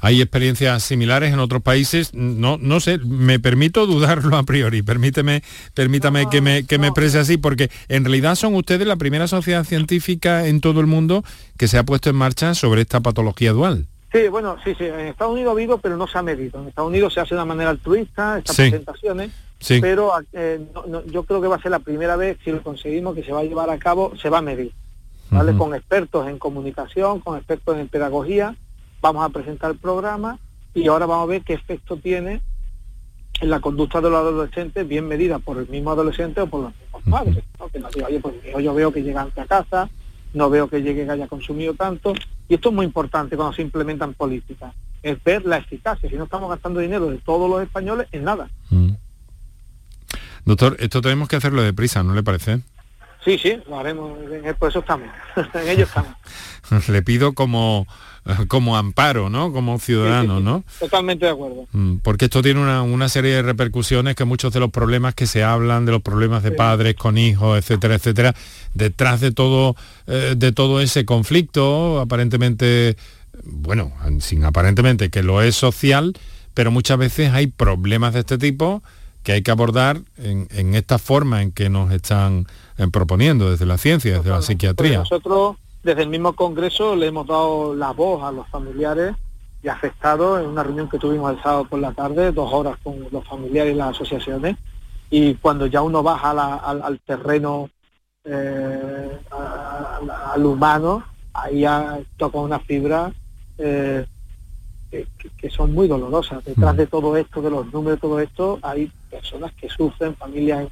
¿Hay 0.00 0.22
experiencias 0.22 0.82
similares 0.84 1.32
en 1.32 1.40
otros 1.40 1.62
países? 1.62 2.14
No, 2.14 2.56
no 2.58 2.80
sé, 2.80 2.98
me 2.98 3.40
permito 3.40 3.86
dudarlo 3.86 4.36
a 4.36 4.44
priori, 4.44 4.82
permíteme, 4.82 5.42
permítame 5.74 6.28
que, 6.30 6.40
me, 6.40 6.64
que 6.64 6.78
me 6.78 6.86
exprese 6.88 7.18
así, 7.18 7.36
porque 7.36 7.70
en 7.88 8.04
realidad 8.04 8.36
son 8.36 8.54
ustedes 8.54 8.86
la 8.86 8.96
primera 8.96 9.26
sociedad 9.26 9.64
científica 9.64 10.46
en 10.46 10.60
todo 10.60 10.80
el 10.80 10.86
mundo 10.86 11.24
que 11.56 11.68
se 11.68 11.78
ha 11.78 11.82
puesto 11.82 12.10
en 12.10 12.16
marcha 12.16 12.54
sobre 12.54 12.82
esta 12.82 13.00
patología 13.00 13.52
dual. 13.52 13.86
Sí, 14.12 14.28
bueno, 14.28 14.56
sí, 14.64 14.74
sí, 14.78 14.84
en 14.84 15.00
Estados 15.00 15.34
Unidos 15.34 15.50
ha 15.50 15.52
habido, 15.52 15.78
pero 15.78 15.96
no 15.96 16.06
se 16.06 16.16
ha 16.16 16.22
medido. 16.22 16.62
En 16.62 16.68
Estados 16.68 16.88
Unidos 16.88 17.12
se 17.12 17.20
hace 17.20 17.34
de 17.34 17.34
una 17.34 17.44
manera 17.44 17.70
altruista, 17.70 18.38
estas 18.38 18.56
presentaciones, 18.56 19.32
pero 19.80 20.12
eh, 20.32 20.60
yo 21.06 21.24
creo 21.24 21.40
que 21.40 21.48
va 21.48 21.56
a 21.56 21.62
ser 21.62 21.70
la 21.70 21.80
primera 21.80 22.16
vez, 22.16 22.38
si 22.44 22.50
lo 22.50 22.62
conseguimos, 22.62 23.14
que 23.14 23.24
se 23.24 23.32
va 23.32 23.40
a 23.40 23.44
llevar 23.44 23.70
a 23.70 23.78
cabo, 23.78 24.12
se 24.16 24.30
va 24.30 24.38
a 24.38 24.42
medir, 24.42 24.72
¿vale? 25.30 25.56
Con 25.56 25.74
expertos 25.74 26.28
en 26.28 26.38
comunicación, 26.38 27.20
con 27.20 27.36
expertos 27.36 27.76
en 27.76 27.88
pedagogía, 27.88 28.56
vamos 29.00 29.24
a 29.24 29.28
presentar 29.30 29.70
el 29.70 29.78
programa 29.78 30.38
y 30.74 30.86
ahora 30.88 31.06
vamos 31.06 31.24
a 31.24 31.30
ver 31.30 31.42
qué 31.42 31.54
efecto 31.54 31.96
tiene 31.96 32.40
en 33.40 33.50
la 33.50 33.60
conducta 33.60 34.00
de 34.00 34.10
los 34.10 34.18
adolescentes 34.18 34.86
bien 34.86 35.06
medida 35.06 35.38
por 35.38 35.58
el 35.58 35.68
mismo 35.68 35.90
adolescente 35.90 36.40
o 36.40 36.46
por 36.46 36.62
los 36.62 36.72
mismos 36.74 37.02
padres. 37.08 37.44
oye, 38.06 38.20
pues 38.20 38.34
yo 38.62 38.74
veo 38.74 38.92
que 38.92 39.02
llega 39.02 39.22
a 39.22 39.46
casa, 39.46 39.88
no 40.34 40.50
veo 40.50 40.68
que 40.68 40.82
llegue 40.82 41.04
que 41.04 41.10
haya 41.10 41.28
consumido 41.28 41.74
tanto. 41.74 42.14
Y 42.48 42.54
esto 42.54 42.70
es 42.70 42.74
muy 42.74 42.86
importante 42.86 43.36
cuando 43.36 43.54
se 43.54 43.62
implementan 43.62 44.14
políticas, 44.14 44.74
es 45.02 45.22
ver 45.22 45.44
la 45.44 45.58
eficacia. 45.58 46.08
Si 46.08 46.16
no 46.16 46.24
estamos 46.24 46.48
gastando 46.50 46.80
dinero 46.80 47.06
de 47.06 47.18
todos 47.18 47.48
los 47.48 47.62
españoles 47.62 48.08
en 48.12 48.24
nada. 48.24 48.48
Doctor, 50.48 50.78
esto 50.80 51.02
tenemos 51.02 51.28
que 51.28 51.36
hacerlo 51.36 51.62
deprisa, 51.62 52.02
¿no 52.02 52.14
le 52.14 52.22
parece? 52.22 52.60
Sí, 53.22 53.36
sí, 53.36 53.58
lo 53.68 53.78
haremos, 53.78 54.18
por 54.58 54.70
eso 54.70 54.78
estamos, 54.78 55.06
en 55.54 55.68
ello 55.68 55.84
estamos. 55.84 56.12
Le 56.88 57.02
pido 57.02 57.34
como 57.34 57.86
como 58.48 58.78
amparo, 58.78 59.28
¿no? 59.28 59.52
Como 59.52 59.78
ciudadano, 59.78 60.40
¿no? 60.40 60.64
Totalmente 60.78 61.26
de 61.26 61.32
acuerdo. 61.32 61.66
Mm, 61.72 61.96
porque 61.96 62.26
esto 62.26 62.40
tiene 62.40 62.60
una, 62.60 63.08
serie 63.10 63.34
de 63.34 63.42
repercusiones 63.42 64.16
que 64.16 64.24
muchos 64.24 64.52
de 64.54 64.60
los 64.60 64.70
problemas 64.70 65.14
que 65.14 65.26
se 65.26 65.44
hablan, 65.44 65.84
de 65.84 65.92
los 65.92 66.02
problemas 66.02 66.42
de 66.42 66.52
padres 66.52 66.94
con 66.94 67.18
hijos, 67.18 67.58
etcétera, 67.58 67.96
etcétera, 67.96 68.34
detrás 68.72 69.20
de 69.20 69.32
todo, 69.32 69.76
eh, 70.06 70.34
de 70.34 70.52
todo 70.52 70.80
ese 70.80 71.04
conflicto, 71.04 72.00
aparentemente, 72.00 72.96
bueno, 73.44 73.92
sin 74.20 74.44
aparentemente 74.44 75.10
que 75.10 75.22
lo 75.22 75.42
es 75.42 75.56
social, 75.56 76.14
pero 76.54 76.70
muchas 76.70 76.96
veces 76.96 77.32
hay 77.32 77.48
problemas 77.48 78.14
de 78.14 78.20
este 78.20 78.38
tipo 78.38 78.82
que 79.28 79.32
hay 79.32 79.42
que 79.42 79.50
abordar 79.50 80.00
en, 80.16 80.74
esta 80.74 80.96
forma 80.96 81.42
en 81.42 81.52
que 81.52 81.68
nos 81.68 81.92
están 81.92 82.46
eh, 82.78 82.86
proponiendo 82.90 83.50
desde 83.50 83.66
la 83.66 83.76
ciencia, 83.76 84.16
desde 84.16 84.30
la 84.30 84.40
psiquiatría. 84.40 85.00
nosotros 85.00 85.56
desde 85.82 86.00
el 86.04 86.08
mismo 86.08 86.32
Congreso 86.32 86.96
le 86.96 87.08
hemos 87.08 87.26
dado 87.26 87.74
la 87.74 87.90
voz 87.90 88.22
a 88.22 88.32
los 88.32 88.48
familiares 88.48 89.14
y 89.62 89.68
afectados 89.68 90.40
en 90.40 90.46
una 90.46 90.62
reunión 90.62 90.88
que 90.88 90.98
tuvimos 90.98 91.30
el 91.30 91.42
sábado 91.42 91.66
por 91.66 91.78
la 91.78 91.92
tarde, 91.92 92.32
dos 92.32 92.50
horas 92.50 92.78
con 92.82 93.06
los 93.10 93.22
familiares 93.28 93.74
y 93.74 93.76
las 93.76 93.90
asociaciones, 93.90 94.56
y 95.10 95.34
cuando 95.34 95.66
ya 95.66 95.82
uno 95.82 96.02
baja 96.02 96.30
al, 96.30 96.98
terreno 97.00 97.68
eh, 98.24 99.10
al 100.32 100.46
humano, 100.46 101.04
ahí 101.34 101.66
toca 102.16 102.38
una 102.38 102.60
fibra 102.60 103.12
eh, 103.58 104.06
que, 104.90 105.50
son 105.50 105.72
muy 105.72 105.88
dolorosas. 105.88 106.44
Detrás 106.44 106.76
de 106.76 106.86
todo 106.86 107.16
esto, 107.16 107.42
de 107.42 107.50
los 107.50 107.72
números, 107.72 107.98
de 107.98 108.00
todo 108.00 108.20
esto, 108.20 108.58
hay 108.62 108.90
personas 109.10 109.52
que 109.54 109.68
sufren, 109.68 110.14
familias 110.16 110.68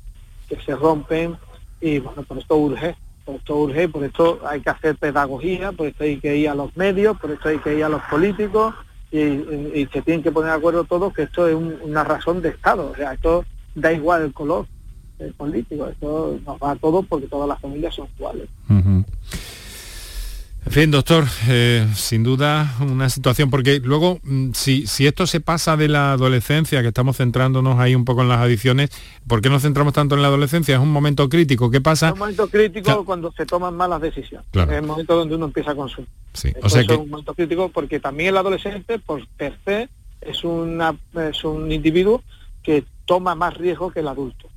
que 0.49 0.57
se 0.61 0.75
rompen, 0.75 1.37
y 1.81 1.99
bueno, 1.99 2.23
por 2.23 2.39
esto 2.39 2.57
urge, 2.57 2.97
por 3.25 3.37
esto 3.37 3.57
urge, 3.57 3.89
por 3.89 4.05
esto 4.05 4.41
hay 4.47 4.61
que 4.61 4.71
hacer 4.71 4.97
pedagogía, 4.97 5.73
por 5.73 5.89
esto 5.89 6.05
hay 6.05 6.19
que 6.19 6.37
ir 6.37 6.49
a 6.49 6.55
los 6.55 6.77
medios, 6.77 7.19
por 7.19 7.31
esto 7.31 7.49
hay 7.49 7.59
que 7.59 7.77
ir 7.77 7.85
a 7.85 7.89
los 7.89 8.03
políticos, 8.03 8.75
y, 9.11 9.87
se 9.93 10.03
tienen 10.03 10.23
que 10.23 10.33
poner 10.33 10.51
de 10.51 10.57
acuerdo 10.57 10.85
todos 10.85 11.13
que 11.13 11.23
esto 11.23 11.49
es 11.49 11.55
una 11.55 12.05
razón 12.05 12.43
de 12.43 12.51
Estado, 12.51 12.91
o 12.93 12.97
sea, 12.97 13.13
esto 13.13 13.45
da 13.75 13.93
igual 13.93 14.23
el 14.23 14.33
color 14.33 14.67
político, 15.37 15.87
esto 15.89 16.39
nos 16.45 16.59
va 16.59 16.73
a 16.73 16.77
todos 16.77 17.07
porque 17.07 17.27
todas 17.27 17.49
las 17.49 17.61
familias 17.61 17.95
son 17.95 18.09
iguales. 18.19 18.49
En 20.67 20.73
fin, 20.73 20.91
doctor, 20.91 21.25
eh, 21.49 21.87
sin 21.95 22.25
duda 22.25 22.75
una 22.81 23.09
situación, 23.09 23.51
porque 23.51 23.79
luego, 23.79 24.19
mm, 24.25 24.51
si, 24.53 24.87
si 24.89 25.07
esto 25.07 25.27
se 25.27 25.41
pasa 25.41 25.77
de 25.77 25.87
la 25.89 26.13
adolescencia, 26.13 26.83
que 26.83 26.89
estamos 26.89 27.17
centrándonos 27.17 27.79
ahí 27.79 27.95
un 27.95 28.05
poco 28.05 28.23
en 28.23 28.29
las 28.29 28.41
adicciones, 28.41 28.91
¿por 29.29 29.41
qué 29.41 29.49
nos 29.49 29.63
centramos 29.63 29.95
tanto 29.95 30.17
en 30.17 30.23
la 30.23 30.29
adolescencia? 30.29 30.75
Es 30.75 30.81
un 30.81 30.91
momento 30.91 31.29
crítico, 31.29 31.71
¿qué 31.71 31.81
pasa? 31.81 32.09
Es 32.09 32.13
un 32.15 32.19
momento 32.19 32.49
crítico 32.49 33.05
cuando 33.05 33.31
se 33.33 33.47
toman 33.47 33.77
malas 33.77 34.01
decisiones. 34.03 34.45
Es 34.53 34.69
el 34.69 34.83
momento 34.83 35.15
donde 35.15 35.37
uno 35.37 35.47
empieza 35.47 35.71
a 35.71 35.77
consumir. 35.77 36.09
Sí. 36.35 36.53
O 36.61 36.69
sea 36.69 36.83
Es 36.83 36.89
un 36.89 37.09
momento 37.09 37.35
crítico 37.35 37.69
porque 37.69 38.01
también 38.01 38.31
el 38.31 38.37
adolescente, 38.37 38.99
por 38.99 39.25
per 39.37 39.57
se, 39.65 39.89
es, 40.21 40.43
una, 40.43 40.97
es 41.31 41.45
un 41.45 41.71
individuo 41.71 42.23
que 42.65 42.85
toma 43.05 43.37
más 43.37 43.57
riesgo 43.57 43.93
que 43.93 44.01
el 44.01 44.09
adulto. 44.09 44.49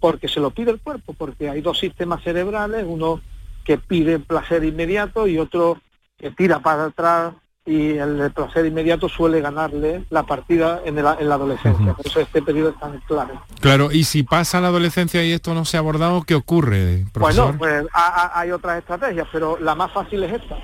Porque 0.00 0.28
se 0.28 0.40
lo 0.40 0.50
pide 0.50 0.70
el 0.70 0.80
cuerpo, 0.80 1.12
porque 1.12 1.50
hay 1.50 1.60
dos 1.60 1.78
sistemas 1.78 2.24
cerebrales, 2.24 2.86
uno 2.88 3.20
que 3.64 3.78
pide 3.78 4.18
placer 4.18 4.64
inmediato 4.64 5.26
y 5.26 5.38
otro 5.38 5.78
que 6.18 6.30
tira 6.30 6.60
para 6.60 6.86
atrás 6.86 7.34
y 7.66 7.98
el 7.98 8.32
placer 8.32 8.66
inmediato 8.66 9.08
suele 9.08 9.40
ganarle 9.40 10.04
la 10.10 10.24
partida 10.24 10.80
en, 10.84 10.96
la 10.96 11.12
adolescencia. 11.12 11.94
Por 11.94 12.06
eso 12.06 12.20
este 12.20 12.42
periodo 12.42 12.70
es 12.70 12.80
tan 12.80 12.98
clave. 13.06 13.34
Claro, 13.60 13.92
y 13.92 14.04
si 14.04 14.22
pasa 14.22 14.60
la 14.60 14.68
adolescencia 14.68 15.22
y 15.24 15.32
esto 15.32 15.54
no 15.54 15.64
se 15.64 15.76
ha 15.76 15.80
abordado, 15.80 16.22
¿qué 16.22 16.34
ocurre, 16.34 17.04
Bueno, 17.14 17.54
pues 17.58 17.84
hay 17.94 18.50
otras 18.50 18.78
estrategias, 18.78 19.28
pero 19.30 19.58
la 19.60 19.74
más 19.74 19.92
fácil 19.92 20.24
es 20.24 20.32
esta. 20.32 20.56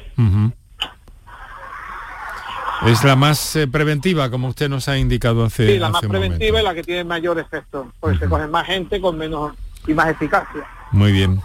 Es 2.84 3.04
la 3.04 3.16
más 3.16 3.56
eh, 3.56 3.66
preventiva, 3.66 4.30
como 4.30 4.48
usted 4.48 4.68
nos 4.68 4.88
ha 4.88 4.98
indicado 4.98 5.44
hace 5.44 5.66
Sí, 5.66 5.78
la 5.78 5.88
más 5.88 6.02
preventiva 6.02 6.60
y 6.60 6.64
la 6.64 6.74
que 6.74 6.82
tiene 6.82 7.04
mayor 7.04 7.38
efecto, 7.38 7.90
porque 8.00 8.18
se 8.18 8.28
coge 8.28 8.46
más 8.48 8.66
gente 8.66 9.00
con 9.00 9.16
menos 9.16 9.54
y 9.86 9.94
más 9.94 10.08
eficacia. 10.08 10.66
Muy 10.92 11.12
bien. 11.12 11.40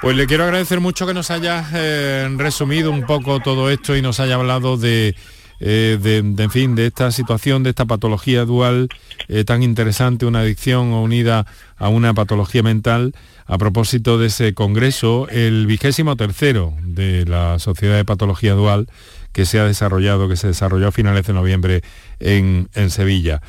Pues 0.00 0.16
le 0.16 0.26
quiero 0.26 0.44
agradecer 0.44 0.78
mucho 0.78 1.08
que 1.08 1.14
nos 1.14 1.32
haya 1.32 1.68
eh, 1.74 2.28
resumido 2.36 2.92
un 2.92 3.04
poco 3.04 3.40
todo 3.40 3.68
esto 3.68 3.96
y 3.96 4.02
nos 4.02 4.20
haya 4.20 4.36
hablado 4.36 4.76
de, 4.76 5.16
eh, 5.58 5.98
en 6.38 6.50
fin, 6.52 6.76
de 6.76 6.86
esta 6.86 7.10
situación, 7.10 7.64
de 7.64 7.70
esta 7.70 7.84
patología 7.84 8.44
dual 8.44 8.88
eh, 9.26 9.42
tan 9.42 9.64
interesante, 9.64 10.24
una 10.24 10.40
adicción 10.40 10.92
unida 10.92 11.46
a 11.76 11.88
una 11.88 12.14
patología 12.14 12.62
mental, 12.62 13.12
a 13.46 13.58
propósito 13.58 14.18
de 14.18 14.28
ese 14.28 14.54
congreso, 14.54 15.26
el 15.30 15.66
vigésimo 15.66 16.14
tercero 16.14 16.74
de 16.84 17.24
la 17.26 17.58
Sociedad 17.58 17.96
de 17.96 18.04
Patología 18.04 18.54
Dual, 18.54 18.86
que 19.32 19.46
se 19.46 19.58
ha 19.58 19.64
desarrollado, 19.64 20.28
que 20.28 20.36
se 20.36 20.46
desarrolló 20.46 20.88
a 20.88 20.92
finales 20.92 21.26
de 21.26 21.32
noviembre 21.32 21.82
en 22.20 22.68
Sevilla. 22.90 23.42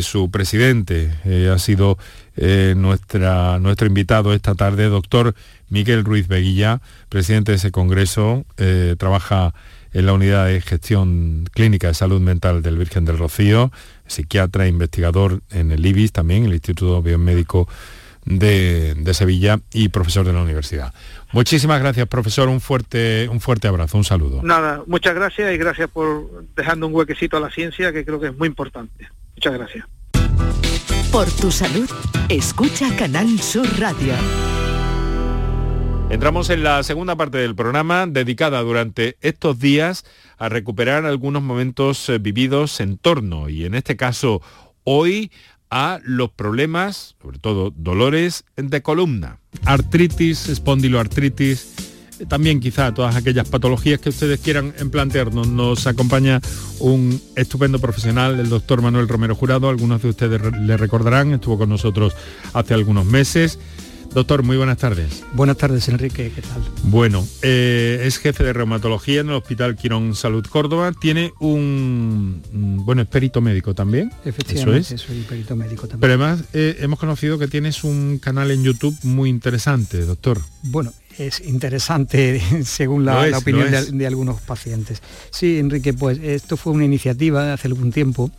su 0.00 0.30
presidente 0.30 1.10
ha 1.52 1.58
sido 1.58 1.98
eh, 2.42 2.72
nuestra, 2.74 3.58
nuestro 3.58 3.86
invitado 3.86 4.32
esta 4.32 4.54
tarde, 4.54 4.86
doctor 4.86 5.34
Miguel 5.68 6.04
Ruiz 6.04 6.26
Beguilla, 6.26 6.80
presidente 7.10 7.52
de 7.52 7.56
ese 7.56 7.70
congreso, 7.70 8.46
eh, 8.56 8.96
trabaja 8.98 9.52
en 9.92 10.06
la 10.06 10.14
unidad 10.14 10.46
de 10.46 10.62
gestión 10.62 11.44
clínica 11.52 11.88
de 11.88 11.94
salud 11.94 12.18
mental 12.18 12.62
del 12.62 12.78
Virgen 12.78 13.04
del 13.04 13.18
Rocío, 13.18 13.70
psiquiatra, 14.06 14.66
investigador 14.66 15.42
en 15.50 15.70
el 15.70 15.84
IBIS 15.84 16.12
también, 16.12 16.46
el 16.46 16.54
Instituto 16.54 17.02
Biomédico 17.02 17.68
de, 18.24 18.94
de, 18.94 19.12
Sevilla 19.14 19.60
y 19.74 19.90
profesor 19.90 20.24
de 20.24 20.32
la 20.32 20.40
universidad. 20.40 20.94
Muchísimas 21.32 21.78
gracias, 21.80 22.08
profesor. 22.08 22.48
Un 22.48 22.62
fuerte, 22.62 23.28
un 23.30 23.40
fuerte 23.40 23.68
abrazo, 23.68 23.98
un 23.98 24.04
saludo. 24.04 24.42
Nada, 24.42 24.82
muchas 24.86 25.14
gracias 25.14 25.52
y 25.52 25.58
gracias 25.58 25.90
por 25.90 26.46
dejando 26.56 26.86
un 26.86 26.94
huequecito 26.94 27.36
a 27.36 27.40
la 27.40 27.50
ciencia, 27.50 27.92
que 27.92 28.02
creo 28.02 28.18
que 28.18 28.28
es 28.28 28.36
muy 28.36 28.48
importante. 28.48 29.08
Muchas 29.36 29.52
gracias. 29.52 29.84
Por 31.12 31.28
tu 31.28 31.50
salud, 31.50 31.90
escucha 32.28 32.94
Canal 32.94 33.40
Sur 33.40 33.66
Radio. 33.80 34.14
Entramos 36.08 36.50
en 36.50 36.62
la 36.62 36.84
segunda 36.84 37.16
parte 37.16 37.38
del 37.38 37.56
programa 37.56 38.06
dedicada 38.06 38.60
durante 38.62 39.16
estos 39.20 39.58
días 39.58 40.04
a 40.38 40.48
recuperar 40.48 41.06
algunos 41.06 41.42
momentos 41.42 42.08
eh, 42.08 42.18
vividos 42.18 42.78
en 42.78 42.96
torno 42.96 43.48
y 43.48 43.64
en 43.64 43.74
este 43.74 43.96
caso 43.96 44.40
hoy 44.84 45.32
a 45.68 45.98
los 46.04 46.30
problemas, 46.30 47.16
sobre 47.20 47.40
todo 47.40 47.72
dolores 47.74 48.44
de 48.56 48.80
columna, 48.80 49.40
artritis, 49.64 50.48
espondiloartritis, 50.48 51.89
también 52.28 52.60
quizá 52.60 52.92
todas 52.92 53.16
aquellas 53.16 53.48
patologías 53.48 54.00
que 54.00 54.10
ustedes 54.10 54.40
quieran 54.40 54.72
plantearnos. 54.90 55.48
Nos 55.48 55.86
acompaña 55.86 56.40
un 56.78 57.20
estupendo 57.36 57.78
profesional, 57.78 58.38
el 58.38 58.48
doctor 58.48 58.82
Manuel 58.82 59.08
Romero 59.08 59.34
Jurado, 59.34 59.68
algunos 59.68 60.02
de 60.02 60.08
ustedes 60.08 60.40
le 60.60 60.76
recordarán, 60.76 61.32
estuvo 61.32 61.58
con 61.58 61.68
nosotros 61.68 62.14
hace 62.52 62.74
algunos 62.74 63.06
meses. 63.06 63.58
Doctor, 64.12 64.42
muy 64.42 64.56
buenas 64.56 64.78
tardes. 64.78 65.22
Buenas 65.34 65.56
tardes, 65.56 65.88
Enrique, 65.88 66.32
¿qué 66.34 66.42
tal? 66.42 66.62
Bueno, 66.82 67.24
eh, 67.42 68.02
es 68.02 68.18
jefe 68.18 68.42
de 68.42 68.52
reumatología 68.52 69.20
en 69.20 69.28
el 69.28 69.34
Hospital 69.34 69.76
Quirón 69.76 70.16
Salud 70.16 70.44
Córdoba. 70.46 70.92
Tiene 71.00 71.32
un, 71.38 72.42
bueno, 72.84 73.02
es 73.02 73.08
perito 73.08 73.40
médico 73.40 73.72
también. 73.72 74.12
Efectivamente, 74.24 74.98
soy 74.98 75.20
perito 75.20 75.54
médico 75.54 75.82
también. 75.82 76.00
Pero 76.00 76.14
además 76.14 76.44
eh, 76.52 76.78
hemos 76.80 76.98
conocido 76.98 77.38
que 77.38 77.46
tienes 77.46 77.84
un 77.84 78.18
canal 78.18 78.50
en 78.50 78.64
YouTube 78.64 78.96
muy 79.04 79.30
interesante, 79.30 80.04
doctor. 80.04 80.40
Bueno, 80.64 80.92
es 81.16 81.40
interesante 81.46 82.42
según 82.64 83.04
la, 83.04 83.38
opinión 83.38 83.70
de, 83.96 84.06
algunos 84.08 84.40
pacientes. 84.40 85.02
Sí, 85.30 85.60
Enrique, 85.60 85.92
pues 85.92 86.18
esto 86.18 86.56
fue 86.56 86.72
una 86.72 86.84
iniciativa 86.84 87.44
de 87.44 87.52
hace 87.52 87.68
algún 87.68 87.92
tiempo 87.92 88.32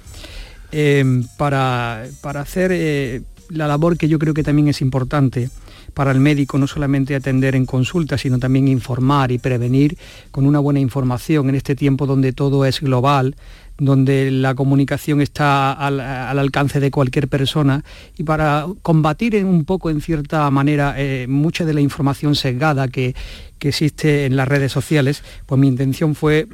eh, 0.73 1.23
para, 1.37 2.03
hacer 2.23 2.71
eh, 2.73 3.21
la 3.51 3.67
labor 3.67 3.97
que 3.97 4.07
yo 4.07 4.19
creo 4.19 4.33
que 4.33 4.43
también 4.43 4.67
es 4.67 4.81
importante 4.81 5.49
para 5.93 6.11
el 6.11 6.19
médico, 6.19 6.57
no 6.57 6.67
solamente 6.67 7.15
atender 7.15 7.55
en 7.55 7.65
consulta, 7.65 8.17
sino 8.17 8.39
también 8.39 8.67
informar 8.67 9.31
y 9.31 9.39
prevenir 9.39 9.97
con 10.31 10.45
una 10.45 10.59
buena 10.59 10.79
información 10.79 11.49
en 11.49 11.55
este 11.55 11.75
tiempo 11.75 12.05
donde 12.05 12.31
todo 12.31 12.65
es 12.65 12.79
global, 12.79 13.35
donde 13.77 14.31
la 14.31 14.55
comunicación 14.55 15.21
está 15.21 15.73
al, 15.73 15.99
alcance 15.99 16.79
de 16.79 16.91
cualquier 16.91 17.27
persona. 17.27 17.83
Y 18.17 18.23
para 18.23 18.67
combatir 18.81 19.35
en 19.35 19.47
un 19.47 19.65
poco, 19.65 19.89
en 19.89 20.01
cierta 20.01 20.49
manera, 20.49 20.95
eh, 20.97 21.25
mucha 21.27 21.65
de 21.65 21.73
la 21.73 21.81
información 21.81 22.35
sesgada 22.35 22.87
que, 22.87 23.15
que 23.59 23.69
existe 23.69 24.25
en 24.25 24.35
las 24.35 24.47
redes 24.47 24.71
sociales, 24.71 25.23
pues 25.45 25.59
mi 25.59 25.67
intención 25.67 26.15
fue 26.15 26.47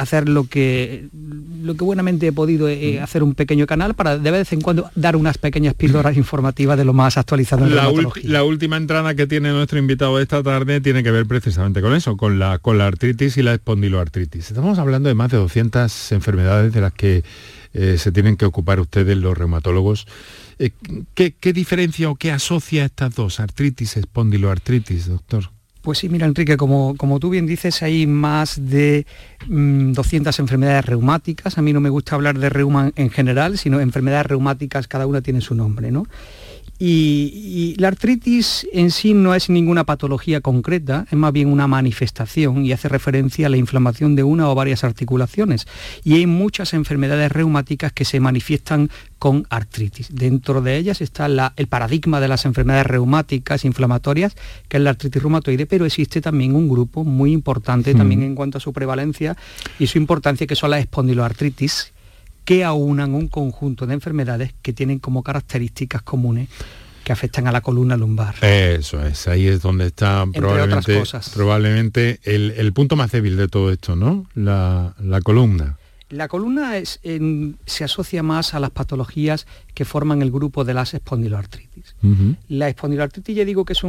hacer 0.00 0.28
lo 0.28 0.44
que, 0.44 1.08
lo 1.62 1.74
que 1.74 1.84
buenamente 1.84 2.26
he 2.26 2.32
podido 2.32 2.68
eh, 2.68 2.96
mm. 2.98 3.02
hacer 3.02 3.22
un 3.22 3.34
pequeño 3.34 3.66
canal 3.66 3.94
para 3.94 4.18
de 4.18 4.30
vez 4.30 4.52
en 4.52 4.60
cuando 4.60 4.90
dar 4.94 5.14
unas 5.14 5.36
pequeñas 5.38 5.74
píldoras 5.74 6.16
informativas 6.16 6.78
de 6.78 6.84
lo 6.84 6.92
más 6.92 7.18
actualizado 7.18 7.66
en 7.66 7.76
la, 7.76 7.92
la 8.24 8.44
última 8.44 8.76
entrada 8.76 9.14
que 9.14 9.26
tiene 9.26 9.50
nuestro 9.50 9.78
invitado 9.78 10.18
esta 10.18 10.42
tarde 10.42 10.80
tiene 10.80 11.02
que 11.02 11.10
ver 11.10 11.26
precisamente 11.26 11.82
con 11.82 11.94
eso, 11.94 12.16
con 12.16 12.38
la, 12.38 12.58
con 12.58 12.78
la 12.78 12.86
artritis 12.86 13.36
y 13.36 13.42
la 13.42 13.52
espondiloartritis. 13.54 14.48
Estamos 14.48 14.78
hablando 14.78 15.08
de 15.08 15.14
más 15.14 15.30
de 15.30 15.36
200 15.36 16.12
enfermedades 16.12 16.72
de 16.72 16.80
las 16.80 16.92
que 16.92 17.22
eh, 17.72 17.98
se 17.98 18.10
tienen 18.10 18.36
que 18.36 18.46
ocupar 18.46 18.80
ustedes 18.80 19.16
los 19.18 19.36
reumatólogos. 19.36 20.06
Eh, 20.58 20.70
¿qué, 21.14 21.34
¿Qué 21.38 21.52
diferencia 21.52 22.10
o 22.10 22.16
qué 22.16 22.32
asocia 22.32 22.84
estas 22.84 23.14
dos, 23.14 23.38
artritis, 23.38 23.96
espondiloartritis, 23.96 25.08
doctor? 25.08 25.50
Pues 25.82 25.98
sí, 25.98 26.10
mira 26.10 26.26
Enrique, 26.26 26.58
como, 26.58 26.94
como 26.96 27.18
tú 27.20 27.30
bien 27.30 27.46
dices, 27.46 27.82
hay 27.82 28.06
más 28.06 28.60
de 28.68 29.06
200 29.48 30.38
mm, 30.38 30.42
enfermedades 30.42 30.84
reumáticas. 30.84 31.56
A 31.56 31.62
mí 31.62 31.72
no 31.72 31.80
me 31.80 31.88
gusta 31.88 32.16
hablar 32.16 32.38
de 32.38 32.50
reuma 32.50 32.92
en 32.96 33.08
general, 33.08 33.56
sino 33.56 33.80
enfermedades 33.80 34.26
reumáticas, 34.26 34.88
cada 34.88 35.06
una 35.06 35.22
tiene 35.22 35.40
su 35.40 35.54
nombre, 35.54 35.90
¿no? 35.90 36.06
Y, 36.82 37.74
la 37.76 37.88
artritis 37.88 38.66
en 38.72 38.90
sí 38.90 39.12
no 39.12 39.34
es 39.34 39.50
ninguna 39.50 39.84
patología 39.84 40.40
concreta, 40.40 41.06
es 41.10 41.16
más 41.16 41.30
bien 41.30 41.52
una 41.52 41.66
manifestación 41.66 42.64
y 42.64 42.72
hace 42.72 42.88
referencia 42.88 43.46
a 43.46 43.50
la 43.50 43.58
inflamación 43.58 44.16
de 44.16 44.22
una 44.22 44.48
o 44.48 44.54
varias 44.54 44.82
articulaciones. 44.82 45.66
Y 46.04 46.14
hay 46.14 46.26
muchas 46.26 46.72
enfermedades 46.72 47.30
reumáticas 47.32 47.92
que 47.92 48.06
se 48.06 48.18
manifiestan 48.18 48.88
con 49.18 49.46
artritis. 49.50 50.08
Dentro 50.10 50.62
de 50.62 50.78
ellas 50.78 51.02
está 51.02 51.26
el 51.54 51.66
paradigma 51.66 52.18
de 52.18 52.28
las 52.28 52.46
enfermedades 52.46 52.86
reumáticas 52.86 53.66
inflamatorias, 53.66 54.34
que 54.68 54.78
es 54.78 54.82
la 54.82 54.90
artritis 54.90 55.22
reumatoide, 55.22 55.66
pero 55.66 55.84
existe 55.84 56.22
también 56.22 56.54
un 56.54 56.66
grupo 56.66 57.04
muy 57.04 57.32
importante 57.32 57.94
también 57.94 58.22
en 58.22 58.34
cuanto 58.34 58.56
a 58.56 58.60
su 58.62 58.72
prevalencia 58.72 59.36
y 59.78 59.86
su 59.86 59.98
importancia, 59.98 60.46
que 60.46 60.56
son 60.56 60.70
las 60.70 60.80
espondiloartritis, 60.80 61.92
que 62.44 62.64
aunan 62.64 63.14
un 63.14 63.28
conjunto 63.28 63.86
de 63.86 63.94
enfermedades 63.94 64.54
que 64.62 64.72
tienen 64.72 64.98
como 64.98 65.22
características 65.22 66.02
comunes 66.02 66.48
que 67.04 67.12
afectan 67.12 67.46
a 67.46 67.52
la 67.52 67.60
columna 67.60 67.96
lumbar. 67.96 68.34
Eso 68.42 69.04
es, 69.04 69.26
ahí 69.26 69.46
es 69.46 69.62
donde 69.62 69.86
está 69.86 70.26
probablemente, 70.32 71.02
probablemente 71.32 72.20
el, 72.24 72.72
punto 72.72 72.96
más 72.96 73.10
débil 73.10 73.36
de 73.36 73.48
todo 73.48 73.72
esto, 73.72 73.96
¿no? 73.96 74.26
la 74.34 75.20
columna. 75.22 75.79
La 76.10 76.26
columna 76.26 76.72
se 76.82 77.84
asocia 77.84 78.22
más 78.22 78.54
a 78.54 78.60
las 78.60 78.70
patologías 78.70 79.46
que 79.74 79.84
forman 79.84 80.22
el 80.22 80.32
grupo 80.32 80.64
de 80.64 80.74
las 80.74 80.92
espondiloartritis. 80.92 81.94
La 82.48 82.68
espondiloartritis 82.68 83.36
ya 83.36 83.44
digo 83.44 83.64
que 83.64 83.74
es, 83.74 83.84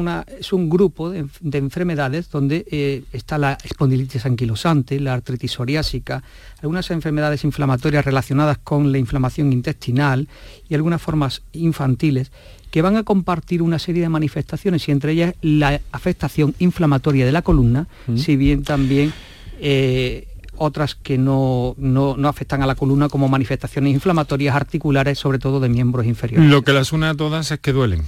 un 0.54 0.70
grupo 0.70 1.10
de, 1.10 1.28
enfermedades 1.54 2.30
donde 2.30 2.64
eh, 2.72 3.04
está 3.12 3.40
la 3.40 3.58
espondilitis 3.64 4.26
anquilosante, 4.28 5.00
la 5.00 5.14
artritis 5.14 5.52
psoriásica, 5.52 6.24
algunas 6.62 6.92
enfermedades 6.92 7.44
inflamatorias 7.44 8.06
relacionadas 8.06 8.60
con 8.60 8.92
la 8.92 9.00
inflamación 9.00 9.52
intestinal 9.52 10.28
y 10.70 10.76
algunas 10.76 11.02
formas 11.02 11.42
infantiles 11.54 12.32
que 12.70 12.82
van 12.82 12.98
a 12.98 13.04
compartir 13.04 13.62
una 13.62 13.80
serie 13.80 14.04
de 14.04 14.10
manifestaciones 14.10 14.88
y 14.88 14.92
entre 14.92 15.12
ellas 15.14 15.36
la 15.42 15.82
afectación 15.92 16.56
inflamatoria 16.60 17.26
de 17.26 17.32
la 17.32 17.42
columna, 17.42 17.88
si 18.16 18.38
bien 18.38 18.64
también 18.64 19.12
eh, 19.60 20.28
otras 20.62 20.96
que 20.96 21.18
no, 21.18 21.76
no, 21.78 22.16
afectan 22.28 22.62
a 22.62 22.68
la 22.68 22.76
columna 22.76 23.10
como 23.10 23.28
manifestaciones 23.28 23.94
inflamatorias 23.94 24.56
articulares, 24.56 25.18
sobre 25.18 25.40
todo 25.40 25.60
de 25.60 25.70
miembros 25.70 26.06
inferiores. 26.06 26.50
Lo 26.50 26.62
que 26.62 26.72
las 26.72 26.94
une 26.94 27.08
a 27.08 27.16
todas 27.16 27.52
es 27.52 27.60
que 27.60 27.74
duelen 27.74 28.04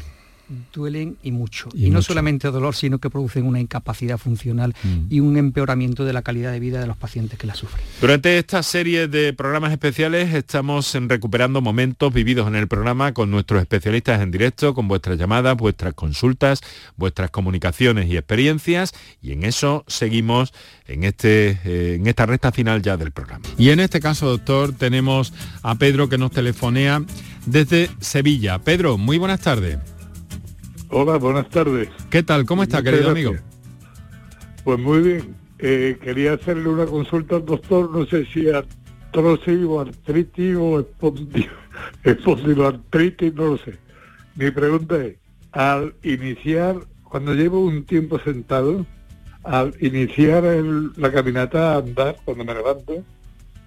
duelen 0.74 1.18
y 1.24 1.32
mucho. 1.32 1.70
Y, 1.74 1.89
no 1.89 2.01
solamente 2.01 2.49
dolor, 2.49 2.76
sino 2.76 2.99
que 2.99 3.10
producen 3.10 3.45
una 3.45 3.60
incapacidad 3.60 4.18
funcional 4.18 4.76
mm. 4.84 5.14
y 5.14 5.20
un 5.20 5.38
empeoramiento 5.38 6.06
de 6.06 6.14
la 6.14 6.22
calidad 6.22 6.51
de 6.51 6.60
vida 6.60 6.80
de 6.80 6.88
los 6.88 6.97
pacientes 6.97 7.38
que 7.38 7.47
la 7.47 7.56
sufren. 7.56 7.84
Durante 8.01 8.38
esta 8.38 8.64
serie 8.64 9.08
de 9.08 9.34
programas 9.34 9.72
especiales 9.72 10.34
estamos 10.34 10.93
recuperando 11.08 11.62
momentos 11.62 12.14
vividos 12.14 12.47
en 12.47 12.56
el 12.56 12.68
programa 12.68 13.14
con 13.14 13.32
nuestros 13.32 13.62
especialistas 13.62 14.22
en 14.22 14.32
directo, 14.32 14.74
con 14.74 14.88
vuestras 14.88 15.18
llamadas, 15.18 15.56
vuestras 15.58 15.93
consultas, 15.93 16.62
vuestras 16.95 17.32
comunicaciones 17.32 18.10
y 18.10 18.18
experiencias 18.18 18.93
y 19.22 19.32
en 19.32 19.43
eso 19.43 19.84
seguimos 19.88 20.54
en, 20.88 21.04
este, 21.04 21.60
eh, 21.64 21.95
en 21.95 22.08
esta 22.08 22.26
recta 22.26 22.51
final 22.51 22.82
ya 22.82 22.97
del 22.97 23.12
programa. 23.12 23.45
Y 23.58 23.70
en 23.70 23.80
este 23.80 23.99
caso, 23.99 24.28
doctor, 24.28 24.74
tenemos 24.74 25.34
a 25.62 25.76
Pedro 25.76 26.10
que 26.10 26.18
nos 26.18 26.32
telefonea 26.32 27.04
desde 27.45 27.89
Sevilla. 27.99 28.60
Pedro, 28.60 28.97
muy 28.97 29.18
buenas 29.18 29.41
tardes. 29.41 29.78
Hola, 30.96 31.18
buenas 31.18 31.50
tardes. 31.50 31.89
¿Qué 32.12 32.22
tal? 32.22 32.46
¿Cómo 32.46 32.62
está, 32.62 32.84
querido 32.84 33.10
amigo? 33.10 33.34
Pues 34.64 34.78
muy 34.78 35.02
bien. 35.02 35.36
Eh, 35.58 35.98
quería 36.00 36.34
hacerle 36.34 36.70
una 36.70 36.86
consulta 36.86 37.38
al 37.38 37.46
doctor, 37.46 37.89
no 37.89 38.06
sé 38.06 38.28
si 38.28 38.48
artrosis 38.48 39.66
o 39.66 39.82
artritis 39.82 40.56
o 40.56 40.86
espondiloartritis, 42.04 43.34
no 43.36 43.46
lo 43.48 43.58
sé. 43.58 43.80
Mi 44.36 44.52
pregunta 44.52 45.04
es, 45.04 45.16
al 45.52 45.96
iniciar, 46.04 46.76
cuando 47.04 47.34
llevo 47.34 47.62
un 47.62 47.86
tiempo 47.86 48.20
sentado, 48.20 48.86
al 49.44 49.74
iniciar 49.80 50.44
la 50.44 51.12
caminata 51.12 51.74
a 51.74 51.78
andar, 51.80 52.18
cuando 52.24 52.46
me 52.46 52.54
levanto, 52.54 53.04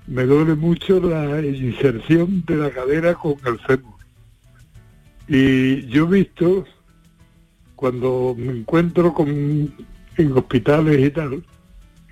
me 0.06 0.22
duele 0.26 0.54
mucho 0.54 1.00
la 1.00 1.44
inserción 1.44 2.44
de 2.46 2.54
la 2.54 2.70
cadera 2.70 3.14
con 3.14 3.34
el 3.46 3.58
fémur. 3.58 3.96
Y 5.26 5.88
yo 5.88 6.04
he 6.04 6.20
visto 6.20 6.64
cuando 7.76 8.34
me 8.36 8.52
encuentro 8.52 9.12
con, 9.12 9.28
en 10.16 10.32
hospitales 10.32 11.06
y 11.06 11.10
tal, 11.10 11.44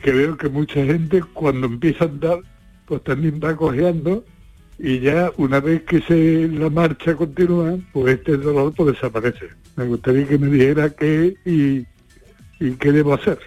que 0.03 0.13
veo 0.13 0.37
que 0.37 0.49
mucha 0.49 0.85
gente 0.85 1.23
cuando 1.33 1.67
empieza 1.67 2.05
a 2.05 2.09
andar, 2.09 2.41
pues 2.87 3.03
también 3.03 3.41
va 3.43 3.57
cojeando 3.57 4.25
y 4.79 5.01
ya 5.01 5.33
una 5.37 5.61
vez 5.61 5.83
que 5.83 6.01
se 6.03 6.49
la 6.49 6.69
marcha 6.69 7.15
continúa, 7.15 7.79
pues 7.93 8.19
este 8.19 8.37
dolor 8.37 8.73
pues 8.77 8.95
desaparece. 8.95 9.49
Me 9.77 9.87
gustaría 9.87 10.27
que 10.27 10.39
me 10.39 10.49
dijera 10.49 10.91
qué 10.91 11.35
y, 11.45 11.87
qué 12.77 12.93
debo 12.93 13.15
hacer. 13.15 13.39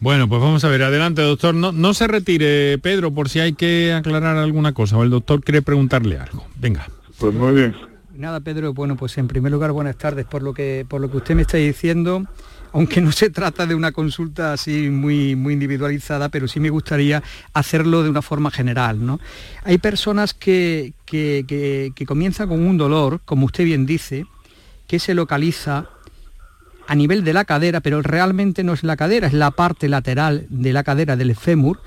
Bueno, 0.00 0.28
pues 0.28 0.40
vamos 0.40 0.64
a 0.64 0.68
ver, 0.68 0.82
adelante 0.82 1.22
doctor. 1.22 1.54
No, 1.54 1.72
no 1.72 1.94
se 1.94 2.06
retire, 2.06 2.78
Pedro, 2.78 3.10
por 3.12 3.28
si 3.28 3.40
hay 3.40 3.54
que 3.54 3.92
aclarar 3.92 4.36
alguna 4.36 4.74
cosa 4.74 4.98
o 4.98 5.02
el 5.02 5.10
doctor 5.10 5.42
quiere 5.42 5.62
preguntarle 5.62 6.18
algo. 6.18 6.46
Venga. 6.56 6.86
Pues 7.18 7.32
muy 7.34 7.54
bien. 7.54 7.93
Nada, 8.16 8.38
Pedro, 8.38 8.72
bueno, 8.72 8.96
pues 8.96 9.18
en 9.18 9.26
primer 9.26 9.50
lugar, 9.50 9.72
buenas 9.72 9.96
tardes 9.96 10.24
por 10.24 10.40
lo 10.40 10.54
que, 10.54 10.86
por 10.88 11.00
lo 11.00 11.10
que 11.10 11.16
usted 11.16 11.34
me 11.34 11.42
está 11.42 11.56
diciendo. 11.56 12.24
Aunque 12.72 13.00
no 13.00 13.10
se 13.10 13.28
trata 13.28 13.66
de 13.66 13.74
una 13.74 13.90
consulta 13.90 14.52
así 14.52 14.88
muy, 14.88 15.34
muy 15.34 15.54
individualizada, 15.54 16.28
pero 16.28 16.46
sí 16.46 16.60
me 16.60 16.70
gustaría 16.70 17.22
hacerlo 17.54 18.04
de 18.04 18.10
una 18.10 18.22
forma 18.22 18.52
general. 18.52 19.04
¿no? 19.04 19.18
Hay 19.64 19.78
personas 19.78 20.32
que, 20.32 20.92
que, 21.06 21.44
que 21.94 22.06
comienzan 22.06 22.48
con 22.48 22.64
un 22.64 22.78
dolor, 22.78 23.20
como 23.24 23.46
usted 23.46 23.64
bien 23.64 23.84
dice, 23.84 24.26
que 24.86 25.00
se 25.00 25.14
localiza 25.14 25.88
a 26.86 26.94
nivel 26.94 27.24
de 27.24 27.32
la 27.32 27.44
cadera, 27.44 27.80
pero 27.80 28.00
realmente 28.00 28.62
no 28.62 28.74
es 28.74 28.84
la 28.84 28.96
cadera, 28.96 29.26
es 29.26 29.32
la 29.32 29.50
parte 29.50 29.88
lateral 29.88 30.46
de 30.50 30.72
la 30.72 30.84
cadera 30.84 31.16
del 31.16 31.34
fémur 31.34 31.80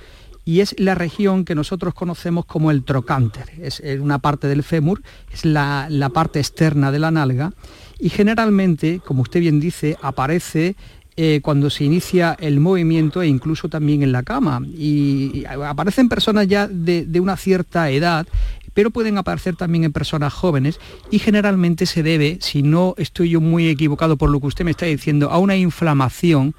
y 0.48 0.62
es 0.62 0.74
la 0.80 0.96
región 0.96 1.44
que 1.44 1.56
nosotros 1.56 1.94
conocemos 1.94 2.46
como 2.46 2.72
el 2.72 2.86
trocánter. 2.86 3.52
Es 3.62 3.84
una 4.00 4.20
parte 4.20 4.48
del 4.48 4.64
fémur, 4.64 5.02
es 5.30 5.44
la, 5.44 5.90
parte 6.14 6.40
externa 6.40 6.90
de 6.90 7.00
la 7.00 7.12
nalga 7.12 7.52
y 8.00 8.08
generalmente, 8.08 9.02
como 9.06 9.24
usted 9.24 9.42
bien 9.42 9.60
dice, 9.60 9.98
aparece 10.02 10.78
eh, 11.18 11.42
cuando 11.44 11.70
se 11.70 11.84
inicia 11.84 12.38
el 12.40 12.62
movimiento 12.62 13.22
e 13.22 13.28
incluso 13.28 13.68
también 13.68 14.04
en 14.04 14.14
la 14.14 14.24
cama. 14.24 14.62
Y, 14.66 15.44
aparecen 15.46 16.08
personas 16.08 16.48
ya 16.48 16.70
de, 16.70 17.06
de, 17.06 17.20
una 17.20 17.36
cierta 17.36 17.90
edad, 17.90 18.26
pero 18.74 18.90
pueden 18.90 19.18
aparecer 19.18 19.58
también 19.58 19.84
en 19.84 19.92
personas 19.92 20.32
jóvenes 20.32 20.80
y 21.12 21.20
generalmente 21.20 21.86
se 21.86 22.04
debe, 22.04 22.38
si 22.40 22.64
no 22.64 22.96
estoy 22.98 23.32
yo 23.32 23.42
muy 23.42 23.68
equivocado 23.68 24.16
por 24.16 24.30
lo 24.30 24.40
que 24.40 24.48
usted 24.48 24.64
me 24.64 24.72
está 24.72 24.86
diciendo, 24.86 25.30
a 25.30 25.40
una 25.40 25.58
inflamación 25.58 26.56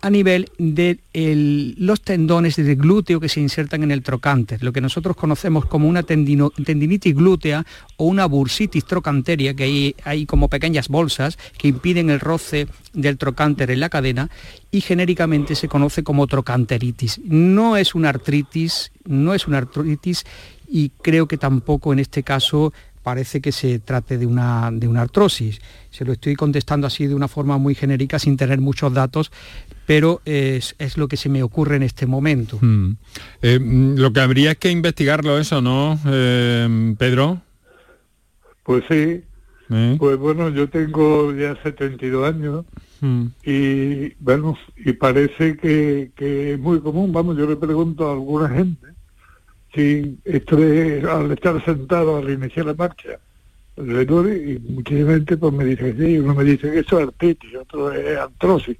a 0.00 0.10
nivel 0.10 0.50
de 0.58 0.98
los 1.78 2.00
tendones 2.00 2.56
del 2.56 2.76
glúteo 2.76 3.20
que 3.20 3.28
se 3.28 3.40
insertan 3.40 3.82
en 3.82 3.90
el 3.90 4.02
trocánter, 4.02 4.62
lo 4.62 4.72
que 4.72 4.80
nosotros 4.80 5.16
conocemos 5.16 5.66
como 5.66 5.88
una 5.88 6.02
tendinitis 6.02 7.14
glútea 7.14 7.64
o 7.96 8.06
una 8.06 8.26
bursitis 8.26 8.84
trocanteria, 8.84 9.54
que 9.54 9.64
hay, 9.64 9.94
hay 10.04 10.26
como 10.26 10.48
pequeñas 10.48 10.88
bolsas 10.88 11.38
que 11.56 11.68
impiden 11.68 12.10
el 12.10 12.20
roce 12.20 12.66
del 12.92 13.18
trocánter 13.18 13.70
en 13.70 13.80
la 13.80 13.88
cadena 13.88 14.30
y 14.70 14.80
genéricamente 14.80 15.54
se 15.54 15.68
conoce 15.68 16.02
como 16.02 16.26
trocanteritis. 16.26 17.20
No 17.24 17.76
es 17.76 17.94
una 17.94 18.10
artritis, 18.10 18.92
no 19.04 19.34
es 19.34 19.46
una 19.46 19.58
artritis 19.58 20.24
y 20.68 20.90
creo 20.90 21.26
que 21.26 21.38
tampoco 21.38 21.92
en 21.92 21.98
este 21.98 22.22
caso 22.22 22.72
parece 23.08 23.40
que 23.40 23.52
se 23.52 23.78
trate 23.78 24.18
de 24.18 24.26
una, 24.26 24.70
de 24.70 24.86
una 24.86 25.00
artrosis. 25.00 25.62
Se 25.90 26.04
lo 26.04 26.12
estoy 26.12 26.36
contestando 26.36 26.86
así 26.86 27.06
de 27.06 27.14
una 27.14 27.26
forma 27.26 27.56
muy 27.56 27.74
genérica 27.74 28.18
sin 28.18 28.36
tener 28.36 28.60
muchos 28.60 28.92
datos, 28.92 29.32
pero 29.88 30.20
es, 30.26 30.74
lo 30.98 31.08
que 31.08 31.16
se 31.16 31.30
me 31.30 31.42
ocurre 31.42 31.76
en 31.76 31.82
este 31.82 32.04
momento. 32.04 32.58
Hmm. 32.60 32.96
Eh, 33.40 33.58
mm, 33.58 33.94
lo 33.96 34.12
que 34.12 34.20
habría 34.20 34.50
es 34.50 34.58
que 34.58 34.70
investigarlo 34.70 35.38
eso, 35.38 35.62
¿no, 35.62 35.98
eh, 36.06 36.94
Pedro? 36.98 37.40
Pues 38.64 38.84
sí. 38.86 39.22
¿Eh? 39.70 39.96
Pues 39.98 40.18
bueno, 40.18 40.50
yo 40.50 40.68
tengo 40.68 41.32
ya 41.32 41.56
72 41.62 42.28
años 42.28 42.66
hmm. 43.00 43.28
y 43.46 44.12
bueno, 44.20 44.58
y 44.76 44.92
parece 44.92 45.56
que, 45.56 46.10
que, 46.14 46.52
es 46.52 46.58
muy 46.58 46.80
común, 46.80 47.10
vamos, 47.10 47.38
yo 47.38 47.46
le 47.46 47.56
pregunto 47.56 48.10
a 48.10 48.12
alguna 48.12 48.50
gente 48.50 48.88
si 49.74 50.18
estoy 50.26 51.00
al 51.00 51.32
estar 51.32 51.64
sentado 51.64 52.18
al 52.18 52.28
iniciar 52.28 52.66
la 52.66 52.74
marcha 52.74 53.18
le 53.76 54.04
duele 54.04 54.52
y 54.52 54.58
mucha 54.58 54.94
gente 54.94 55.36
pues 55.36 55.52
me 55.52 55.64
dice 55.64 55.94
que 55.94 56.04
sí, 56.04 56.18
uno 56.18 56.34
me 56.34 56.44
dice 56.44 56.70
que 56.70 56.80
eso 56.80 56.98
es 56.98 57.06
artritis, 57.06 57.54
otro 57.54 57.92
es 57.92 58.18
artrosis 58.18 58.76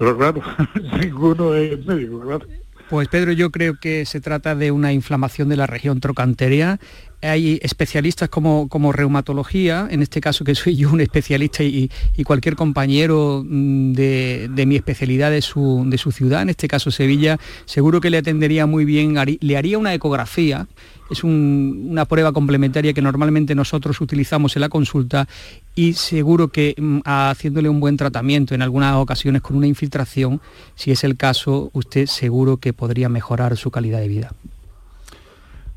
pero 0.00 0.16
claro, 0.16 0.40
ninguno 0.98 1.54
es 1.54 1.84
médico, 1.84 2.20
claro. 2.20 2.46
Pues 2.88 3.06
Pedro, 3.08 3.32
yo 3.32 3.50
creo 3.50 3.74
que 3.78 4.06
se 4.06 4.22
trata 4.22 4.54
de 4.54 4.72
una 4.72 4.94
inflamación 4.94 5.50
de 5.50 5.56
la 5.56 5.66
región 5.66 6.00
trocanteria 6.00 6.80
hay 7.22 7.58
especialistas 7.62 8.28
como, 8.28 8.68
como 8.68 8.92
reumatología, 8.92 9.88
en 9.90 10.02
este 10.02 10.20
caso 10.20 10.44
que 10.44 10.54
soy 10.54 10.76
yo 10.76 10.90
un 10.90 11.00
especialista 11.00 11.62
y, 11.62 11.90
cualquier 12.24 12.54
compañero 12.54 13.44
mm, 13.46 13.92
de, 13.92 14.64
mi 14.66 14.76
especialidad 14.76 15.30
de 15.30 15.42
su, 15.42 15.84
de 15.86 15.98
su 15.98 16.12
ciudad, 16.12 16.42
en 16.42 16.50
este 16.50 16.68
caso 16.68 16.90
Sevilla, 16.90 17.38
seguro 17.64 18.00
que 18.00 18.10
le 18.10 18.18
atendería 18.18 18.66
muy 18.66 18.84
bien, 18.84 19.16
le 19.40 19.56
haría 19.56 19.78
una 19.78 19.94
ecografía, 19.94 20.66
es 21.10 21.24
una 21.24 22.04
prueba 22.04 22.32
complementaria 22.32 22.92
que 22.92 23.02
normalmente 23.02 23.54
nosotros 23.54 24.00
utilizamos 24.00 24.54
en 24.56 24.60
la 24.60 24.68
consulta 24.68 25.26
y 25.74 25.94
seguro 25.94 26.48
que 26.48 26.74
mm, 26.78 27.00
haciéndole 27.04 27.68
un 27.68 27.80
buen 27.80 27.96
tratamiento 27.96 28.54
en 28.54 28.62
algunas 28.62 28.94
ocasiones 28.94 29.42
con 29.42 29.56
una 29.56 29.66
infiltración, 29.66 30.40
si 30.74 30.90
es 30.92 31.04
el 31.04 31.16
caso, 31.16 31.70
usted 31.72 32.06
seguro 32.06 32.58
que 32.58 32.72
podría 32.72 33.08
mejorar 33.08 33.56
su 33.56 33.70
calidad 33.70 34.00
de 34.00 34.08
vida. 34.08 34.32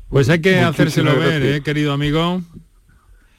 Pues 0.08 0.28
hay 0.28 0.40
que 0.40 0.60
hacérselo 0.60 1.18
ver, 1.18 1.42
¿eh, 1.42 1.62
querido 1.62 1.92
amigo. 1.92 2.42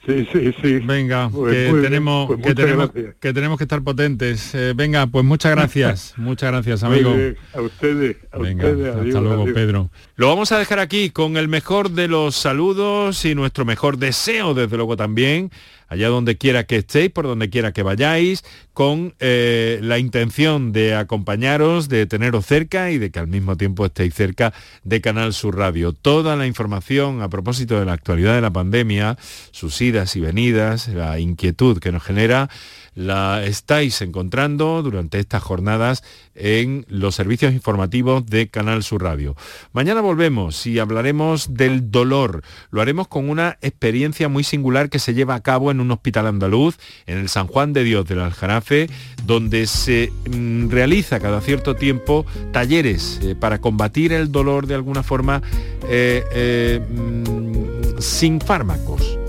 Sí, 0.06 0.28
sí, 0.32 0.54
sí. 0.62 0.80
Venga, 0.86 1.30
pues 1.30 1.74
que, 1.74 1.82
tenemos, 1.82 2.28
pues 2.28 2.42
que, 2.42 2.54
tenemos, 2.54 2.92
que, 2.92 3.34
tenemos, 3.34 3.58
que 3.58 3.64
estar 3.64 3.82
potentes. 3.82 4.54
Eh, 4.54 4.74
venga, 4.76 5.08
pues 5.08 5.26
muchas 5.26 5.52
gracias. 5.52 6.14
muchas 6.18 6.52
gracias, 6.52 6.84
amigo. 6.84 7.16
a 7.54 7.62
ustedes, 7.62 8.18
a 8.32 8.38
venga, 8.38 8.68
Hasta 8.68 9.22
luego, 9.22 9.46
Pedro. 9.46 9.90
Lo 10.16 10.28
vamos 10.28 10.52
a 10.52 10.60
dejar 10.60 10.80
aquí 10.80 11.10
con 11.10 11.38
el 11.38 11.48
mejor 11.48 11.90
de 11.90 12.08
los 12.08 12.36
saludos 12.36 13.26
y 13.26 13.34
nuestro 13.34 13.66
mejor 13.66 13.98
deseo, 13.98 14.54
desde 14.54 14.78
luego 14.78 14.96
también, 14.96 15.50
allá 15.88 16.10
donde 16.10 16.38
quiera 16.38 16.66
que 16.66 16.78
estéis, 16.78 17.12
por 17.12 17.26
donde 17.26 17.50
quiera 17.50 17.72
que 17.72 17.84
vayáis, 17.84 18.44
con 18.74 19.14
eh, 19.20 19.80
la 19.82 20.00
intención 20.00 20.72
de 20.72 20.96
acompañaros, 20.96 21.90
de 21.90 22.06
teneros 22.06 22.46
cerca 22.46 22.92
y 22.92 22.98
de 22.98 23.12
que 23.12 23.20
al 23.20 23.28
mismo 23.28 23.56
tiempo 23.58 23.86
estéis 23.86 24.14
cerca 24.14 24.54
de 24.84 25.02
Canal 25.02 25.34
Sur 25.34 25.58
Radio. 25.58 25.94
Toda 25.94 26.36
la 26.36 26.48
información 26.48 27.22
a 27.22 27.30
propósito 27.30 27.80
de 27.80 27.86
la 27.86 27.94
actualidad 27.94 28.36
de 28.36 28.42
la 28.42 28.52
pandemia, 28.52 29.18
sus 29.52 29.82
idas 29.82 30.16
y 30.16 30.22
venidas, 30.22 30.88
la 30.90 31.20
inquietud 31.20 31.80
que 31.80 31.92
nos 31.92 32.04
genera, 32.04 32.50
la 32.96 33.44
estáis 33.44 34.02
encontrando 34.02 34.82
durante 34.82 35.20
estas 35.20 35.44
jornadas 35.44 36.04
en 36.34 36.86
los 36.90 37.16
servicios 37.16 37.54
informativos 37.54 38.26
de 38.26 38.48
Canal 38.48 38.84
Sur 38.84 39.04
Radio. 39.04 39.36
Mañana 39.74 40.02
volvemos 40.02 40.66
y 40.66 40.80
hablaremos 40.80 41.54
del 41.54 41.92
dolor. 41.92 42.44
Lo 42.72 42.82
haremos 42.82 43.08
con 43.08 43.30
una 43.30 43.58
experiencia 43.62 44.30
muy 44.30 44.44
singular 44.44 44.90
que 44.90 45.00
se 45.00 45.14
lleva 45.14 45.36
a 45.36 45.44
cabo 45.44 45.72
en 45.72 45.80
un 45.80 45.92
hospital 45.92 46.28
andaluz, 46.28 46.78
en 47.06 47.18
el 47.20 47.30
San 47.30 47.48
Juan 47.48 47.74
de 47.74 47.84
Dios 47.84 48.06
del 48.06 48.22
Aljarafe, 48.22 48.90
donde 49.26 49.68
se 49.68 50.12
mm, 50.30 50.70
realiza 50.70 51.20
cada 51.20 51.42
cierto 51.42 51.76
tiempo 51.76 52.26
talleres 52.52 53.20
eh, 53.22 53.36
para 53.36 53.60
combatir 53.60 54.14
el 54.14 54.32
dolor 54.32 54.68
de 54.68 54.76
alguna 54.76 55.04
forma 55.04 55.42
eh, 55.90 56.24
eh, 56.34 56.80
mm, 56.80 58.00
sin 58.00 58.40
fármacos. 58.40 59.25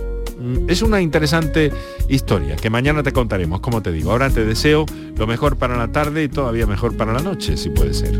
Mm, 0.46 0.70
es 0.70 0.82
una 0.82 1.00
interesante 1.00 1.72
historia 2.08 2.54
que 2.54 2.70
mañana 2.70 3.02
te 3.02 3.12
contaremos, 3.12 3.60
como 3.60 3.82
te 3.82 3.90
digo. 3.90 4.12
Ahora 4.12 4.30
te 4.30 4.44
deseo 4.44 4.86
lo 5.16 5.26
mejor 5.26 5.56
para 5.56 5.76
la 5.76 5.88
tarde 5.88 6.22
y 6.22 6.28
todavía 6.28 6.66
mejor 6.66 6.96
para 6.96 7.12
la 7.12 7.20
noche, 7.20 7.56
si 7.56 7.70
puede 7.70 7.94
ser. 7.94 8.14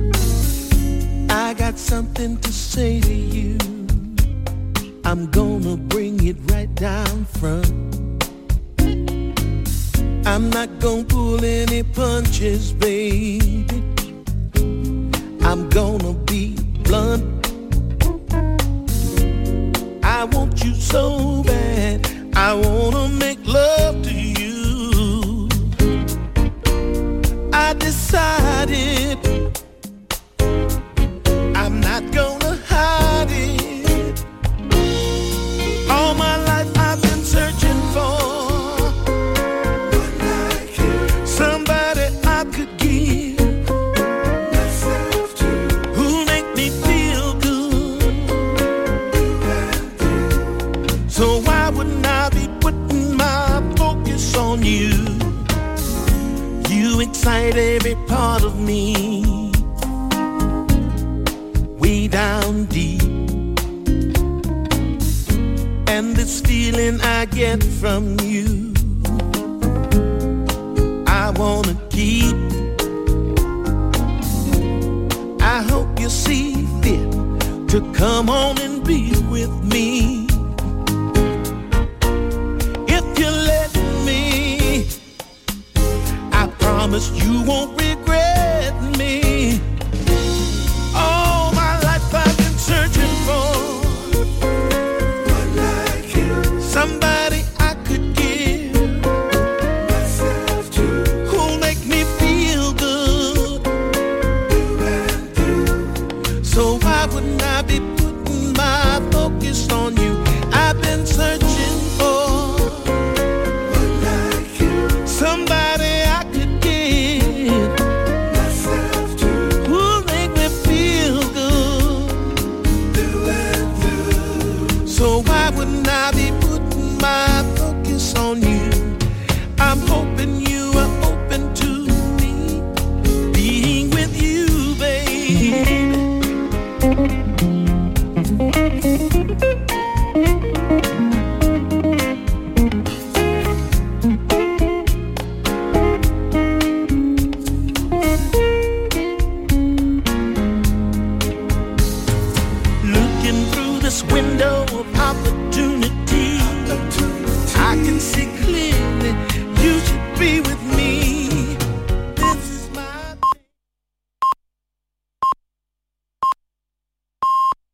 I 1.30 1.54
got 1.54 1.76
something 1.76 2.36
to 2.38 2.50
say 2.50 3.00
to 3.00 3.12
you. 3.12 3.56
I'm 5.04 5.30
gonna 5.30 5.76
bring 5.76 6.26
it 6.26 6.36
right 6.50 6.68
down 6.74 7.26
front. 7.38 7.66
I'm 10.26 10.50
not 10.50 10.68
gonna 10.80 11.04
pull 11.04 11.44
any 11.44 11.84
punches, 11.84 12.72
baby. 12.72 13.64
I'm 15.42 15.68
gonna 15.68 16.14
be 16.26 16.56
blunt. 16.82 17.24
I 20.02 20.24
want 20.24 20.64
you 20.64 20.74
so 20.74 21.44
bad. 21.44 22.15
I 22.38 22.52
wanna 22.52 23.08
make 23.08 23.38
love 23.46 24.02
to 24.02 24.12
you. 24.12 25.48
I 27.50 27.72
decided 27.72 29.18
Excite 57.26 57.56
every 57.56 57.96
part 58.06 58.44
of 58.44 58.56
me, 58.56 59.50
way 61.76 62.06
down 62.06 62.66
deep. 62.66 63.02
And 65.88 66.14
this 66.14 66.40
feeling 66.40 67.00
I 67.00 67.24
get 67.24 67.64
from 67.64 68.20
you, 68.20 68.72
I 71.08 71.32
wanna 71.34 71.74
keep. 71.90 72.36
I 75.40 75.64
hope 75.68 75.98
you 75.98 76.08
see 76.08 76.64
fit 76.80 77.10
to 77.70 77.92
come 77.92 78.30
on 78.30 78.56
and 78.60 78.84
be 78.84 79.10
with 79.28 79.50
me. 79.64 80.15